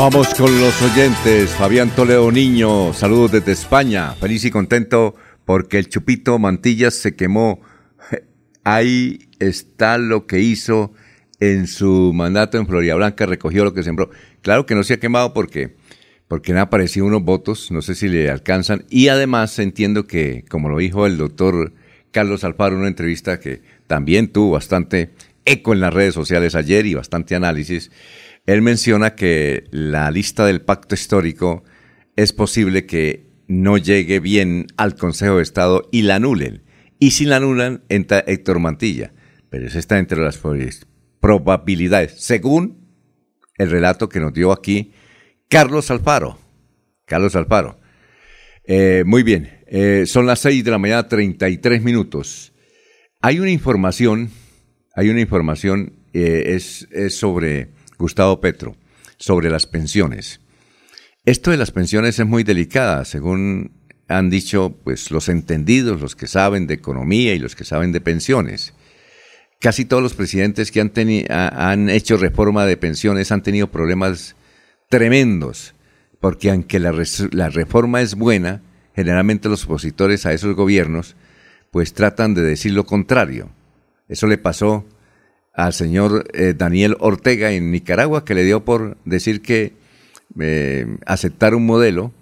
[0.00, 1.50] Vamos con los oyentes.
[1.50, 4.14] Fabián Toledo Niño, saludos desde España.
[4.14, 5.14] Feliz y contento
[5.44, 7.60] porque el Chupito Mantillas se quemó.
[8.64, 10.94] Ahí está lo que hizo
[11.38, 14.08] en su mandato en Florida Blanca, recogió lo que sembró.
[14.40, 15.76] Claro que no se ha quemado porque,
[16.28, 18.86] porque han aparecido unos votos, no sé si le alcanzan.
[18.88, 21.74] Y además entiendo que, como lo dijo el doctor
[22.10, 25.10] Carlos Alfaro en una entrevista que también tuvo bastante
[25.44, 27.90] eco en las redes sociales ayer y bastante análisis,
[28.50, 31.62] él menciona que la lista del pacto histórico
[32.16, 36.64] es posible que no llegue bien al Consejo de Estado y la anulen.
[36.98, 39.12] Y si la anulan, entra Héctor Mantilla.
[39.50, 40.40] Pero eso está entre las
[41.20, 42.88] probabilidades, según
[43.56, 44.94] el relato que nos dio aquí
[45.48, 46.36] Carlos Alfaro.
[47.04, 47.78] Carlos Alfaro.
[48.64, 52.52] Eh, muy bien, eh, son las 6 de la mañana, 33 minutos.
[53.20, 54.28] Hay una información,
[54.96, 58.74] hay una información, eh, es, es sobre Gustavo Petro,
[59.18, 60.40] sobre las pensiones.
[61.24, 63.72] Esto de las pensiones es muy delicada, según
[64.08, 68.00] han dicho pues los entendidos, los que saben de economía y los que saben de
[68.00, 68.72] pensiones.
[69.60, 70.90] Casi todos los presidentes que han,
[71.28, 74.34] han hecho reforma de pensiones han tenido problemas
[74.88, 75.74] tremendos,
[76.18, 76.92] porque aunque la,
[77.32, 78.62] la reforma es buena,
[78.96, 81.14] generalmente los opositores a esos gobiernos
[81.70, 83.50] pues tratan de decir lo contrario.
[84.08, 84.86] Eso le pasó
[85.52, 89.72] al señor eh, Daniel Ortega en Nicaragua, que le dio por decir que
[90.38, 92.12] eh, aceptar un modelo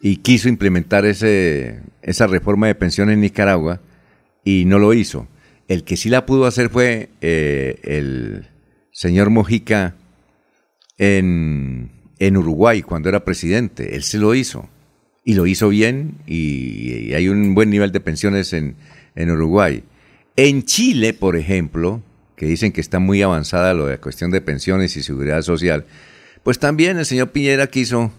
[0.00, 3.80] y quiso implementar ese, esa reforma de pensiones en Nicaragua
[4.44, 5.28] y no lo hizo.
[5.68, 8.48] El que sí la pudo hacer fue eh, el
[8.90, 9.94] señor Mojica
[10.96, 13.94] en, en, Uruguay cuando era presidente.
[13.94, 14.68] Él se lo hizo
[15.24, 18.76] y lo hizo bien y, y hay un buen nivel de pensiones en,
[19.14, 19.84] en Uruguay.
[20.36, 22.02] En Chile, por ejemplo,
[22.38, 25.84] que dicen que está muy avanzada lo de la cuestión de pensiones y seguridad social,
[26.44, 28.12] pues también el señor Piñera quiso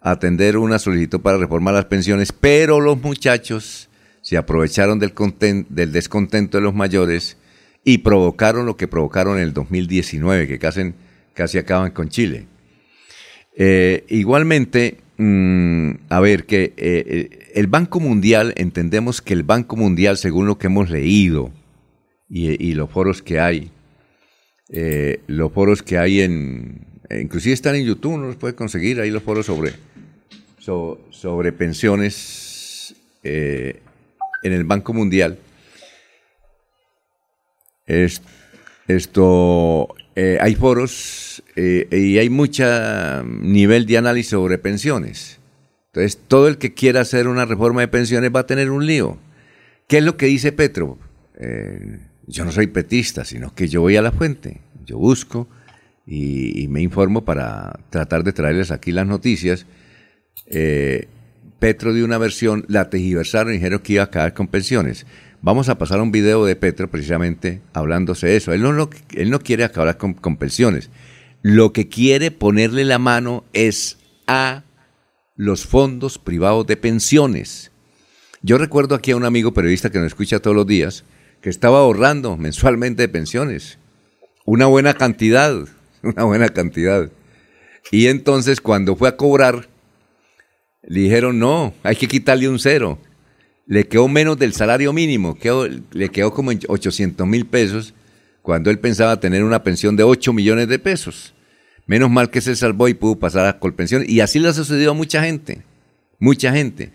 [0.00, 3.90] atender una solicitud para reformar las pensiones, pero los muchachos
[4.22, 5.12] se aprovecharon del,
[5.92, 7.36] descontento de los mayores
[7.84, 10.94] y provocaron lo que provocaron en el 2019, que casi,
[11.34, 12.46] casi acaban con Chile.
[13.56, 19.76] Eh, igualmente, mm, a ver, que eh, eh, el Banco Mundial, entendemos que el Banco
[19.76, 21.50] Mundial, según lo que hemos leído,
[22.28, 23.70] y, los foros que hay,
[24.70, 29.10] eh, los foros que hay en, inclusive están en YouTube, uno los puede conseguir ahí
[29.10, 29.72] los foros sobre,
[30.58, 33.80] sobre pensiones eh,
[34.42, 35.38] en el Banco Mundial.
[38.86, 42.64] esto, eh, hay foros y hay mucho
[43.24, 45.38] nivel de análisis sobre pensiones.
[45.86, 49.16] Entonces, todo el que quiera hacer una reforma de pensiones va a tener un lío.
[49.86, 50.98] ¿Qué es lo que dice Petro?
[51.38, 55.48] eh, yo no soy petista, sino que yo voy a la fuente, yo busco
[56.06, 59.66] y, me informo para tratar de traerles aquí las noticias.
[60.46, 61.08] Eh,
[61.58, 65.06] Petro dio una versión, la tejiversaron y dijeron que iba a acabar con pensiones.
[65.40, 68.52] Vamos a pasar un video de Petro precisamente hablándose de eso.
[68.52, 70.90] Él no, quiere acabar con pensiones.
[71.42, 74.64] Lo que quiere ponerle la mano es a
[75.36, 77.70] los fondos privados de pensiones.
[78.42, 81.04] Yo recuerdo aquí a un amigo periodista que nos escucha todos los días,
[81.44, 83.76] que estaba ahorrando mensualmente de pensiones.
[84.46, 85.54] Una buena cantidad,
[86.02, 87.10] una buena cantidad.
[87.90, 89.68] Y entonces cuando fue a cobrar,
[90.82, 92.98] le dijeron, no, hay que quitarle un cero.
[93.66, 95.36] Le quedó menos del salario mínimo,
[95.92, 97.92] le quedó como en 800 mil pesos,
[98.40, 101.34] cuando él pensaba tener una pensión de 8 millones de pesos.
[101.86, 104.02] Menos mal que se salvó y pudo pasar a Colpensión.
[104.08, 105.62] Y así le ha sucedido a mucha gente,
[106.18, 106.90] mucha gente.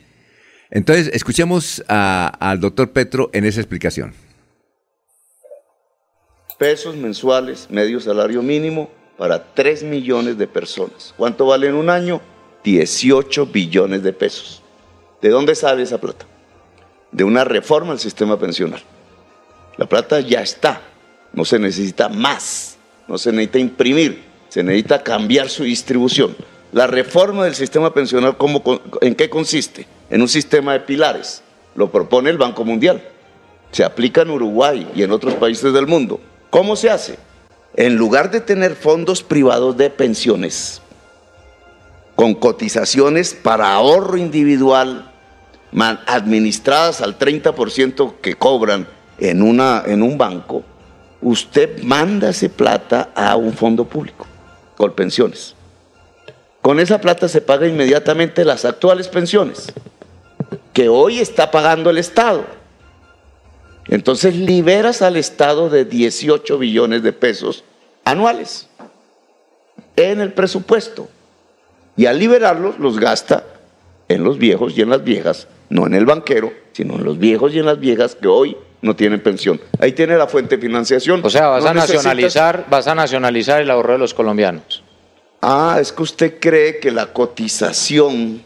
[0.71, 4.11] Entonces, escuchemos al doctor Petro en esa explicación.
[6.60, 11.15] Pesos mensuales, medio salario mínimo, para 3 millones de personas.
[11.18, 12.22] ¿Cuánto vale en un año?
[12.64, 14.61] 18 billones de pesos.
[15.22, 16.26] ¿De dónde sale esa plata?
[17.11, 18.81] De una reforma al sistema pensional.
[19.77, 20.81] La plata ya está,
[21.34, 22.77] no se necesita más,
[23.07, 26.36] no se necesita imprimir, se necesita cambiar su distribución.
[26.72, 29.88] La reforma del sistema pensional, ¿cómo con- ¿en qué consiste?
[30.10, 31.41] En un sistema de pilares.
[31.76, 33.02] Lo propone el Banco Mundial.
[33.72, 36.19] Se aplica en Uruguay y en otros países del mundo.
[36.49, 37.19] ¿Cómo se hace?
[37.76, 40.81] En lugar de tener fondos privados de pensiones
[42.15, 45.09] con cotizaciones para ahorro individual
[46.07, 48.88] administradas al 30% que cobran
[49.19, 50.63] en, una, en un banco,
[51.21, 54.26] usted manda esa plata a un fondo público,
[54.76, 55.55] con pensiones.
[56.61, 59.71] Con esa plata se paga inmediatamente las actuales pensiones,
[60.73, 62.45] que hoy está pagando el Estado.
[63.89, 67.63] Entonces liberas al Estado de 18 billones de pesos
[68.05, 68.67] anuales
[69.95, 71.07] en el presupuesto.
[71.97, 73.43] Y al liberarlos los gasta
[74.07, 77.53] en los viejos y en las viejas, no en el banquero, sino en los viejos
[77.53, 79.59] y en las viejas que hoy no tienen pensión.
[79.79, 81.21] Ahí tiene la fuente de financiación.
[81.23, 84.83] O sea, vas No a necesitas- nacionalizar, vas a nacionalizar el ahorro de los colombianos.
[85.41, 88.41] Ah, es que usted cree que la cotización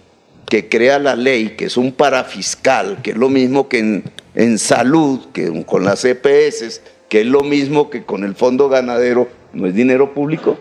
[0.48, 4.04] que crea la ley, que es un parafiscal, que es lo mismo que en,
[4.36, 9.28] en salud, que con las EPS, que es lo mismo que con el fondo ganadero,
[9.54, 10.58] ¿no es dinero público?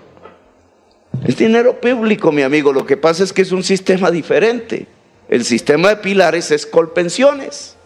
[1.24, 2.73] Es dinero público, mi amigo.
[2.73, 4.86] Lo que pasa es que es un sistema diferente.
[5.28, 7.77] El sistema de pilares es Colpensiones.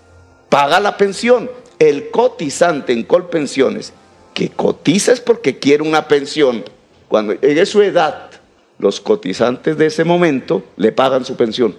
[0.48, 1.50] Paga la pensión.
[1.78, 3.92] El cotizante en Colpensiones,
[4.32, 6.64] que cotiza es porque quiere una pensión.
[7.08, 8.30] Cuando llegue su edad,
[8.78, 11.76] los cotizantes de ese momento le pagan su pensión.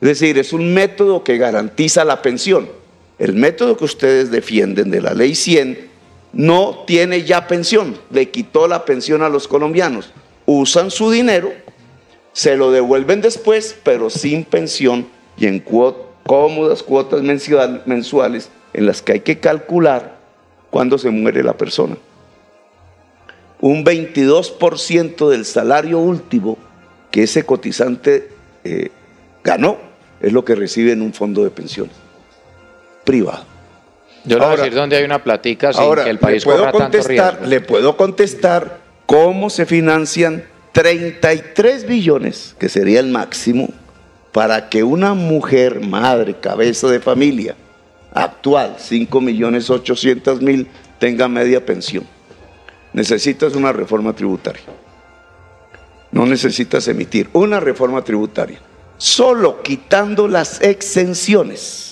[0.00, 2.68] Es decir, es un método que garantiza la pensión.
[3.20, 5.90] El método que ustedes defienden de la ley 100
[6.32, 10.10] no tiene ya pensión, le quitó la pensión a los colombianos.
[10.46, 11.52] Usan su dinero,
[12.32, 15.06] se lo devuelven después, pero sin pensión
[15.36, 20.16] y en cómodas cuotas mensual- mensuales en las que hay que calcular
[20.70, 21.98] cuándo se muere la persona.
[23.60, 26.56] Un 22% del salario último
[27.10, 28.30] que ese cotizante
[28.64, 28.88] eh,
[29.44, 29.76] ganó
[30.22, 31.99] es lo que recibe en un fondo de pensiones
[33.10, 33.44] privado.
[34.24, 36.52] Yo le voy a decir dónde hay una platica sin Ahora, que el país le
[36.52, 43.68] puedo corra contestar, le puedo contestar cómo se financian 33 billones, que sería el máximo,
[44.30, 47.56] para que una mujer, madre, cabeza de familia,
[48.14, 50.68] actual, 5 millones 800 mil,
[51.00, 52.06] tenga media pensión.
[52.92, 54.62] Necesitas una reforma tributaria.
[56.12, 58.60] No necesitas emitir una reforma tributaria.
[58.98, 61.89] Solo quitando las exenciones.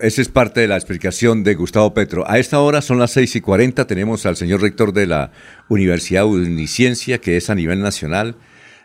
[0.00, 2.24] Esa es parte de la explicación de Gustavo Petro.
[2.30, 3.86] A esta hora son las 6 y 40.
[3.86, 5.32] Tenemos al señor rector de la
[5.68, 8.36] Universidad Uniciencia, que es a nivel nacional.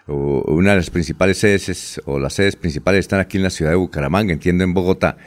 [0.08, 3.50] O- Una de las principales sedes, es- o las sedes principales están aquí en la
[3.50, 5.18] ciudad de Bucaramanga, entiendo, en Bogotá.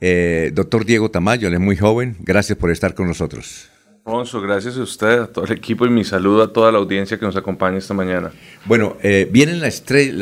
[0.00, 2.16] Eh, doctor Diego Tamayo, él es muy joven.
[2.20, 3.68] Gracias por estar con nosotros.
[4.06, 7.18] Alfonso, gracias a usted, a todo el equipo y mi saludo a toda la audiencia
[7.18, 8.30] que nos acompaña esta mañana.
[8.64, 9.74] Bueno, eh, vienen las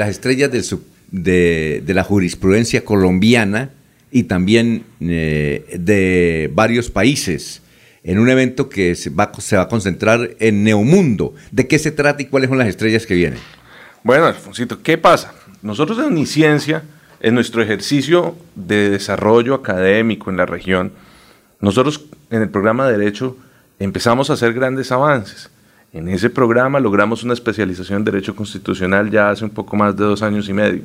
[0.08, 3.70] estrellas del sub- de, de la jurisprudencia colombiana
[4.10, 7.62] y también eh, de varios países
[8.04, 11.34] en un evento que se va, se va a concentrar en Neomundo.
[11.50, 13.38] ¿De qué se trata y cuáles son las estrellas que vienen?
[14.02, 15.34] Bueno, Alfonsito, ¿qué pasa?
[15.60, 16.84] Nosotros en Uniciencia,
[17.20, 20.92] en nuestro ejercicio de desarrollo académico en la región,
[21.60, 23.36] nosotros en el programa de Derecho
[23.78, 25.50] empezamos a hacer grandes avances.
[25.92, 30.04] En ese programa logramos una especialización en Derecho Constitucional ya hace un poco más de
[30.04, 30.82] dos años y medio.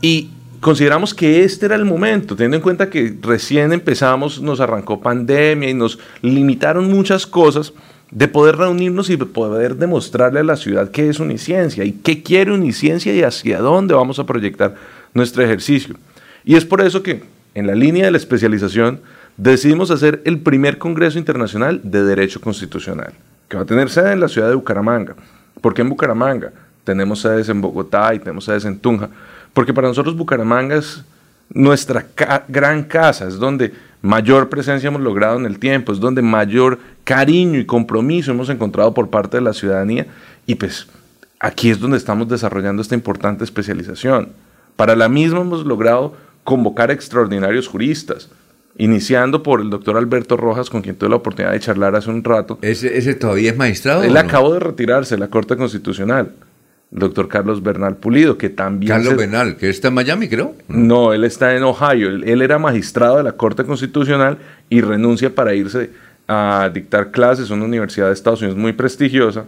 [0.00, 0.30] Y
[0.60, 5.70] consideramos que este era el momento, teniendo en cuenta que recién empezamos, nos arrancó pandemia
[5.70, 7.72] y nos limitaron muchas cosas,
[8.10, 12.22] de poder reunirnos y de poder demostrarle a la ciudad qué es Uniciencia y qué
[12.22, 14.76] quiere Uniciencia y hacia dónde vamos a proyectar
[15.12, 15.96] nuestro ejercicio.
[16.44, 17.24] Y es por eso que
[17.54, 19.00] en la línea de la especialización
[19.36, 23.12] decidimos hacer el primer Congreso Internacional de Derecho Constitucional,
[23.48, 25.16] que va a tener sede en la ciudad de Bucaramanga.
[25.60, 26.52] ¿Por qué en Bucaramanga?
[26.84, 29.08] Tenemos sedes en Bogotá y tenemos sedes en Tunja,
[29.56, 31.02] porque para nosotros Bucaramanga es
[31.48, 32.04] nuestra
[32.46, 33.72] gran casa, es donde
[34.02, 38.92] mayor presencia hemos logrado en el tiempo, es donde mayor cariño y compromiso hemos encontrado
[38.92, 40.08] por parte de la ciudadanía
[40.44, 40.86] y pues
[41.40, 44.28] aquí es donde estamos desarrollando esta importante especialización.
[44.76, 46.12] Para la misma hemos logrado
[46.44, 48.28] convocar extraordinarios juristas,
[48.76, 52.22] iniciando por el doctor Alberto Rojas, con quien tuve la oportunidad de charlar hace un
[52.22, 52.58] rato.
[52.60, 54.02] ¿Ese, todavía es magistrado?
[54.02, 56.32] Él acabó de retirarse de la Corte Constitucional.
[56.96, 58.88] Doctor Carlos Bernal Pulido, que también...
[58.88, 60.54] Carlos Bernal, que está en Miami, creo.
[60.66, 62.08] No, él está en Ohio.
[62.08, 64.38] Él, era magistrado de la Corte Constitucional
[64.70, 65.90] y renuncia para irse
[66.26, 69.44] a dictar clases en una universidad de Estados Unidos muy prestigiosa.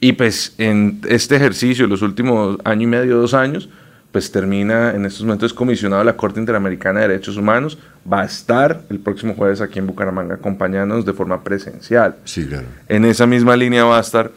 [0.00, 3.68] Y pues en este ejercicio, los últimos año y medio, dos años,
[4.10, 7.76] pues termina en estos momentos comisionado de la Corte Interamericana de Derechos Humanos,
[8.10, 12.16] va a estar el próximo jueves aquí en Bucaramanga acompañándonos de forma presencial.
[12.24, 12.68] Sí, claro.
[12.88, 14.32] En esa misma línea va a estar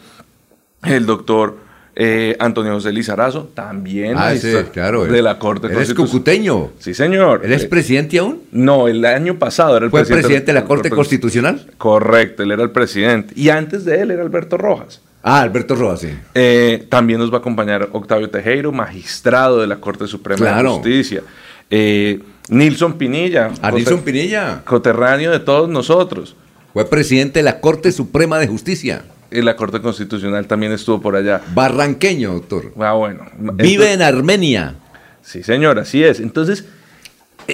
[0.83, 1.66] el doctor
[1.99, 6.69] eh, Antonio José Lizarazo, también ah, sí, claro, de la Corte ¿Él es cucuteño?
[6.77, 7.41] Sí, señor.
[7.43, 8.43] ¿Él es presidente aún?
[8.51, 10.27] No, el año pasado era el ¿Fue presidente.
[10.27, 11.65] presidente de la Corte Constitucional?
[11.79, 13.33] Correcto, él era el presidente.
[13.35, 15.01] Y antes de él era Alberto Rojas.
[15.23, 16.09] Ah, Alberto Rojas, sí.
[16.35, 21.23] Eh, también nos va a acompañar Octavio Tejero, magistrado de la Corte Suprema de Justicia.
[21.71, 23.49] Eh, Nilson Pinilla.
[23.59, 24.61] A Nilson Pinilla.
[24.65, 26.35] Coterráneo de todos nosotros.
[26.73, 29.03] Fue presidente de la Corte Suprema de Justicia.
[29.31, 31.41] La Corte Constitucional también estuvo por allá.
[31.53, 32.73] Barranqueño, doctor.
[32.79, 33.25] Ah, bueno.
[33.37, 34.75] Vive en Armenia.
[35.21, 36.19] Sí, señor, así es.
[36.19, 36.65] Entonces,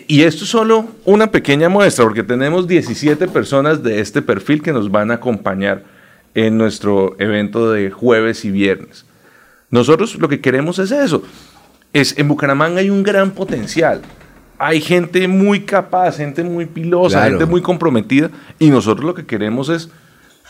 [0.07, 4.73] y esto es solo una pequeña muestra, porque tenemos 17 personas de este perfil que
[4.73, 5.83] nos van a acompañar
[6.33, 9.05] en nuestro evento de jueves y viernes.
[9.69, 11.23] Nosotros lo que queremos es eso.
[11.93, 14.01] Es, en Bucaramanga hay un gran potencial.
[14.57, 18.29] Hay gente muy capaz, gente muy pilosa, gente muy comprometida.
[18.59, 19.89] Y nosotros lo que queremos es,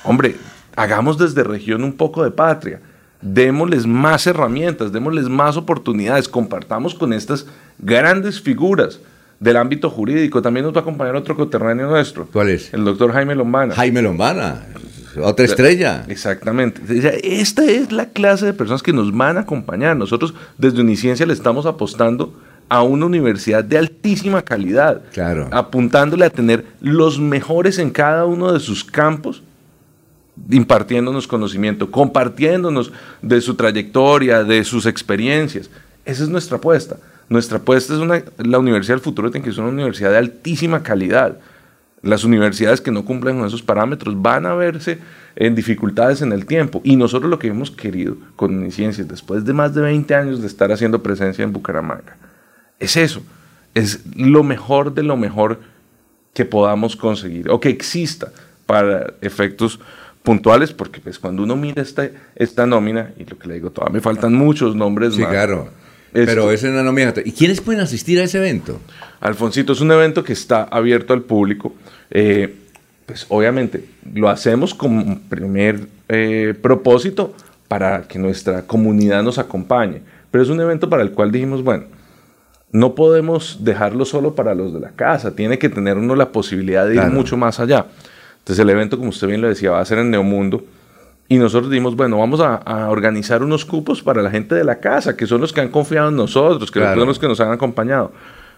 [0.03, 0.35] hombre,
[0.75, 2.79] hagamos desde región un poco de patria.
[3.21, 7.45] Démosles más herramientas, démosles más oportunidades, compartamos con estas
[7.79, 8.99] grandes figuras
[9.39, 10.41] del ámbito jurídico.
[10.41, 12.27] También nos va a acompañar otro coterráneo nuestro.
[12.31, 12.73] ¿Cuál es?
[12.73, 13.75] El doctor Jaime Lombana.
[13.75, 14.65] Jaime Lombana,
[15.21, 16.03] otra estrella.
[16.09, 16.81] Exactamente.
[17.23, 19.95] Esta es la clase de personas que nos van a acompañar.
[19.95, 22.33] Nosotros desde Uniciencia le estamos apostando
[22.67, 25.01] a una universidad de altísima calidad.
[25.13, 25.47] Claro.
[25.51, 29.43] Apuntándole a tener los mejores en cada uno de sus campos
[30.49, 32.91] impartiéndonos conocimiento, compartiéndonos
[33.21, 35.69] de su trayectoria, de sus experiencias.
[36.05, 36.97] Esa es nuestra apuesta.
[37.29, 40.83] Nuestra apuesta es una, la Universidad del Futuro tiene que ser una universidad de altísima
[40.83, 41.37] calidad.
[42.01, 44.99] Las universidades que no cumplen con esos parámetros van a verse
[45.35, 46.81] en dificultades en el tiempo.
[46.83, 50.47] Y nosotros lo que hemos querido con Uniciencias, después de más de 20 años de
[50.47, 52.17] estar haciendo presencia en Bucaramanga,
[52.79, 53.21] es eso.
[53.73, 55.59] Es lo mejor de lo mejor
[56.33, 58.31] que podamos conseguir o que exista
[58.65, 59.79] para efectos
[60.23, 63.95] puntuales, porque pues cuando uno mira esta, esta nómina, y lo que le digo, todavía
[63.95, 65.69] me faltan muchos nombres sí, claro.
[66.13, 67.13] Pero es una nómina.
[67.25, 68.79] ¿Y quiénes pueden asistir a ese evento?
[69.19, 71.73] Alfonsito, es un evento que está abierto al público.
[72.11, 72.55] Eh,
[73.05, 77.35] pues obviamente lo hacemos como primer eh, propósito
[77.67, 80.01] para que nuestra comunidad nos acompañe.
[80.29, 81.85] Pero es un evento para el cual dijimos, bueno,
[82.71, 86.87] no podemos dejarlo solo para los de la casa, tiene que tener uno la posibilidad
[86.87, 87.87] de ir mucho más allá.
[88.43, 90.65] Entonces el evento, como usted bien lo decía, va a ser en Neomundo.
[91.29, 95.15] Y nosotros dimos, bueno, vamos a, organizar unos cupos para la gente de la casa,
[95.15, 98.11] que son los que han confiado en nosotros, que son los que nos han acompañado.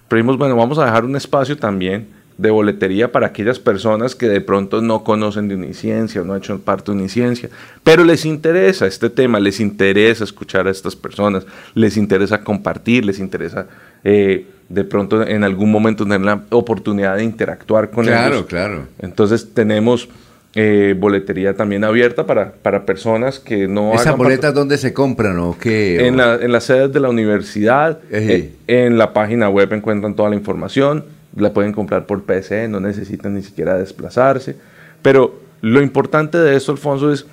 [0.08, 2.08] Pero dijimos, bueno, vamos a dejar un espacio también
[2.38, 6.40] de boletería para aquellas personas que de pronto no conocen de Uniciencia o no han
[6.40, 7.50] hecho parte de Uniciencia,
[7.84, 11.46] pero les interesa este tema, les interesa escuchar a estas personas,
[11.76, 13.68] les interesa compartir, les interesa
[14.04, 18.18] eh, de pronto en algún momento tener la oportunidad de interactuar con ellos.
[18.18, 18.88] Claro, claro.
[19.00, 20.10] Entonces tenemos
[20.58, 23.94] eh, boletería también abierta para, para personas que no...
[23.94, 26.08] ¿Esas boletas dónde se compran o qué?
[26.08, 30.30] En, la, en las sedes de la universidad, eh, en la página web encuentran toda
[30.30, 31.04] la información,
[31.36, 34.56] la pueden comprar por PC, no necesitan ni siquiera desplazarse.
[35.02, 37.26] Pero lo importante de esto, Alfonso, es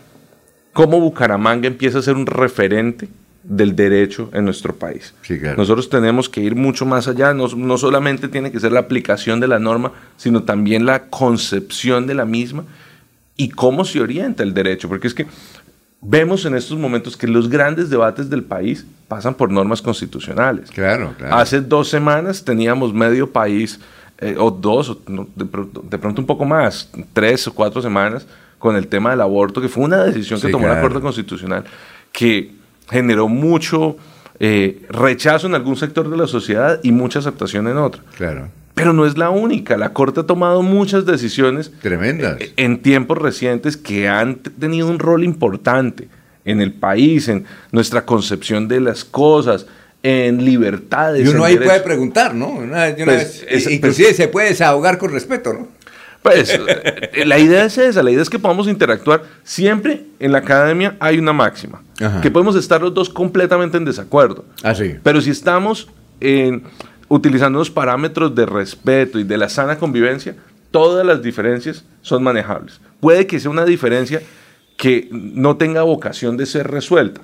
[0.72, 3.08] cómo Bucaramanga empieza a ser un referente
[3.44, 5.14] del derecho en nuestro país.
[5.56, 9.40] Nosotros tenemos que ir mucho más allá, no, no, solamente tiene que ser la aplicación
[9.40, 12.64] de la norma, sino también la concepción de la misma
[13.36, 15.26] y cómo se orienta el derecho, porque es que
[16.00, 20.70] vemos en estos momentos que los grandes debates del país pasan por normas constitucionales.
[20.70, 21.36] Claro, claro.
[21.36, 23.80] Hace dos semanas teníamos medio país,
[24.18, 24.98] eh, o dos, o
[25.34, 28.26] de, pronto, de pronto un poco más, tres o cuatro semanas,
[28.58, 30.88] con el tema del aborto, que fue una decisión que Sí, tomó la claro.
[30.88, 31.64] Corte Constitucional,
[32.12, 32.61] que
[32.92, 33.96] generó mucho
[34.38, 38.02] eh, rechazo en algún sector de la sociedad y mucha aceptación en otro.
[38.16, 38.48] Claro.
[38.74, 39.76] Pero no es la única.
[39.76, 42.40] La Corte ha tomado muchas decisiones Tremendas.
[42.40, 46.08] eh, en tiempos recientes que han tenido un rol importante
[46.44, 49.66] en el país, en nuestra concepción de las cosas,
[50.02, 51.24] en libertades.
[51.24, 52.48] Y uno ahí puede preguntar, ¿no?
[52.48, 55.68] Una- una Pues, vez- es- inclusive se puede desahogar con respeto, ¿no?
[56.22, 59.22] Pues eh, la idea es esa, la idea es que podamos interactuar.
[59.42, 62.20] Siempre en la academia hay una máxima, Ajá.
[62.20, 64.44] que podemos estar los dos completamente en desacuerdo.
[64.62, 64.94] Ah, sí.
[65.02, 65.88] Pero si estamos
[66.20, 66.62] en-
[67.08, 70.36] utilizando los parámetros de respeto y de la sana convivencia,
[70.70, 72.80] todas las diferencias son manejables.
[73.00, 74.22] Puede que sea una diferencia
[74.76, 77.20] que no tenga vocación de ser resuelta,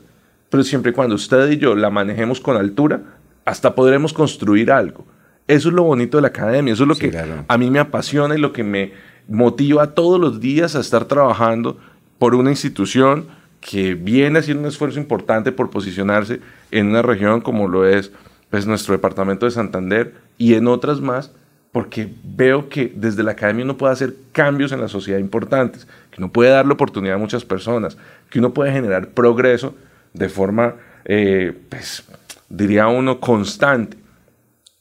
[0.51, 3.01] pero siempre y cuando usted y yo la manejemos con altura,
[3.45, 5.07] hasta podremos construir algo.
[5.49, 8.37] Eso es lo bonito de la academia, eso es lo que a mí me apasiona
[8.37, 8.93] y lo que me
[9.29, 11.79] motiva todos los días a estar trabajando
[12.19, 13.27] por una institución
[13.61, 18.13] que viene haciendo un esfuerzo importante por posicionarse en una región como lo es
[18.51, 21.33] pues, nuestro departamento de Santander y en otras más,
[21.73, 26.19] porque veo que desde la academia uno puede hacer cambios en la sociedad importantes, que
[26.19, 27.97] uno puede darle oportunidad a muchas personas,
[28.31, 29.75] que uno puede generar progreso
[30.15, 32.05] de forma, eh, pues,
[32.49, 33.97] diría uno, constante.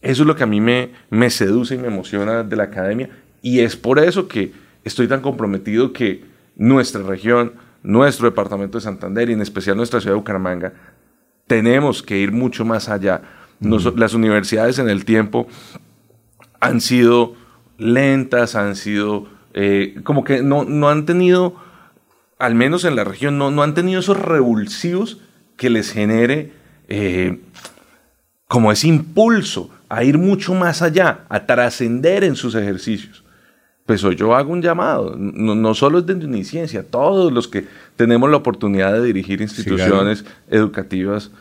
[0.01, 3.09] Eso es lo que a mí me, me seduce y me emociona de la academia
[3.41, 4.51] y es por eso que
[4.83, 6.23] estoy tan comprometido que
[6.55, 7.53] nuestra región,
[7.83, 10.73] nuestro departamento de Santander y en especial nuestra ciudad de Bucaramanga,
[11.47, 13.21] tenemos que ir mucho más allá.
[13.59, 15.47] Nos- Las universidades en el tiempo
[16.59, 17.35] han sido
[17.77, 21.55] lentas, han sido eh, como que no, no han tenido,
[22.39, 25.21] al menos en la región, no, no han tenido esos revulsivos
[25.55, 26.51] que les genere
[26.87, 27.39] eh,
[28.47, 33.23] como ese impulso a ir mucho más allá, a trascender en sus ejercicios.
[33.85, 37.65] Pues hoy yo hago un llamado, no, no solo es de Uniciencia, todos los que
[37.95, 41.31] tenemos la oportunidad de dirigir instituciones educativas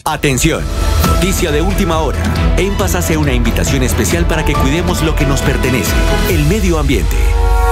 [0.04, 0.64] Atención,
[1.06, 2.18] noticia de última hora.
[2.56, 5.92] En Paz hace una invitación especial para que cuidemos lo que nos pertenece,
[6.30, 7.16] el medio ambiente.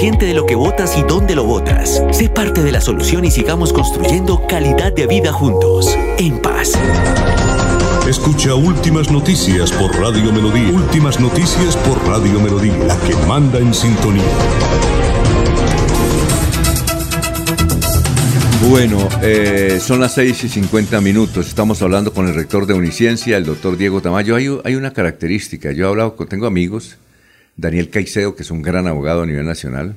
[0.00, 2.02] de lo que botas y dónde lo botas.
[2.12, 5.96] Sé parte de la solución y sigamos construyendo calidad de vida juntos.
[6.18, 6.72] En paz.
[8.08, 10.72] Escucha Últimas Noticias por Radio Melodía.
[10.72, 14.24] Últimas Noticias por Radio Melodía, la que manda en sintonía.
[18.70, 21.48] Bueno, eh, son las 6 y 50 minutos.
[21.48, 24.36] Estamos hablando con el rector de Uniciencia, el doctor Diego Tamayo.
[24.36, 25.70] Hay, hay una característica.
[25.72, 26.96] Yo he hablado con, tengo amigos,
[27.56, 29.94] Daniel Caicedo, que es un gran abogado a nivel nacional.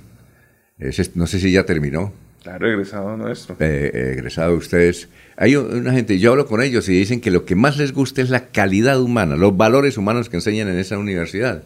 [1.16, 2.14] No sé si ya terminó.
[2.44, 3.56] Claro, egresado nuestro.
[3.60, 5.10] eh, eh, egresado de ustedes.
[5.36, 8.22] Hay una gente, yo hablo con ellos y dicen que lo que más les gusta
[8.22, 11.64] es la calidad humana, los valores humanos que enseñan en esa universidad.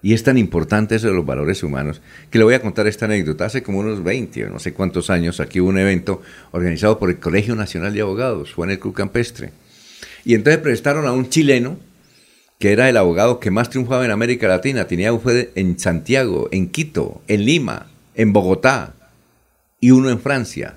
[0.00, 2.00] Y es tan importante eso de los valores humanos,
[2.30, 3.44] que le voy a contar esta anécdota.
[3.44, 7.10] Hace como unos 20 o no sé cuántos años, aquí hubo un evento organizado por
[7.10, 9.52] el Colegio Nacional de Abogados, Juan el Cruz Campestre.
[10.24, 11.76] Y entonces prestaron a un chileno,
[12.62, 14.86] que era el abogado que más triunfaba en América Latina.
[14.86, 18.94] Tenía un juez en Santiago, en Quito, en Lima, en Bogotá
[19.80, 20.76] y uno en Francia.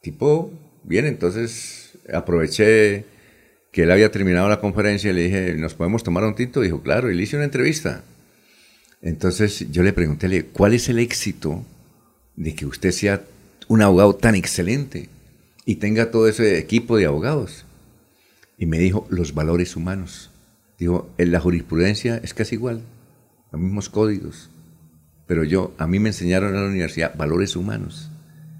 [0.00, 0.50] Tipo,
[0.82, 3.04] bien, entonces aproveché
[3.70, 6.62] que él había terminado la conferencia y le dije, ¿nos podemos tomar un tinto?
[6.62, 8.02] Dijo, claro, y le hice una entrevista.
[9.02, 11.66] Entonces yo le pregunté, ¿cuál es el éxito
[12.34, 13.22] de que usted sea
[13.68, 15.10] un abogado tan excelente
[15.66, 17.66] y tenga todo ese equipo de abogados?
[18.56, 20.30] Y me dijo, los valores humanos.
[20.78, 22.82] Dijo, en la jurisprudencia es casi igual,
[23.52, 24.50] los mismos códigos.
[25.26, 28.10] Pero yo, a mí me enseñaron en la universidad valores humanos.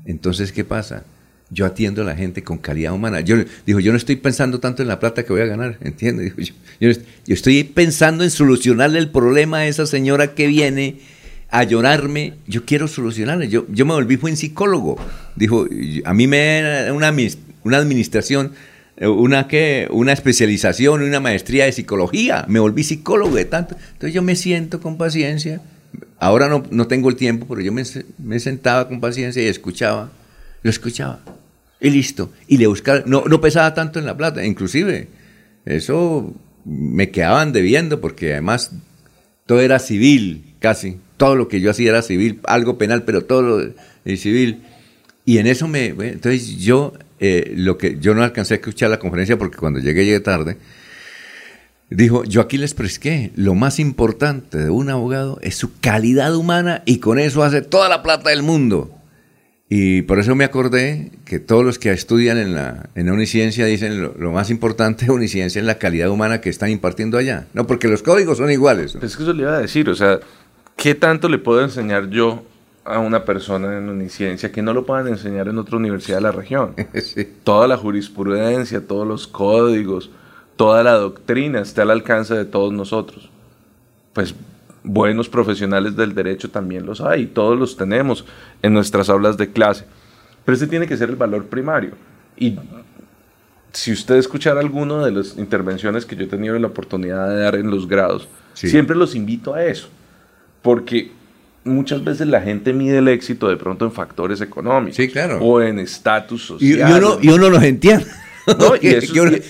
[0.05, 1.05] Entonces, ¿qué pasa?
[1.51, 3.20] Yo atiendo a la gente con calidad humana.
[3.20, 3.36] Yo
[3.66, 6.32] digo, yo no estoy pensando tanto en la plata que voy a ganar, ¿entiendes?
[6.80, 6.90] Yo,
[7.28, 11.01] estoy pensando en solucionarle el problema a esa señora que viene
[11.51, 12.34] a llorarme.
[12.48, 13.48] Yo quiero solucionarle.
[13.48, 14.97] Yo, yo me volví buen psicólogo.
[15.36, 15.66] Dijo,
[16.05, 17.14] a mí me una,
[17.62, 18.52] una administración
[19.01, 23.77] una que una especialización, una maestría de psicología, me volví psicólogo de tanto.
[23.93, 25.60] Entonces yo me siento con paciencia.
[26.18, 27.82] Ahora no, no tengo el tiempo, pero yo me,
[28.18, 30.10] me, sentaba con paciencia y escuchaba,
[30.62, 31.20] lo escuchaba.
[31.81, 32.32] Y listo.
[32.48, 35.09] Y le buscaba, no, no pesaba tanto en la plata, inclusive.
[35.66, 38.73] Eso me quedaban debiendo porque además
[39.44, 40.98] todo era civil, casi.
[41.18, 44.62] Todo lo que yo hacía era civil, algo penal, pero todo lo civil.
[45.24, 48.98] Y en eso me, entonces yo eh, lo que yo no alcancé a escuchar la
[48.98, 50.56] conferencia porque cuando llegué llegué tarde.
[51.88, 56.82] Dijo, yo aquí les presqué, lo más importante de un abogado es su calidad humana
[56.84, 58.93] y con eso hace toda la plata del mundo.
[59.68, 64.01] Y por eso me acordé que todos los que estudian en la, en Uniciencia dicen
[64.01, 67.47] lo, más importante de Uniciencia es la calidad humana que están impartiendo allá.
[67.52, 68.97] No, porque los códigos son iguales.
[69.01, 70.20] Es que eso le iba a decir, o sea,
[70.76, 72.44] ¿qué tanto le puedo enseñar yo
[72.87, 76.33] a una persona en uniciencia que no lo puedan enseñar en otra universidad de la
[76.33, 76.75] región.
[77.45, 80.11] Toda la jurisprudencia, todos los códigos,
[80.57, 83.31] toda la doctrina está al alcance de todos nosotros.
[84.13, 84.35] Pues
[84.83, 88.25] buenos profesionales del derecho también los hay, todos los tenemos
[88.63, 89.85] en nuestras aulas de clase.
[90.45, 91.93] Pero ese tiene que ser el valor primario.
[92.37, 92.57] Y
[93.73, 97.57] si usted escuchara alguna de las intervenciones que yo he tenido la oportunidad de dar
[97.57, 99.89] en los grados, siempre los invito a eso.
[100.63, 101.13] Porque
[101.66, 104.97] muchas veces la gente mide el éxito de pronto en factores económicos.
[105.40, 106.90] O en estatus social.
[106.90, 108.06] Y, uno, y uno los entiende.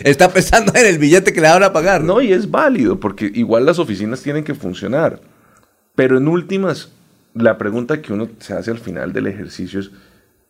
[0.05, 2.03] está pensando en el billete que le van a pagar.
[2.03, 2.21] ¿no?
[2.21, 5.21] y es válido, porque igual las oficinas tienen que funcionar.
[5.95, 6.93] Pero en últimas,
[7.35, 9.91] la pregunta que uno se hace al final del ejercicio es,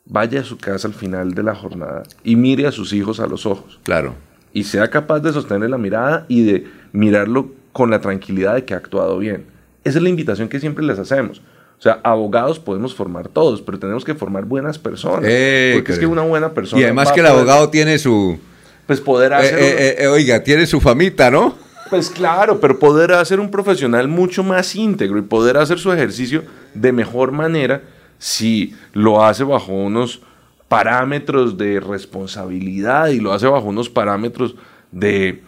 [0.05, 3.27] vaya a su casa al final de la jornada y mire a sus hijos a
[3.27, 3.81] los ojos.
[3.83, 4.15] Claro.
[4.53, 8.75] Y sea capaz de sostener la mirada y de mirarlo con la tranquilidad de que
[8.75, 9.47] ha actuado bien.
[9.85, 11.43] Esa es la invitación que siempre les hacemos.
[11.79, 15.25] O sea, abogados podemos formar todos, pero tenemos que formar buenas personas.
[15.25, 16.81] Eh, porque es que una buena persona.
[16.81, 18.39] Y además que el abogado tiene su.
[18.87, 19.59] Pues poder eh, hacer.
[20.01, 21.55] Eh, oiga, tiene su famita, ¿no?
[21.91, 26.43] Pues claro, pero poder hacer un profesional mucho más íntegro y poder hacer su ejercicio
[26.75, 27.83] de mejor manera
[28.19, 30.21] si lo hace bajo unos
[30.69, 34.57] parámetros de responsabilidad y lo hace bajo unos parámetros
[34.91, 35.43] de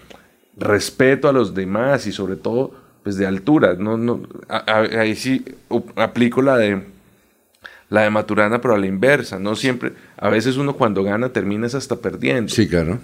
[0.57, 2.73] respeto a los demás y sobre todo
[3.03, 3.75] pues de altura.
[3.75, 5.45] No, no, ahí sí
[5.97, 6.83] aplico la de
[7.91, 9.39] la de Maturana, pero a la inversa.
[9.39, 12.53] No siempre, a veces uno cuando gana termina hasta perdiendo.
[12.53, 12.99] Sí, claro.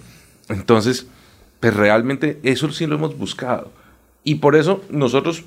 [0.49, 1.07] Entonces,
[1.59, 3.71] pues realmente eso sí lo hemos buscado.
[4.23, 5.43] Y por eso nosotros,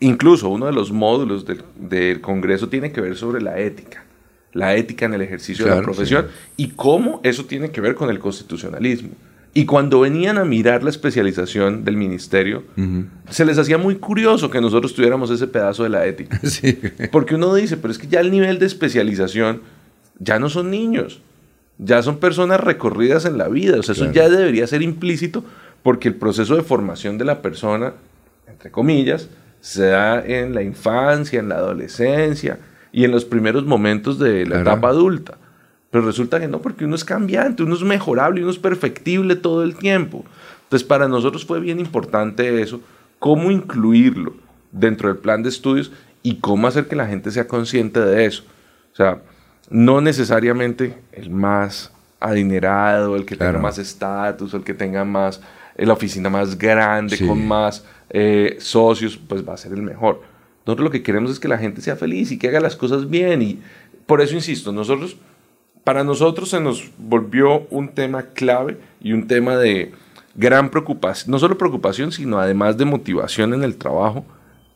[0.00, 4.04] incluso uno de los módulos del, Congreso tiene que ver sobre la ética.
[4.52, 6.26] La ética en el ejercicio de la profesión
[6.58, 9.10] y cómo eso tiene que ver con el constitucionalismo.
[9.54, 12.64] Y cuando venían a mirar la especialización del ministerio,
[13.28, 16.40] se les hacía muy curioso que nosotros tuviéramos ese pedazo de la ética.
[17.12, 19.60] Porque uno dice, pero es que ya el nivel de especialización
[20.18, 21.20] ya no son niños,
[21.76, 23.78] ya son personas recorridas en la vida.
[23.78, 25.44] O sea, eso ya debería ser implícito
[25.82, 27.92] porque el proceso de formación de la persona,
[28.46, 29.28] entre comillas,
[29.60, 32.58] se da en la infancia, en la adolescencia
[32.92, 35.38] y en los primeros momentos de la etapa adulta.
[35.92, 39.62] Pero resulta que no, porque uno es cambiante, uno es mejorable, uno es perfectible todo
[39.62, 40.24] el tiempo.
[40.64, 42.80] Entonces, para nosotros fue bien importante eso,
[43.18, 44.32] cómo incluirlo
[44.72, 45.92] dentro del plan de estudios
[46.22, 48.42] y cómo hacer que la gente sea consciente de eso.
[48.90, 49.20] O sea,
[49.68, 55.42] no necesariamente el más adinerado, el que tenga más estatus, el que tenga más,
[55.76, 60.22] eh, la oficina más grande, con más eh, socios, pues va a ser el mejor.
[60.64, 63.10] Nosotros lo que queremos es que la gente sea feliz y que haga las cosas
[63.10, 63.42] bien.
[63.42, 63.60] Y
[64.06, 65.18] por eso insisto, nosotros
[65.84, 69.92] para nosotros se nos volvió un tema clave y un tema de
[70.34, 74.24] gran preocupación, no solo preocupación, sino además de motivación en el trabajo,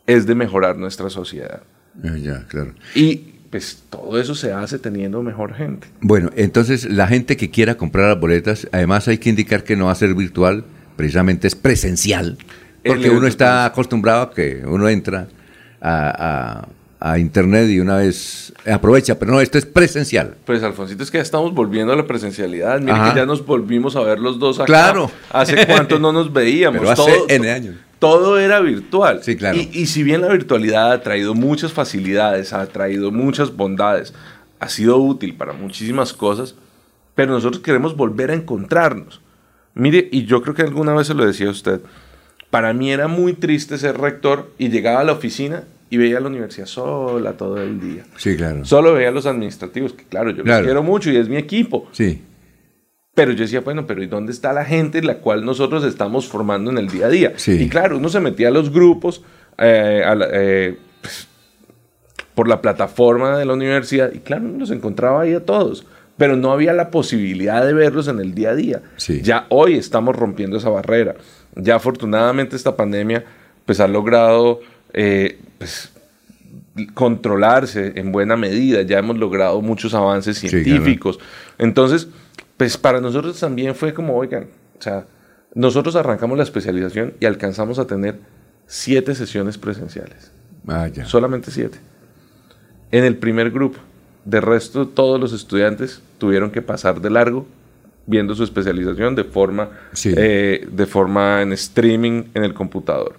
[0.05, 1.63] es de mejorar nuestra sociedad.
[2.21, 2.73] Ya, claro.
[2.93, 3.15] Y
[3.49, 5.87] pues todo eso se hace teniendo mejor gente.
[6.01, 9.85] Bueno, entonces la gente que quiera comprar las boletas, además hay que indicar que no
[9.85, 10.65] va a ser virtual,
[10.95, 12.37] precisamente es presencial,
[12.85, 15.27] porque uno está acostumbrado a que uno entra a
[15.81, 16.67] a
[17.17, 20.35] internet y una vez aprovecha, pero no, esto es presencial.
[20.45, 22.79] Pues Alfonsito, es que ya estamos volviendo a la presencialidad.
[22.79, 23.13] Mire Ajá.
[23.13, 24.65] que ya nos volvimos a ver los dos acá.
[24.65, 25.11] Claro.
[25.31, 26.79] Hace cuánto no nos veíamos.
[26.79, 27.75] Pero hace todo, N años.
[27.99, 29.21] todo era virtual.
[29.23, 29.57] Sí, claro.
[29.57, 34.13] Y, y si bien la virtualidad ha traído muchas facilidades, ha traído muchas bondades,
[34.59, 36.55] ha sido útil para muchísimas cosas,
[37.13, 39.21] pero nosotros queremos volver a encontrarnos.
[39.75, 41.81] Mire, y yo creo que alguna vez se lo decía a usted,
[42.49, 46.27] para mí era muy triste ser rector y llegaba a la oficina y veía la
[46.27, 48.03] universidad sola todo el día.
[48.17, 48.65] Sí, claro.
[48.65, 50.61] Solo veía a los administrativos, que claro, yo Claro.
[50.61, 51.87] los quiero mucho y es mi equipo.
[51.91, 52.21] Sí.
[53.13, 56.69] Pero yo decía, bueno, pero ¿y dónde está la gente la cual nosotros estamos formando
[56.69, 57.33] en el día a día?
[57.37, 57.63] Sí.
[57.63, 59.23] Y claro, uno se metía a los grupos
[59.57, 61.27] eh, a la- eh, pues,
[62.35, 65.85] por la plataforma de la universidad y claro, uno los encontraba ahí a todos.
[66.17, 68.81] Pero no había la posibilidad de verlos en el día a día.
[68.97, 69.21] Sí.
[69.23, 71.15] Ya hoy estamos rompiendo esa barrera.
[71.55, 73.23] Ya afortunadamente esta pandemia
[73.65, 74.59] pues ha logrado
[74.93, 75.91] eh, pues,
[76.93, 78.81] controlarse en buena medida.
[78.81, 80.63] Ya hemos logrado muchos avances claro.
[80.63, 81.19] científicos.
[81.57, 82.07] Entonces,
[82.57, 84.47] pues para nosotros también fue como, oigan,
[84.79, 85.05] o sea,
[85.53, 88.19] nosotros arrancamos la especialización y alcanzamos a tener
[88.67, 90.31] siete sesiones presenciales.
[90.67, 91.05] Ah, ya.
[91.05, 91.79] Solamente siete.
[92.91, 93.79] En el primer grupo.
[94.25, 97.47] De resto, todos los estudiantes tuvieron que pasar de largo
[98.05, 100.13] viendo su especialización de forma, Sí.
[100.17, 103.15] eh, de forma en streaming en el computador.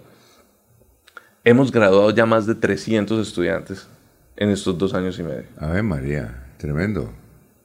[1.49, 3.89] Hemos graduado ya más de 300 estudiantes
[4.37, 5.45] en estos dos años y medio.
[5.57, 7.11] Ave María, tremendo.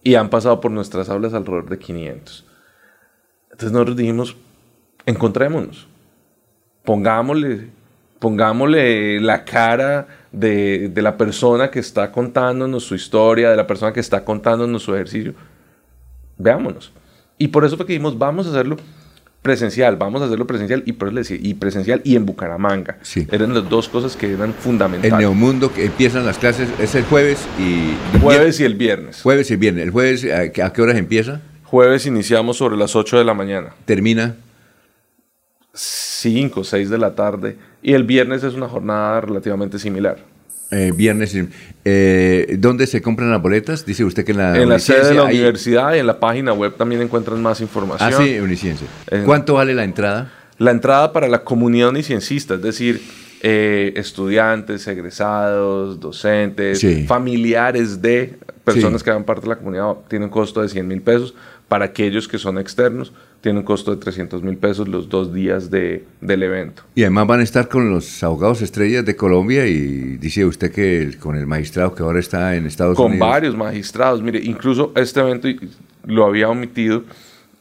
[0.01, 2.45] Y han pasado por nuestras aulas alrededor de 500.
[3.51, 4.37] Entonces nosotros dijimos,
[5.05, 5.85] encontrémonos,
[6.85, 7.71] pongámosle,
[8.19, 13.91] pongámosle la cara de, de la persona que está contándonos su historia, de la persona
[13.91, 15.33] que está contándonos su ejercicio.
[16.37, 16.93] Veámonos.
[17.37, 18.77] Y por eso fue que dijimos, vamos a hacerlo
[19.43, 22.97] presencial, vamos a hacerlo presencial y, por eso le decía, y presencial y en Bucaramanga.
[23.29, 25.19] Eran las dos cosas que eran El fundamentales.
[25.19, 29.21] Neomundo que empiezan las clases es el jueves y Jueves y el viernes.
[29.21, 29.83] Jueves y viernes.
[29.83, 31.41] El jueves ¿a qué, horas empieza?
[31.65, 33.75] Jueves iniciamos sobre las 8 de la mañana.
[33.85, 34.35] Termina
[35.73, 37.57] 5 o 6 de la tarde.
[37.81, 40.32] Y el viernes es una jornada relativamente similar.
[40.73, 41.35] Eh, viernes.
[41.85, 43.85] Eh, ¿Dónde se compran las boletas?
[43.85, 46.53] Dice usted que en la en la sede de la universidad y en la página
[46.53, 48.09] web también encuentran más información.
[48.13, 48.87] Ah, sí, Uniciencia.
[49.09, 50.31] En- ¿Cuánto vale la entrada?
[50.59, 53.01] La entrada para la comunidad uniciencista, es decir,
[53.41, 57.05] eh, estudiantes, egresados, docentes, Sí.
[57.07, 59.05] familiares de personas Sí.
[59.05, 61.33] que hagan parte de la comunidad, tiene un costo de 100 mil pesos.
[61.73, 65.71] Para aquellos que son externos, tiene un costo de 300 mil pesos los dos días
[65.71, 66.83] de- del evento.
[66.93, 71.01] Y además van a estar con los abogados estrellas de Colombia y dice usted que
[71.01, 73.27] el- con el magistrado que ahora está en Estados con Unidos.
[73.27, 74.21] varios magistrados.
[74.21, 75.47] Mire, incluso este evento
[76.05, 77.05] lo había omitido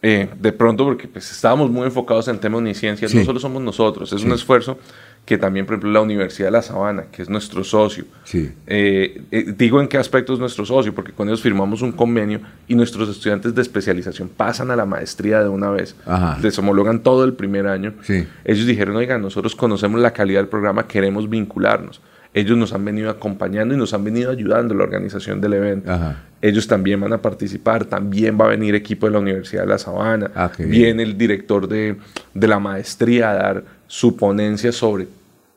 [0.02, 3.08] eh, de pronto porque pues, estábamos muy enfocados en temas de ciencia.
[3.08, 3.16] Sí.
[3.16, 4.26] No solo somos nosotros, es Sí.
[4.26, 4.76] un esfuerzo
[5.24, 8.50] que también, por ejemplo, la Universidad de La Sabana, que es nuestro socio, Sí.
[8.66, 12.40] eh, eh, digo en qué aspecto es nuestro socio, porque con ellos firmamos un convenio
[12.66, 15.94] y nuestros estudiantes de especialización pasan a la maestría de una vez.
[16.06, 16.38] Ajá.
[16.42, 17.94] Les homologan todo el primer año.
[18.02, 18.26] Sí.
[18.44, 22.00] Ellos dijeron, oigan, nosotros conocemos la calidad del programa, queremos vincularnos.
[22.34, 25.92] Ellos nos han venido acompañando y nos han venido ayudando en la organización del evento.
[25.92, 26.22] Ajá.
[26.40, 29.78] Ellos también van a participar, también va a venir equipo de la Universidad de La
[29.78, 31.96] Sabana, Ah, viene el director de,
[32.34, 35.06] de la maestría a dar su ponencia sobre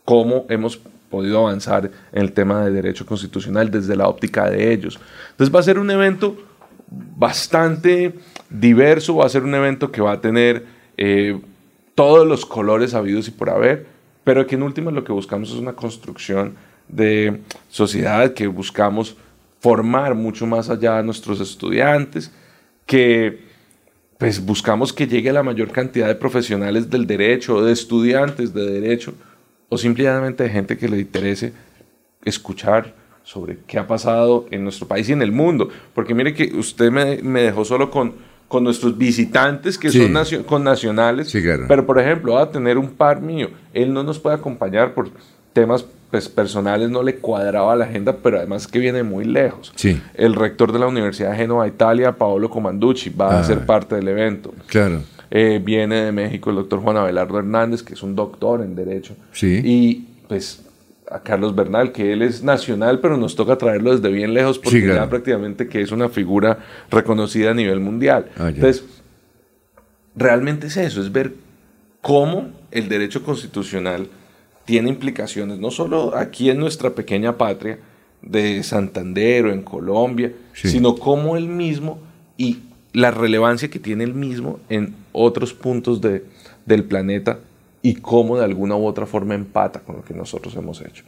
[0.04, 0.80] cómo hemos
[1.10, 5.00] podido avanzar en el tema de derecho constitucional desde la óptica de ellos.
[5.32, 6.38] Entonces va a ser un evento
[6.88, 8.14] bastante
[8.50, 10.66] diverso, va a ser un evento que va a tener
[10.98, 11.40] eh,
[11.96, 13.88] todos los colores habidos y por haber,
[14.26, 16.56] pero que en última lo que buscamos es una construcción
[16.90, 19.16] de sociedad, que buscamos
[19.60, 22.34] formar mucho más allá a nuestros estudiantes,
[22.86, 23.46] que
[24.18, 29.14] pues buscamos que llegue la mayor cantidad de profesionales del derecho, de estudiantes de derecho,
[29.70, 31.54] o simplemente de gente que le interese
[32.24, 35.70] escuchar sobre qué ha pasado en nuestro país y en el mundo.
[35.94, 38.16] Porque mire que usted me, me dejó solo con,
[38.48, 40.02] con nuestros visitantes que Sí.
[40.04, 41.66] son nacio- con nacionales, Sí, claro.
[41.68, 45.10] pero por ejemplo, va a tener un par mío, él no nos puede acompañar por
[45.54, 49.74] temas pues, personales, no le cuadraba la agenda, pero además que viene muy lejos.
[49.76, 50.00] Sí.
[50.14, 53.40] El rector de la Universidad de Génova, Italia, Paolo Comanducci, va Ah.
[53.42, 54.54] a ser parte del evento.
[54.68, 55.02] Claro.
[55.32, 59.16] Eh, viene de México el doctor Juan Abelardo Hernández, que es un doctor en Derecho.
[59.34, 59.60] Sí.
[59.66, 60.62] Y pues
[61.12, 64.80] a Carlos Bernal, que él es nacional, pero nos toca traerlo desde bien lejos porque
[64.80, 65.02] Sí, claro.
[65.04, 66.60] ya prácticamente que es una figura
[66.90, 68.30] reconocida a nivel mundial.
[68.38, 68.50] Ah.
[68.50, 68.84] Entonces,
[70.16, 71.34] realmente es eso, es ver
[72.02, 74.08] cómo el derecho constitucional
[74.66, 77.78] tiene implicaciones, no solo aquí en nuestra pequeña patria
[78.22, 80.70] de Santander o en Colombia, Sí.
[80.70, 82.00] sino cómo el mismo
[82.38, 82.60] y
[82.94, 86.26] la relevancia que tiene el mismo en otros puntos de,
[86.66, 87.40] del planeta
[87.90, 91.04] y cómo de alguna u otra forma empata con lo que nosotros hemos hecho.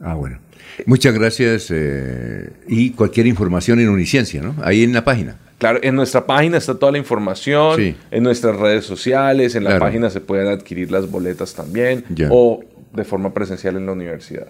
[0.00, 0.38] Ah, bueno.
[0.86, 1.68] Muchas gracias.
[1.70, 4.54] eh, y cualquier información en Uniciencia, ¿no?
[4.62, 5.36] Ahí en la página.
[5.58, 7.94] Claro, en nuestra página está toda la información, Sí.
[8.10, 9.84] en nuestras redes sociales, en la Claro.
[9.86, 12.28] página se pueden adquirir las boletas también, Ya.
[12.32, 12.60] o
[12.92, 14.48] de forma presencial en la universidad.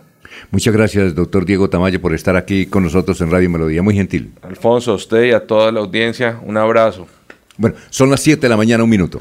[0.50, 3.82] Muchas gracias, doctor Diego Tamayo, por estar aquí con nosotros en Radio Melodía.
[3.82, 4.32] Muy gentil.
[4.42, 7.06] Alfonso, a usted y a toda la audiencia, un abrazo.
[7.58, 9.20] Bueno, son las 7 de la mañana, un minuto.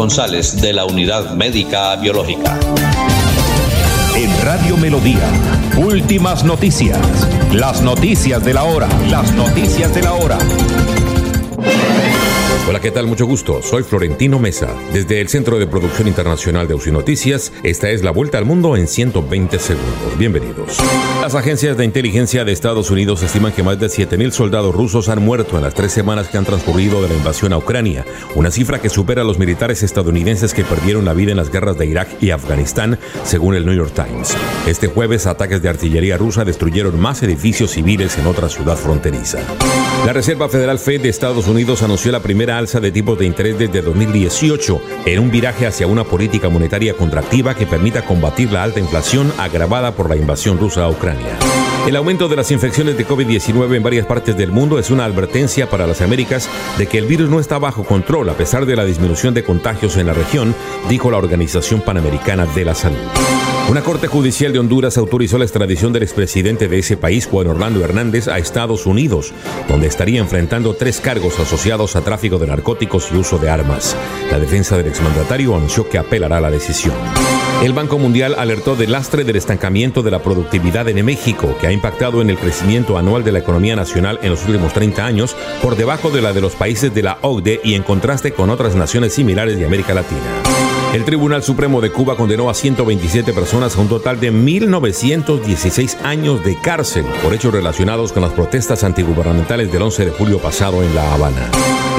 [0.01, 2.59] de la Unidad Médica Biológica.
[4.15, 5.29] En Radio Melodía,
[5.77, 6.97] últimas noticias.
[7.51, 8.89] Las noticias de la hora.
[9.11, 10.39] Las noticias de la hora.
[12.67, 13.07] Hola, ¿qué tal?
[13.07, 13.61] Mucho gusto.
[13.63, 14.69] Soy Florentino Mesa.
[14.93, 18.77] Desde el Centro de Producción Internacional de UCI Noticias, esta es la vuelta al mundo
[18.77, 20.17] en 120 segundos.
[20.17, 20.77] Bienvenidos.
[21.21, 25.23] Las agencias de inteligencia de Estados Unidos estiman que más de 7.000 soldados rusos han
[25.23, 28.05] muerto en las tres semanas que han transcurrido de la invasión a Ucrania,
[28.35, 31.79] una cifra que supera a los militares estadounidenses que perdieron la vida en las guerras
[31.79, 34.37] de Irak y Afganistán, según el New York Times.
[34.67, 39.39] Este jueves, ataques de artillería rusa destruyeron más edificios civiles en otra ciudad fronteriza.
[40.05, 43.59] La Reserva Federal Fed de Estados Unidos anunció la primera alza de tipos de interés
[43.59, 48.79] desde 2018 en un viraje hacia una política monetaria contractiva que permita combatir la alta
[48.79, 51.37] inflación agravada por la invasión rusa a Ucrania.
[51.87, 55.69] El aumento de las infecciones de COVID-19 en varias partes del mundo es una advertencia
[55.69, 56.49] para las Américas
[56.79, 59.97] de que el virus no está bajo control a pesar de la disminución de contagios
[59.97, 60.55] en la región,
[60.89, 62.97] dijo la Organización Panamericana de la Salud.
[63.71, 67.81] Una corte judicial de Honduras autorizó la extradición del expresidente de ese país, Juan Orlando
[67.81, 69.31] Hernández, a Estados Unidos,
[69.69, 73.95] donde estaría enfrentando tres cargos asociados a tráfico de narcóticos y uso de armas.
[74.29, 76.93] La defensa del exmandatario anunció que apelará la decisión.
[77.63, 81.71] El Banco Mundial alertó del lastre del estancamiento de la productividad en México, que ha
[81.71, 85.77] impactado en el crecimiento anual de la economía nacional en los últimos 30 años, por
[85.77, 89.13] debajo de la de los países de la OCDE y en contraste con otras naciones
[89.13, 90.50] similares de América Latina.
[90.93, 96.43] El Tribunal Supremo de Cuba condenó a 127 personas a un total de 1.916 años
[96.43, 100.93] de cárcel por hechos relacionados con las protestas antigubernamentales del 11 de julio pasado en
[100.93, 101.49] La Habana.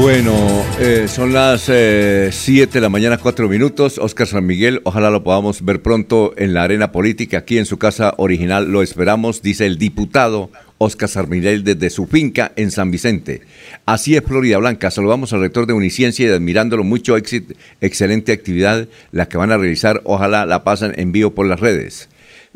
[0.00, 3.98] Bueno, eh, son las 7 de la mañana, 4 minutos.
[3.98, 7.78] Oscar San Miguel, ojalá lo podamos ver pronto en la arena política, aquí en su
[7.78, 8.70] casa original.
[8.70, 13.42] Lo esperamos, dice el diputado Oscar San Miguel desde su finca en San Vicente.
[13.86, 14.92] Así es Florida Blanca.
[14.92, 19.58] Saludamos al rector de Uniciencia y admirándolo mucho éxito, excelente actividad la que van a
[19.58, 20.00] realizar.
[20.04, 22.08] Ojalá la pasen en vivo por las redes.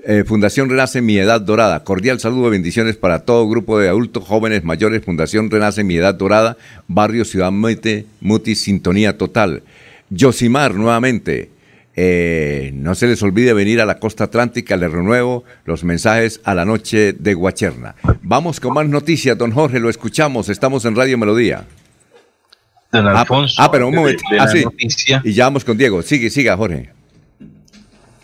[0.05, 1.85] Eh, Fundación Renace Mi Edad Dorada.
[1.85, 5.05] Cordial saludo y bendiciones para todo grupo de adultos, jóvenes, mayores.
[5.05, 6.57] Fundación Renace Mi Edad Dorada.
[6.89, 9.63] Barrio Ciudad Mete, Muti, Sintonía Total.
[10.11, 11.51] Yosimar, nuevamente.
[11.95, 14.77] Eh, no se les olvide venir a la costa atlántica.
[14.77, 17.95] Les renuevo los mensajes a la noche de Guacherna.
[18.23, 19.79] Vamos con más noticias, don Jorge.
[19.79, 20.49] Lo escuchamos.
[20.49, 21.65] Estamos en Radio Melodía.
[22.91, 24.23] Don Ah, Alfonso, ah, pero un momento.
[24.31, 24.65] de Ah, sí.
[25.25, 26.03] Y ya vamos con Diego.
[26.03, 26.91] Sigue, siga, Jorge.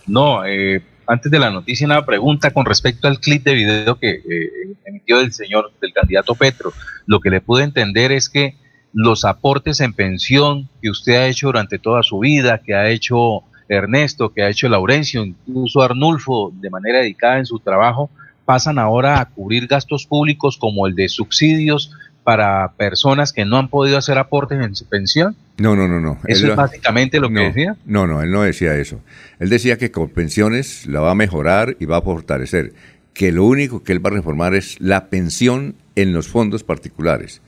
[0.07, 4.11] No, eh, antes de la noticia, una pregunta con respecto al clip de video que
[4.11, 6.73] eh, emitió el señor, del candidato Petro.
[7.07, 8.57] Lo que le pude entender es que
[8.93, 13.43] los aportes en pensión que usted ha hecho durante toda su vida, que ha hecho
[13.69, 18.11] Ernesto, que ha hecho Laurencio, incluso Arnulfo, de manera dedicada en su trabajo,
[18.45, 21.93] pasan ahora a cubrir gastos públicos como el de subsidios
[22.29, 25.35] para personas que no han podido hacer aportes en su pensión.
[25.57, 26.19] No, no, no, no.
[26.27, 27.75] Eso Él es básicamente lo que decía.
[27.87, 29.01] No, no, él no decía eso.
[29.39, 32.75] Él decía que con pensiones la va a mejorar y va a fortalecer.
[33.15, 37.41] Que lo único que él va a reformar es la pensión en los fondos particulares.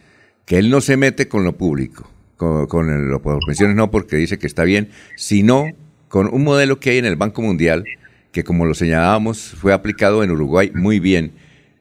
[0.47, 4.17] Que él no se mete con lo público, con, con el- por pensiones no porque
[4.17, 5.67] dice que está bien, sino
[6.09, 7.85] con un modelo que hay en el Banco Mundial,
[8.33, 11.33] que como lo señalábamos, fue aplicado en Uruguay muy bien.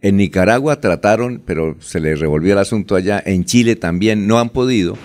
[0.02, 3.22] En Nicaragua trataron, pero se les revolvió el asunto allá.
[3.26, 4.98] En Chile también no han podido.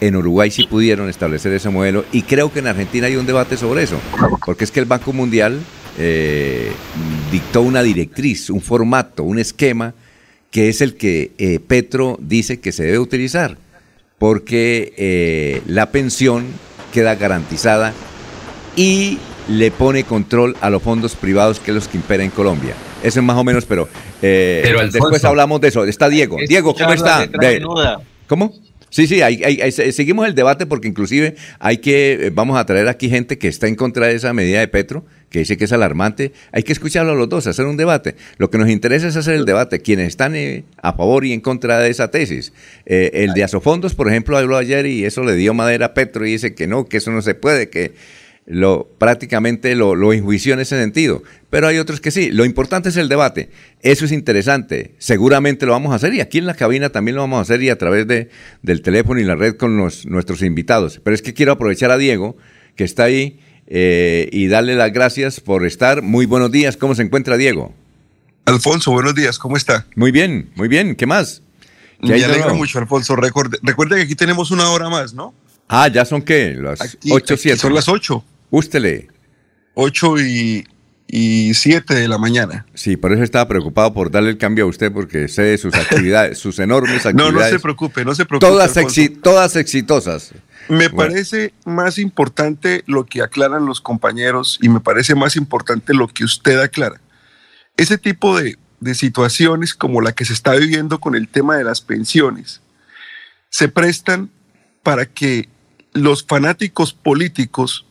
[0.00, 3.56] En Uruguay sí pudieron establecer ese modelo y creo que en Argentina hay un debate
[3.56, 3.98] sobre eso,
[4.46, 5.58] porque es que el Banco Mundial
[5.98, 6.70] eh,
[7.32, 9.94] dictó una directriz, un formato, un esquema
[10.52, 13.58] que es el que eh, Petro dice que se debe utilizar,
[14.18, 16.46] porque eh, la pensión
[16.92, 17.92] queda garantizada
[18.76, 22.74] y le pone control a los fondos privados que es los que impera en Colombia.
[23.02, 23.88] Eso es más o menos, pero,
[24.22, 25.84] eh, Pero, después hablamos de eso.
[25.84, 26.36] Está Diego.
[26.48, 27.28] Diego, ¿cómo está?
[28.26, 28.52] ¿Cómo?
[28.90, 32.58] Sí, sí, hay- hay- hay- se- seguimos el debate porque inclusive hay que, eh, vamos
[32.58, 35.58] a traer aquí gente que está en contra de esa medida de Petro, que dice
[35.58, 36.32] que es alarmante.
[36.52, 38.14] Hay que escucharlo a los dos, hacer un debate.
[38.38, 41.40] Lo que nos interesa es hacer el debate, quienes están eh, a favor y en
[41.42, 42.54] contra de esa tesis.
[42.86, 46.26] Eh, el de Asofondos, por ejemplo, habló ayer y eso le dio madera a Petro
[46.26, 47.92] y dice que no, que eso no se puede, que
[48.50, 51.22] lo prácticamente lo, lo enjuició en ese sentido.
[51.50, 52.30] Pero hay otros que sí.
[52.30, 53.50] Lo importante es el debate.
[53.82, 54.94] Eso es interesante.
[54.98, 57.62] Seguramente lo vamos a hacer y aquí en la cabina también lo vamos a hacer
[57.62, 58.30] y a través de,
[58.62, 61.00] del teléfono y la red con los- nuestros invitados.
[61.04, 62.36] Pero es que quiero aprovechar a Diego,
[62.74, 66.00] que está ahí, eh, y darle las gracias por estar.
[66.02, 66.76] Muy buenos días.
[66.78, 67.74] ¿Cómo se encuentra Diego?
[68.46, 69.86] Alfonso, buenos días, ¿cómo está?
[69.94, 70.96] Muy bien, muy bien.
[70.96, 71.42] ¿Qué más?
[72.00, 73.14] ¿Qué Me alegra mucho, Alfonso.
[73.14, 75.34] Recuerde, recuerde que aquí tenemos una hora más, ¿no?
[75.68, 76.54] Ah, ya son qué?
[76.58, 77.58] Las Aquí- 8, aquí 7.
[77.58, 77.88] son las
[78.50, 78.56] 8.
[78.56, 79.08] Ústele.
[79.74, 80.66] 8 y,
[81.06, 82.66] y 7 de la mañana.
[82.74, 85.74] Sí, por eso estaba preocupado por darle el cambio a usted, porque sé de sus
[85.76, 87.52] actividades, sus enormes No, actividades.
[87.52, 88.46] no se preocupe, no se preocupe.
[88.50, 90.32] Todas, exi- todas exitosas.
[90.68, 90.96] Me Bueno.
[91.12, 96.24] parece más importante lo que aclaran los compañeros y me parece más importante lo que
[96.24, 97.00] usted aclara.
[97.76, 101.64] Ese tipo de, de situaciones como la que se está viviendo con el tema de
[101.64, 102.60] las pensiones
[103.50, 104.28] se prestan
[104.82, 105.48] para que
[105.94, 107.86] los fanáticos políticos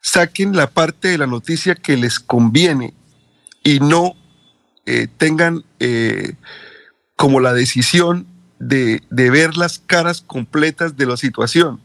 [0.00, 2.94] saquen la parte de la noticia que les conviene
[3.62, 4.14] y no
[4.86, 6.34] eh, tengan eh,
[7.16, 8.26] como la decisión
[8.58, 11.80] de, de ver las caras completas de la situación.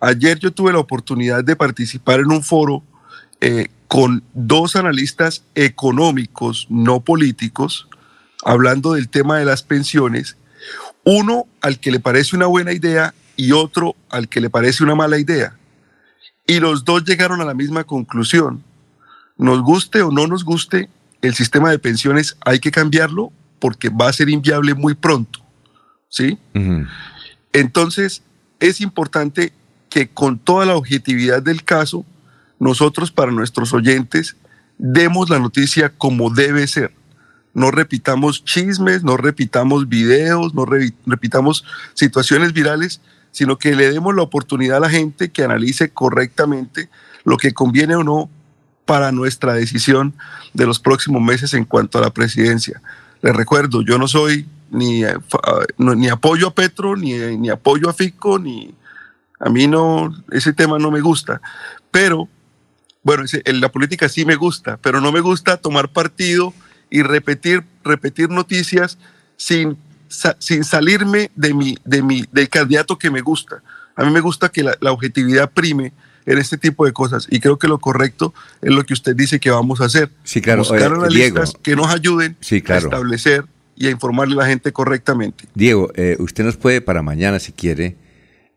[0.00, 2.82] Ayer yo tuve la oportunidad de participar en un foro
[3.40, 7.88] eh, con dos analistas económicos, no políticos,
[8.44, 10.36] hablando del tema de las pensiones.
[11.04, 14.94] Uno al que le parece una buena idea y otro al que le parece una
[14.94, 15.56] mala idea.
[16.50, 18.64] Y los dos llegaron a la misma conclusión.
[19.38, 20.90] Nos guste o no nos guste,
[21.22, 25.38] el sistema de pensiones hay que cambiarlo porque va a ser inviable muy pronto.
[26.08, 26.40] ¿Sí?
[27.52, 28.24] Entonces,
[28.58, 29.52] es importante
[29.90, 32.04] que con toda la objetividad del caso,
[32.58, 34.34] nosotros para nuestros oyentes
[34.76, 36.92] demos la noticia como debe ser.
[37.54, 41.64] No repitamos chismes, no repitamos videos, no repitamos
[41.94, 43.00] situaciones virales,
[43.32, 46.88] sino que le demos la oportunidad a la gente que analice correctamente
[47.24, 48.28] lo que conviene o no
[48.86, 50.14] para nuestra decisión
[50.54, 52.80] de los próximos meses en cuanto a la presidencia.
[53.22, 55.14] Les recuerdo, yo no soy ni, eh,
[55.78, 58.74] no- ni apoyo a Petro, ni, eh, ni apoyo a Fico, ni
[59.38, 61.40] a mí no, ese tema no me gusta.
[61.90, 62.28] Pero,
[63.02, 66.52] bueno, la política sí me gusta, pero no me gusta tomar partido
[66.90, 68.98] y repetir, repetir noticias
[69.36, 69.76] sin,
[70.10, 73.62] sa- sin salirme de mi, de mi, del candidato que me gusta.
[73.96, 75.92] A mí me gusta que la, la objetividad prime
[76.26, 79.40] en este tipo de cosas y creo que lo correcto es lo que usted dice
[79.40, 80.10] que vamos a hacer.
[80.24, 80.60] Sí, claro.
[80.60, 81.62] Buscar analistas Diego.
[81.62, 82.82] que nos ayuden Sí, claro.
[82.82, 83.44] a establecer
[83.76, 85.44] y a informarle a la gente correctamente.
[85.54, 87.96] Diego, eh, usted nos puede para mañana, si quiere,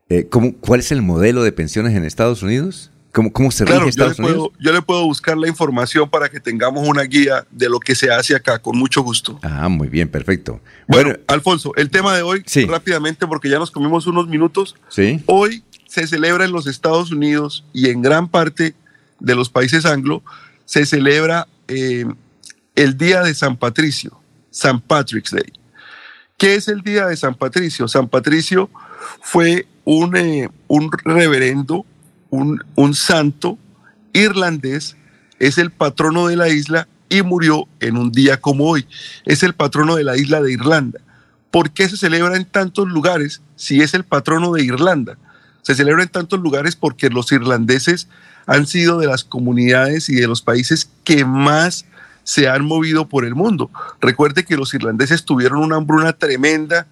[0.09, 2.91] eh, ¿cómo- ¿cuál es el modelo de pensiones en Estados Unidos?
[3.14, 4.49] ¿Cómo, cómo se Claro, rige yo le, Estados Unidos?
[4.49, 7.94] puedo, yo le puedo buscar la información para que tengamos una guía de lo que
[7.95, 9.40] se hace acá, con mucho gusto.
[9.44, 10.60] Ah, muy bien, perfecto.
[10.88, 14.76] Bueno, Alfonso, el tema de hoy, rápidamente, porque ya nos comimos unos minutos.
[14.90, 15.22] Sí.
[15.27, 18.73] Hoy se celebra en los Estados Unidos y en gran parte
[19.19, 20.23] de los países anglo,
[20.65, 22.06] se celebra eh,
[22.76, 24.19] el Día de San Patricio,
[24.49, 25.53] San Patrick's Day.
[26.38, 27.88] ¿Qué es el Día de San Patricio?
[27.88, 28.72] San Patricio
[29.22, 31.85] fue un, eh, un reverendo,
[32.34, 33.60] un, un santo
[34.11, 34.97] irlandés,
[35.39, 38.88] es el patrono de la isla y murió en un día como hoy.
[39.26, 40.99] Es el patrono de la isla de Irlanda.
[41.51, 45.18] ¿Por qué se celebra en tantos lugares si es el patrono de Irlanda?
[45.61, 48.07] Se celebra en tantos lugares porque los irlandeses
[48.47, 51.85] han sido de las comunidades y de los países que más
[52.23, 53.69] se han movido por el mundo.
[54.01, 56.88] Recuerde que los irlandeses tuvieron una hambruna tremenda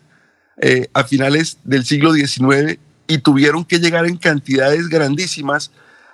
[0.62, 2.78] eh, a finales del siglo XIX
[3.12, 5.70] y tuvieron que llegar en cantidades grandísimas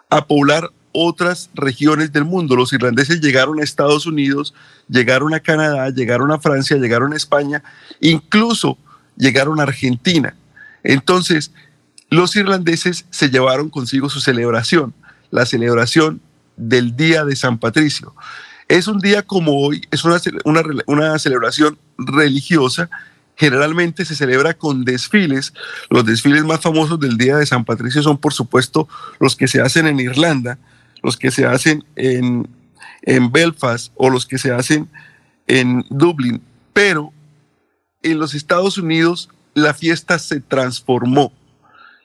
[0.10, 2.56] a poblar otras regiones del mundo.
[2.56, 4.56] Los irlandeses llegaron a Estados Unidos,
[4.90, 7.62] llegaron a Canadá, llegaron a Francia, llegaron a España,
[8.02, 8.80] incluso
[9.16, 10.36] llegaron a Argentina.
[10.84, 11.52] Entonces,
[12.10, 14.96] los irlandeses se llevaron consigo su celebración,
[15.30, 16.20] la celebración
[16.56, 18.16] del Día de San Patricio.
[18.68, 22.90] Es un día como hoy, es una, una, una celebración religiosa
[23.38, 25.54] generalmente se celebra con desfiles.
[25.90, 28.90] Los desfiles más famosos del Día de San Patricio son, por supuesto,
[29.20, 30.58] los que se hacen en Irlanda,
[31.04, 32.50] los que se hacen en,
[33.04, 34.90] en Belfast o los que se hacen
[35.46, 36.42] en Dublín.
[36.74, 37.14] Pero
[38.02, 41.32] en los Estados Unidos la fiesta se transformó.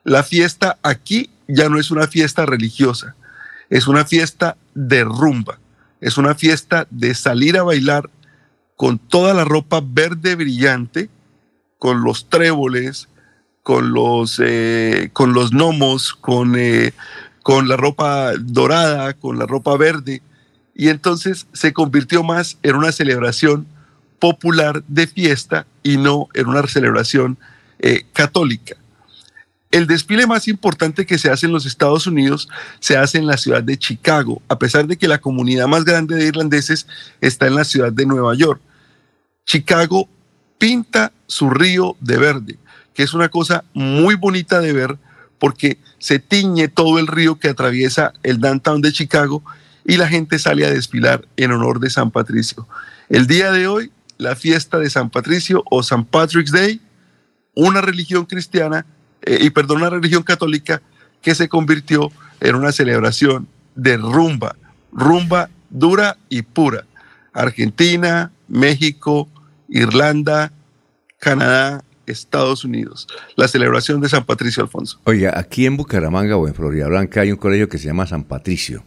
[0.05, 3.15] La fiesta aquí ya no es una fiesta religiosa,
[3.71, 5.59] es una fiesta de rumba,
[6.01, 8.11] es una fiesta de salir a bailar
[8.77, 11.09] con toda la ropa verde brillante,
[11.83, 13.09] con los tréboles,
[13.65, 16.93] con los, eh, con los gnomos, con, eh,
[17.43, 20.23] con la ropa dorada, con la ropa verde.
[20.77, 23.67] Y entonces se convirtió más en una celebración
[24.21, 27.37] popular de fiesta y no en una celebración
[27.81, 28.77] eh, católica.
[29.73, 32.49] El desfile más importante que se hace en los Estados Unidos
[32.79, 36.15] se hace en la ciudad de Chicago, a pesar de que la comunidad más grande
[36.15, 36.87] de irlandeses
[37.21, 38.61] está en la ciudad de Nueva York.
[39.45, 40.09] Chicago
[40.63, 42.57] pinta su río de verde,
[42.95, 44.97] que es una cosa muy bonita de ver
[45.41, 49.43] porque se tiñe todo el río que atraviesa el downtown de Chicago
[49.85, 52.69] y la gente sale a desfilar en honor de San Patricio.
[53.09, 56.81] El día de hoy, la fiesta de San Patricio o San Patrick's Day,
[57.57, 58.87] una religión cristiana,
[59.23, 60.81] eh, y perdón, una religión católica
[61.23, 64.55] que se convirtió en una celebración de rumba,
[64.93, 66.85] rumba dura y pura.
[67.33, 69.29] Argentina, México,
[69.73, 70.53] Irlanda,
[71.19, 73.09] Canadá, Estados Unidos.
[73.37, 75.01] La celebración de San Patricio Alfonso.
[75.05, 78.25] Oiga, aquí en Bucaramanga o en Florida Blanca hay un colegio que se llama San
[78.25, 78.85] Patricio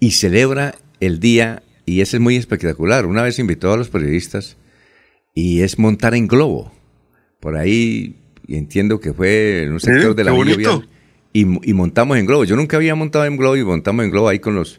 [0.00, 3.06] y celebra el día, y ese es muy espectacular.
[3.06, 4.56] Una vez invitó a los periodistas
[5.34, 6.72] y es montar en globo.
[7.40, 8.16] Por ahí
[8.48, 10.80] entiendo que fue en un sector de la Villa
[11.32, 12.44] y, y montamos en globo.
[12.44, 14.78] Yo nunca había montado en globo y montamos en globo ahí con los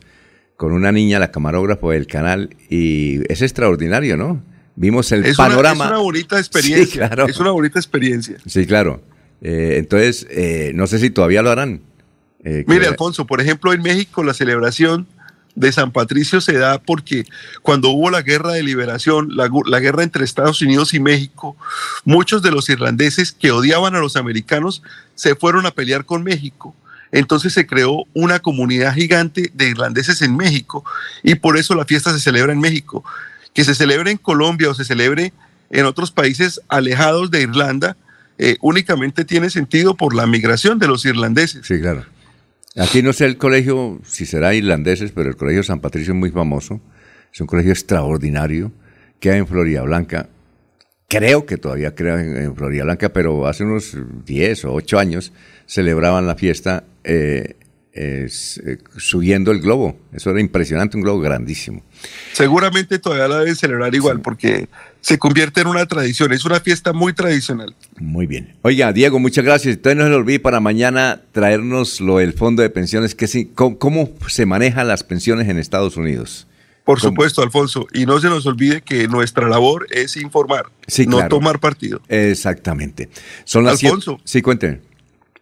[0.57, 4.43] con una niña, la camarógrafo del canal, y es extraordinario, ¿no?
[4.79, 5.83] Vimos el panorama.
[5.83, 6.85] es una bonita experiencia.
[6.85, 7.25] Sí, claro.
[7.27, 8.37] Es una bonita experiencia.
[8.45, 9.01] Sí, claro.
[9.41, 11.81] Eh, entonces, eh, no sé si todavía lo harán.
[12.45, 15.05] Eh, Mire, Alfonso, por ejemplo, en México la celebración
[15.53, 17.25] de San Patricio se da porque
[17.61, 21.57] cuando hubo la guerra de liberación, la, la, guerra entre Estados Unidos y México,
[22.05, 24.81] muchos de los irlandeses que odiaban a los americanos
[25.15, 26.73] se fueron a pelear con México.
[27.11, 30.85] Entonces se creó una comunidad gigante de irlandeses en México
[31.21, 33.03] y por eso la fiesta se celebra en México.
[33.53, 35.33] Que se celebre en Colombia o se celebre
[35.69, 37.97] en otros países alejados de Irlanda,
[38.37, 41.65] eh, únicamente tiene sentido por la migración de los irlandeses.
[41.65, 42.05] Sí, claro.
[42.77, 46.31] Aquí no sé el colegio, si será irlandeses, pero el colegio San Patricio es muy
[46.31, 46.79] famoso.
[47.33, 48.71] Es un colegio extraordinario
[49.19, 50.29] que hay en Florida Blanca.
[51.07, 55.33] Creo que todavía creo en, Florida Blanca, pero hace unos 10 o 8 años
[55.65, 57.55] celebraban la fiesta eh,
[57.91, 58.29] eh,
[58.97, 59.97] subiendo el globo.
[60.13, 61.83] Eso era impresionante, un globo grandísimo.
[62.33, 64.69] Seguramente todavía la deben celebrar igual porque
[65.01, 67.75] se convierte en una tradición, es una fiesta muy tradicional.
[67.97, 68.53] Muy bien.
[68.61, 69.75] Oiga, Diego, muchas gracias.
[69.75, 73.79] Entonces no se lo olvide para mañana traernos lo del fondo de pensiones, que cómo,
[73.79, 76.47] cómo se manejan las pensiones en Estados Unidos.
[76.83, 77.87] Por supuesto, Alfonso.
[77.93, 80.71] Y no se nos olvide que nuestra labor es informar,
[81.07, 82.01] no tomar partido.
[82.07, 83.09] Exactamente.
[83.45, 84.19] Son las Alfonso.
[84.23, 84.88] Sí, cuéntenme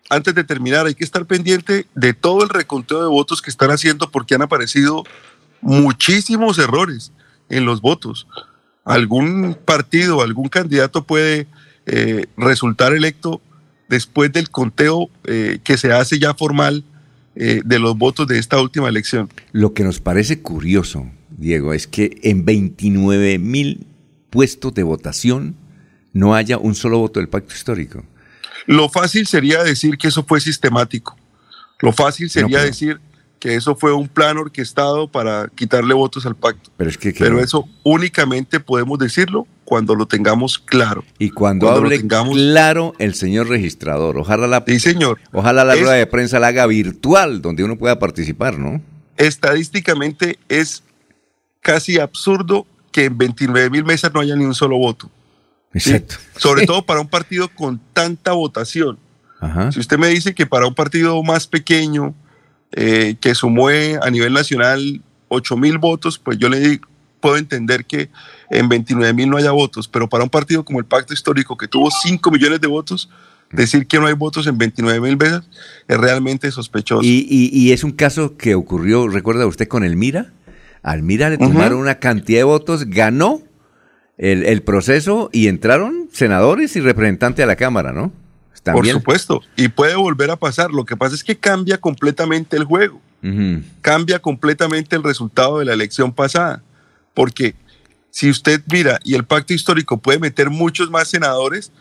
[0.09, 3.71] antes de terminar, hay que estar pendiente de todo el reconteo de votos que están
[3.71, 5.03] haciendo porque han aparecido
[5.61, 7.11] muchísimos errores
[7.49, 8.27] en los votos.
[8.85, 11.47] Algún partido, algún candidato puede
[11.85, 13.41] eh, resultar electo
[13.89, 16.83] después del conteo eh, que se hace ya formal
[17.35, 19.29] eh, de los votos de esta última elección.
[19.51, 21.05] Lo que nos parece curioso,
[21.37, 23.85] Diego, es que en 29 mil
[24.29, 25.55] puestos de votación
[26.13, 28.03] no haya un solo voto del pacto histórico.
[28.67, 31.17] Lo fácil sería decir que eso fue sistemático.
[31.79, 32.99] Lo fácil sería decir
[33.39, 36.71] que eso fue un plan orquestado para quitarle votos al pacto.
[36.75, 41.03] Pero, es que, Pero eso únicamente podemos decirlo cuando lo tengamos claro.
[41.19, 44.17] Y cuando, hable claro el señor registrador.
[44.17, 45.19] Ojalá la, sí, señor.
[45.31, 48.81] Ojalá la rueda de prensa la haga virtual, donde uno pueda participar, ¿no?
[49.17, 50.83] Estadísticamente es
[51.61, 55.11] casi absurdo que en 29 mil mesas no haya ni un solo voto.
[55.73, 56.15] Exacto.
[56.37, 58.97] Sobre todo para un partido con tanta votación.
[59.71, 62.15] Si usted me dice que para un partido más pequeño,
[62.71, 66.81] eh, que sumó a nivel nacional 8 mil votos, pues yo le
[67.19, 68.09] puedo entender que
[68.49, 71.67] en 29 mil no haya votos, pero para un partido como el Pacto Histórico, que
[71.67, 73.09] tuvo 5 millones de votos,
[73.51, 75.41] decir que no hay votos en 29 mil veces
[75.87, 77.01] es realmente sospechoso.
[77.03, 80.33] Y, es un caso que ocurrió, recuerda usted, con Elmira.
[80.83, 83.41] Al Mira le tomaron una cantidad de votos, ganó
[84.17, 88.11] el, proceso y entraron senadores y representantes a la Cámara, ¿no?
[88.63, 90.71] Por supuesto, y puede volver a pasar.
[90.71, 92.99] Lo que pasa es que cambia completamente el juego,
[93.81, 96.61] cambia completamente el resultado de la elección pasada,
[97.13, 97.55] porque
[98.09, 101.71] si usted mira y el pacto histórico puede meter muchos más senadores,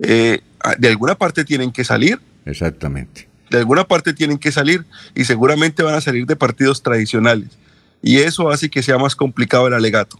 [0.00, 0.40] eh,
[0.78, 2.18] de alguna parte tienen que salir.
[2.44, 3.28] Exactamente.
[3.50, 7.50] De alguna parte tienen que salir y seguramente van a salir de partidos tradicionales.
[8.02, 10.18] Y eso hace que sea más complicado el alegato.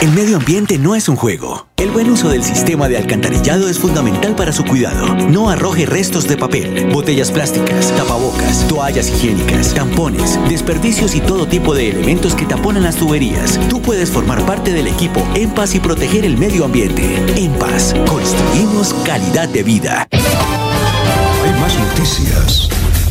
[0.00, 1.66] El medio ambiente no es un juego.
[1.76, 5.14] El buen uso del sistema de alcantarillado es fundamental para su cuidado.
[5.28, 11.74] No arroje restos de papel, botellas plásticas, tapabocas, toallas higiénicas, tampones, desperdicios y todo tipo
[11.74, 13.60] de elementos que taponan las tuberías.
[13.68, 17.04] Tú puedes formar parte del equipo En Paz y proteger el medio ambiente.
[17.36, 20.08] En Paz, construimos calidad de vida.
[20.10, 22.70] Hay más noticias.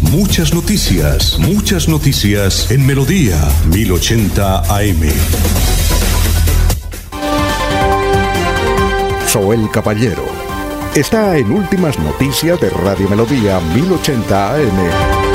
[0.09, 5.01] Muchas noticias, muchas noticias en Melodía 1080 AM.
[9.31, 10.26] Soel Caballero
[10.95, 15.30] está en Últimas Noticias de Radio Melodía 1080 AM.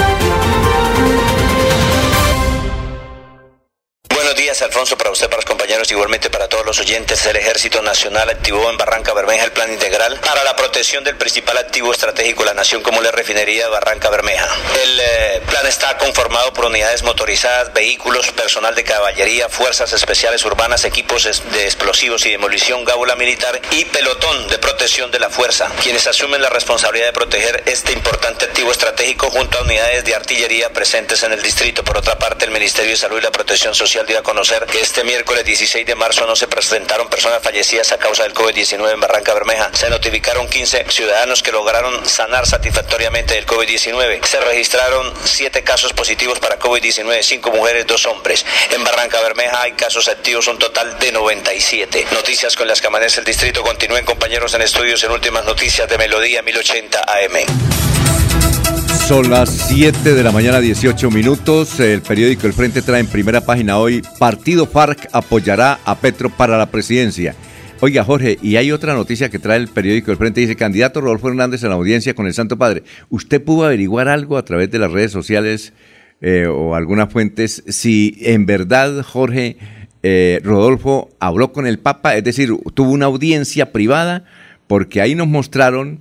[4.63, 5.41] Alfonso, para usted, para
[5.91, 7.25] igualmente para todos los oyentes.
[7.27, 11.59] El Ejército Nacional activó en Barranca Bermeja el plan integral para la protección del principal
[11.59, 14.49] activo estratégico la nación, como la refinería de Barranca Bermeja.
[14.83, 20.85] El eh, plan está conformado por unidades motorizadas, vehículos, personal de caballería, fuerzas especiales urbanas,
[20.85, 26.07] equipos de explosivos y demolición, gábula militar y pelotón de protección de la fuerza, quienes
[26.07, 31.23] asumen la responsabilidad de proteger este importante activo estratégico junto a unidades de artillería presentes
[31.23, 31.85] en el distrito.
[31.85, 34.81] Por otra parte, el Ministerio de Salud y la Protección Social dio a conocer que
[34.81, 39.01] este miércoles 16 de marzo no se presentaron personas fallecidas a causa del COVID-19 en
[39.01, 39.71] Barranca Bermeja.
[39.73, 44.25] Se notificaron 15 ciudadanos que lograron sanar satisfactoriamente del COVID-19.
[44.25, 48.47] Se registraron 7 casos positivos para COVID-19, 5 mujeres, 2 hombres.
[48.71, 52.07] En Barranca Bermeja hay casos activos, un total de 97.
[52.13, 53.63] Noticias con las que amanece el distrito.
[53.65, 58.74] Continúen compañeros en estudios en últimas noticias de Melodía 1080 AM.
[59.07, 61.79] Son las 7 de la mañana, 18 minutos.
[61.79, 66.57] El periódico El Frente trae en primera página hoy, Partido FARC apoyará a Petro para
[66.57, 67.35] la presidencia.
[67.81, 71.29] Oiga, Jorge, y hay otra noticia que trae el periódico El Frente, dice, candidato Rodolfo
[71.29, 72.83] Hernández en la audiencia con el Santo Padre.
[73.11, 75.75] ¿Usted pudo averiguar algo a través de las redes sociales
[76.23, 79.59] eh, o algunas fuentes si en verdad, Jorge,
[80.03, 84.25] eh, Rodolfo habló con el Papa, es decir, tuvo una audiencia privada?
[84.67, 86.01] Porque ahí nos mostraron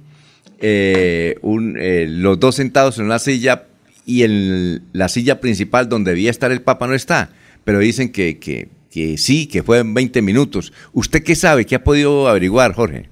[0.60, 3.64] eh, eh, los dos sentados en una silla
[4.06, 7.30] y en la silla principal donde debía estar el Papa no está,
[7.64, 10.74] pero dicen que, que, sí, que fue en 20 minutos.
[10.94, 11.66] ¿Usted qué sabe?
[11.66, 13.10] ¿Qué ha podido averiguar, Jorge?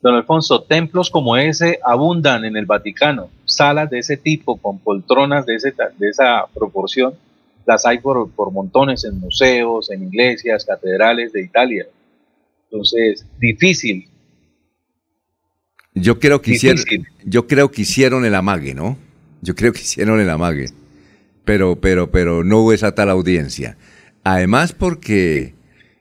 [0.00, 3.30] Don Alfonso, templos como ese abundan en el Vaticano.
[3.46, 7.14] Salas de ese tipo, con poltronas de, ese, de esa proporción,
[7.64, 11.86] las hay por, por montones en museos, en iglesias, catedrales de Italia.
[12.70, 14.08] Entonces, difícil
[15.94, 16.84] yo creo que hicieron,
[17.24, 18.98] yo creo que hicieron el amague, ¿no?
[19.42, 20.70] Yo creo que hicieron el amague.
[21.44, 23.76] Pero, pero, pero no hubo esa tal audiencia.
[24.24, 25.54] Además porque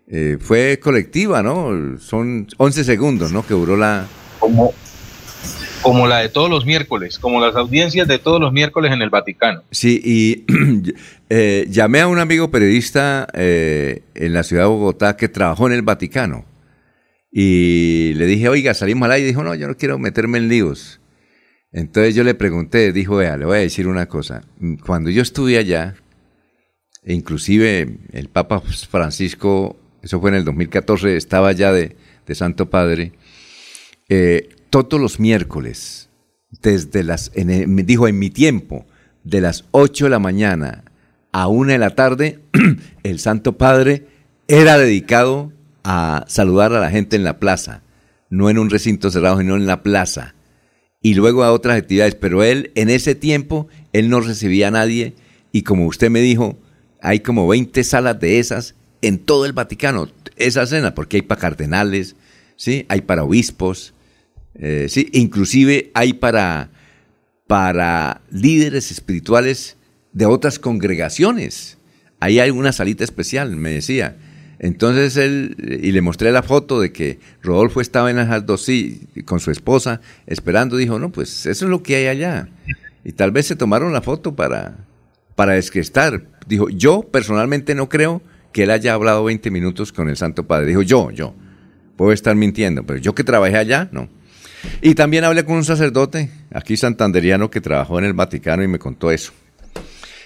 [0.08, 2.00] eh, fue colectiva, ¿no?
[2.00, 3.46] Son 11 segundos, ¿no?
[3.46, 4.08] Que duró la...
[4.40, 4.74] Como,
[5.82, 9.10] como la de todos los miércoles, como las audiencias de todos los miércoles en el
[9.10, 9.62] Vaticano.
[9.70, 10.46] Sí, y
[11.30, 15.74] eh, llamé a un amigo periodista eh, en la ciudad de Bogotá que trabajó en
[15.74, 16.46] el Vaticano
[17.36, 19.26] y le dije, oiga, salimos al aire.
[19.26, 21.02] Y dijo, no, yo no quiero meterme en líos.
[21.72, 24.44] Entonces yo le pregunté, dijo, vea, le voy a decir una cosa.
[24.86, 25.96] Cuando yo estuve allá,
[27.04, 31.96] inclusive el Papa Francisco, eso fue en el 2014, estaba ya de,
[32.36, 33.14] Santo Padre,
[34.10, 36.10] eh, todos los miércoles,
[36.62, 38.86] desde las, dijo, en mi tiempo,
[39.24, 40.84] de las 8 de la mañana
[41.32, 42.42] a una de la tarde,
[43.04, 44.06] el Santo Padre
[44.48, 45.52] era dedicado
[45.84, 47.82] a saludar a la gente en la plaza,
[48.30, 50.36] no en un recinto cerrado, sino en la plaza.
[51.02, 55.16] Y luego a otras actividades, pero él en ese tiempo, él no recibía a nadie
[55.52, 56.58] y como usted me dijo,
[57.02, 61.42] hay como 20 salas de esas en todo el Vaticano, esa cena, porque hay para
[61.42, 62.16] cardenales,
[62.56, 62.86] ¿sí?
[62.88, 63.94] hay para obispos,
[64.56, 65.10] eh, ¿sí?
[65.12, 66.70] inclusive hay para,
[67.48, 69.76] para líderes espirituales
[70.14, 71.78] de otras congregaciones.
[72.20, 74.16] Ahí hay una salita especial, me decía.
[74.64, 79.10] Entonces él, y le mostré la foto de que Rodolfo estaba en las dos sí,
[79.26, 82.48] con su esposa, esperando, dijo, no, pues eso es lo que hay allá.
[83.04, 84.78] Y tal vez se tomaron la foto para,
[85.36, 86.28] para descrestar.
[86.48, 88.22] Dijo, yo personalmente no creo
[88.54, 90.68] que él haya hablado 20 minutos con el Santo Padre.
[90.68, 91.36] Dijo, yo, yo.
[91.98, 94.08] Puedo estar mintiendo, pero yo que trabajé allá, no.
[94.82, 98.80] Y también hablé con un sacerdote, aquí santanderiano, que trabajó en el Vaticano y me
[98.80, 99.34] contó eso.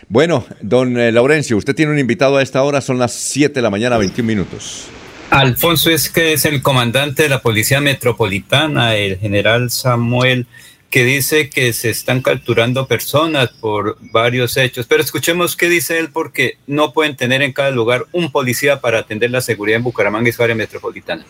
[0.10, 3.62] Bueno, don eh, Laurencio, usted tiene un invitado a esta hora, son las 7 de
[3.62, 4.88] la mañana, 21 minutos.
[5.32, 10.48] Alfonso es que es el comandante de la Policía Metropolitana, el general Samuel,
[10.90, 14.88] que dice que se están capturando personas por varios hechos.
[14.88, 19.00] Pero escuchemos qué dice él, porque no pueden tener en cada lugar un policía para
[19.00, 21.26] atender la seguridad en Bucaramanga y su área metropolitana.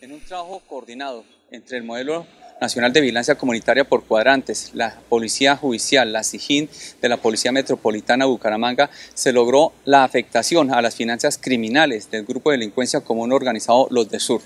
[0.00, 2.26] En un trabajo coordinado entre el modelo
[2.60, 6.68] Nacional de Vigilancia Comunitaria por cuadrantes, la Policía Judicial, la SIGIN
[7.00, 12.50] de la Policía Metropolitana Bucaramanga, se logró la afectación a las finanzas criminales del grupo
[12.50, 14.42] de delincuencia común organizado Los de Sur.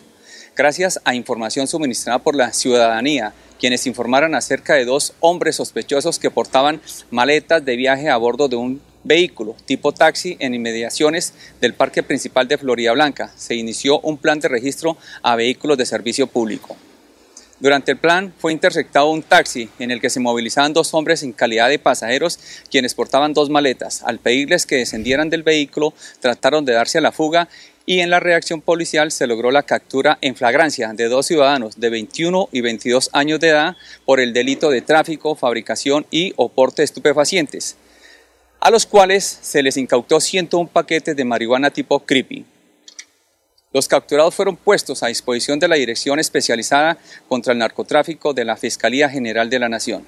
[0.55, 6.31] Gracias a información suministrada por la ciudadanía, quienes informaron acerca de dos hombres sospechosos que
[6.31, 12.05] portaban maletas de viaje a bordo de un vehículo tipo taxi en inmediaciones del parque
[12.05, 13.33] principal de Florida Blanca.
[13.37, 16.77] Se inició un plan de registro a vehículos de servicio público.
[17.65, 21.33] Durante el plan fue interceptado un taxi en el que se movilizaban dos hombres en
[21.33, 22.39] calidad de pasajeros
[22.71, 24.03] quienes portaban dos maletas.
[24.03, 27.49] Al pedirles que descendieran del vehículo, trataron de darse a la fuga
[27.87, 31.89] y en la reacción policial se logró la captura en flagrancia de dos ciudadanos de
[31.89, 36.83] 21 y 22 años de edad por el delito de tráfico, fabricación y o porte
[36.83, 37.77] de estupefacientes,
[38.61, 42.45] a los cuales se les incautó 101 paquetes de marihuana tipo creepy.
[43.75, 46.97] Los capturados fueron puestos a disposición de la Dirección Especializada
[47.29, 50.07] contra el Narcotráfico de la Fiscalía General de la Nación.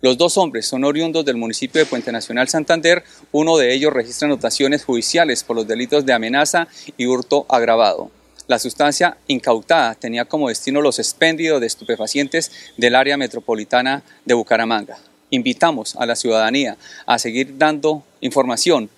[0.00, 3.04] Los dos hombres son oriundos del municipio de Puente Nacional Santander.
[3.30, 8.10] Uno de ellos registra anotaciones judiciales por los delitos de amenaza y hurto agravado.
[8.48, 14.98] La sustancia incautada tenía como destino los expéndidos de estupefacientes del área metropolitana de Bucaramanga.
[15.30, 18.90] Invitamos a la ciudadanía a seguir dando información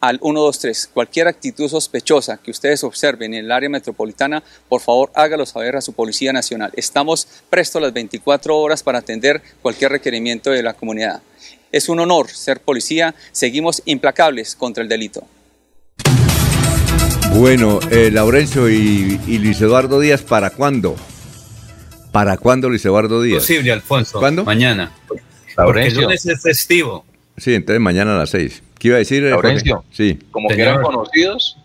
[0.00, 0.90] al 123.
[0.92, 5.80] Cualquier actitud sospechosa que ustedes observen en el área metropolitana, por favor hágalo saber a
[5.80, 6.70] su Policía Nacional.
[6.76, 11.22] Estamos prestos las 24 horas para atender cualquier requerimiento de la comunidad.
[11.72, 15.26] Es un honor ser policía, seguimos implacables contra el delito.
[17.34, 20.96] Bueno, eh, Laurencio y, Luis Eduardo Díaz, ¿para cuándo?
[22.10, 23.42] ¿Para cuándo Luis Eduardo Díaz?
[23.42, 24.18] Posible, Alfonso.
[24.18, 24.44] ¿Cuándo?
[24.44, 24.92] Mañana.
[25.54, 27.04] Porque el lunes es festivo.
[27.36, 28.62] Sí, entonces mañana a las seis.
[28.78, 29.22] ¿Qué iba a decir?
[29.22, 30.18] Laurencio, sí.
[30.30, 31.56] Como que eran conocidos,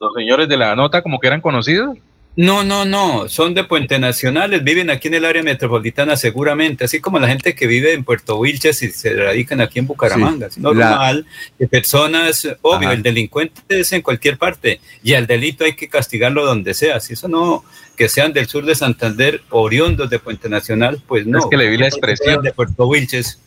[0.00, 1.96] los señores de la nota como que eran conocidos.
[2.36, 7.00] No, no, no, son de Puente Nacionales, viven aquí en el área metropolitana seguramente, así
[7.00, 10.46] como la gente que vive en Puerto Wilches y se radican aquí en Bucaramanga.
[10.46, 11.26] Es normal
[11.58, 16.46] que personas, obvio, el delincuente es en cualquier parte y el delito hay que castigarlo
[16.46, 17.00] donde sea.
[17.00, 17.64] Si eso no,
[17.96, 21.40] que sean del sur de Santander, oriundos de Puente Nacional, pues no.
[21.40, 23.40] Es que le vi la expresión de Puerto Wilches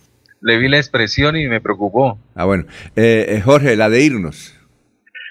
[0.43, 2.19] le vi la expresión y me preocupó.
[2.35, 2.65] Ah, bueno.
[2.95, 4.53] Eh, eh, Jorge, la de irnos.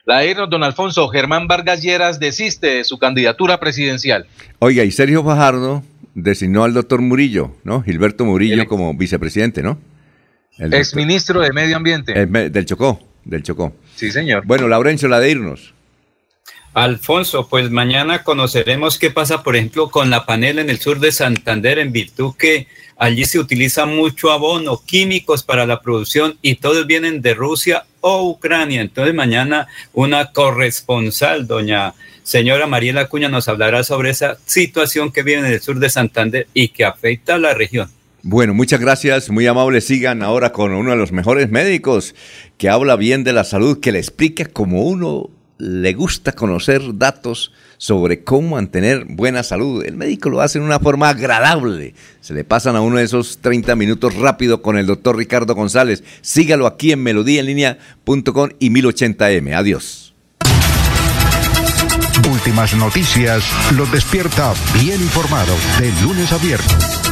[0.04, 1.06] La de irnos, don Alfonso.
[1.08, 4.26] Germán Vargas Lleras desiste de su candidatura presidencial.
[4.58, 5.84] Oiga, y Sergio Fajardo
[6.14, 7.82] designó al doctor Murillo, ¿no?
[7.82, 9.78] Gilberto Murillo como vicepresidente, ¿no?
[10.58, 12.26] El Ex ministro de Medio Ambiente.
[12.26, 13.74] del Chocó, del Chocó.
[13.94, 14.44] Sí, señor.
[14.46, 15.74] Bueno, Laurencio, la de irnos.
[16.74, 21.12] Alfonso, pues mañana conoceremos qué pasa, por ejemplo, con la panela en el sur de
[21.12, 26.86] Santander, en virtud que allí se utiliza mucho abono, químicos para la producción y todos
[26.86, 28.80] vienen de Rusia o Ucrania.
[28.80, 31.92] Entonces mañana una corresponsal, doña
[32.22, 36.46] señora Mariela Cuña, nos hablará sobre esa situación que viene en el sur de Santander
[36.54, 37.90] y que afecta a la región.
[38.22, 39.88] Bueno, muchas gracias, muy amables.
[39.88, 42.14] Sigan ahora con uno de los mejores médicos
[42.56, 45.28] que habla bien de la salud, que le explica cómo uno
[45.62, 49.84] le gusta conocer datos sobre cómo mantener buena salud.
[49.84, 51.94] El médico lo hace en una forma agradable.
[52.20, 56.02] Se le pasan a uno de esos 30 minutos rápido con el doctor Ricardo González.
[56.20, 59.54] Sígalo aquí en melodíaenlínea.com y 1080m.
[59.54, 60.14] Adiós.
[62.28, 63.44] Últimas noticias
[63.76, 67.11] los despierta bien informado de lunes a viernes.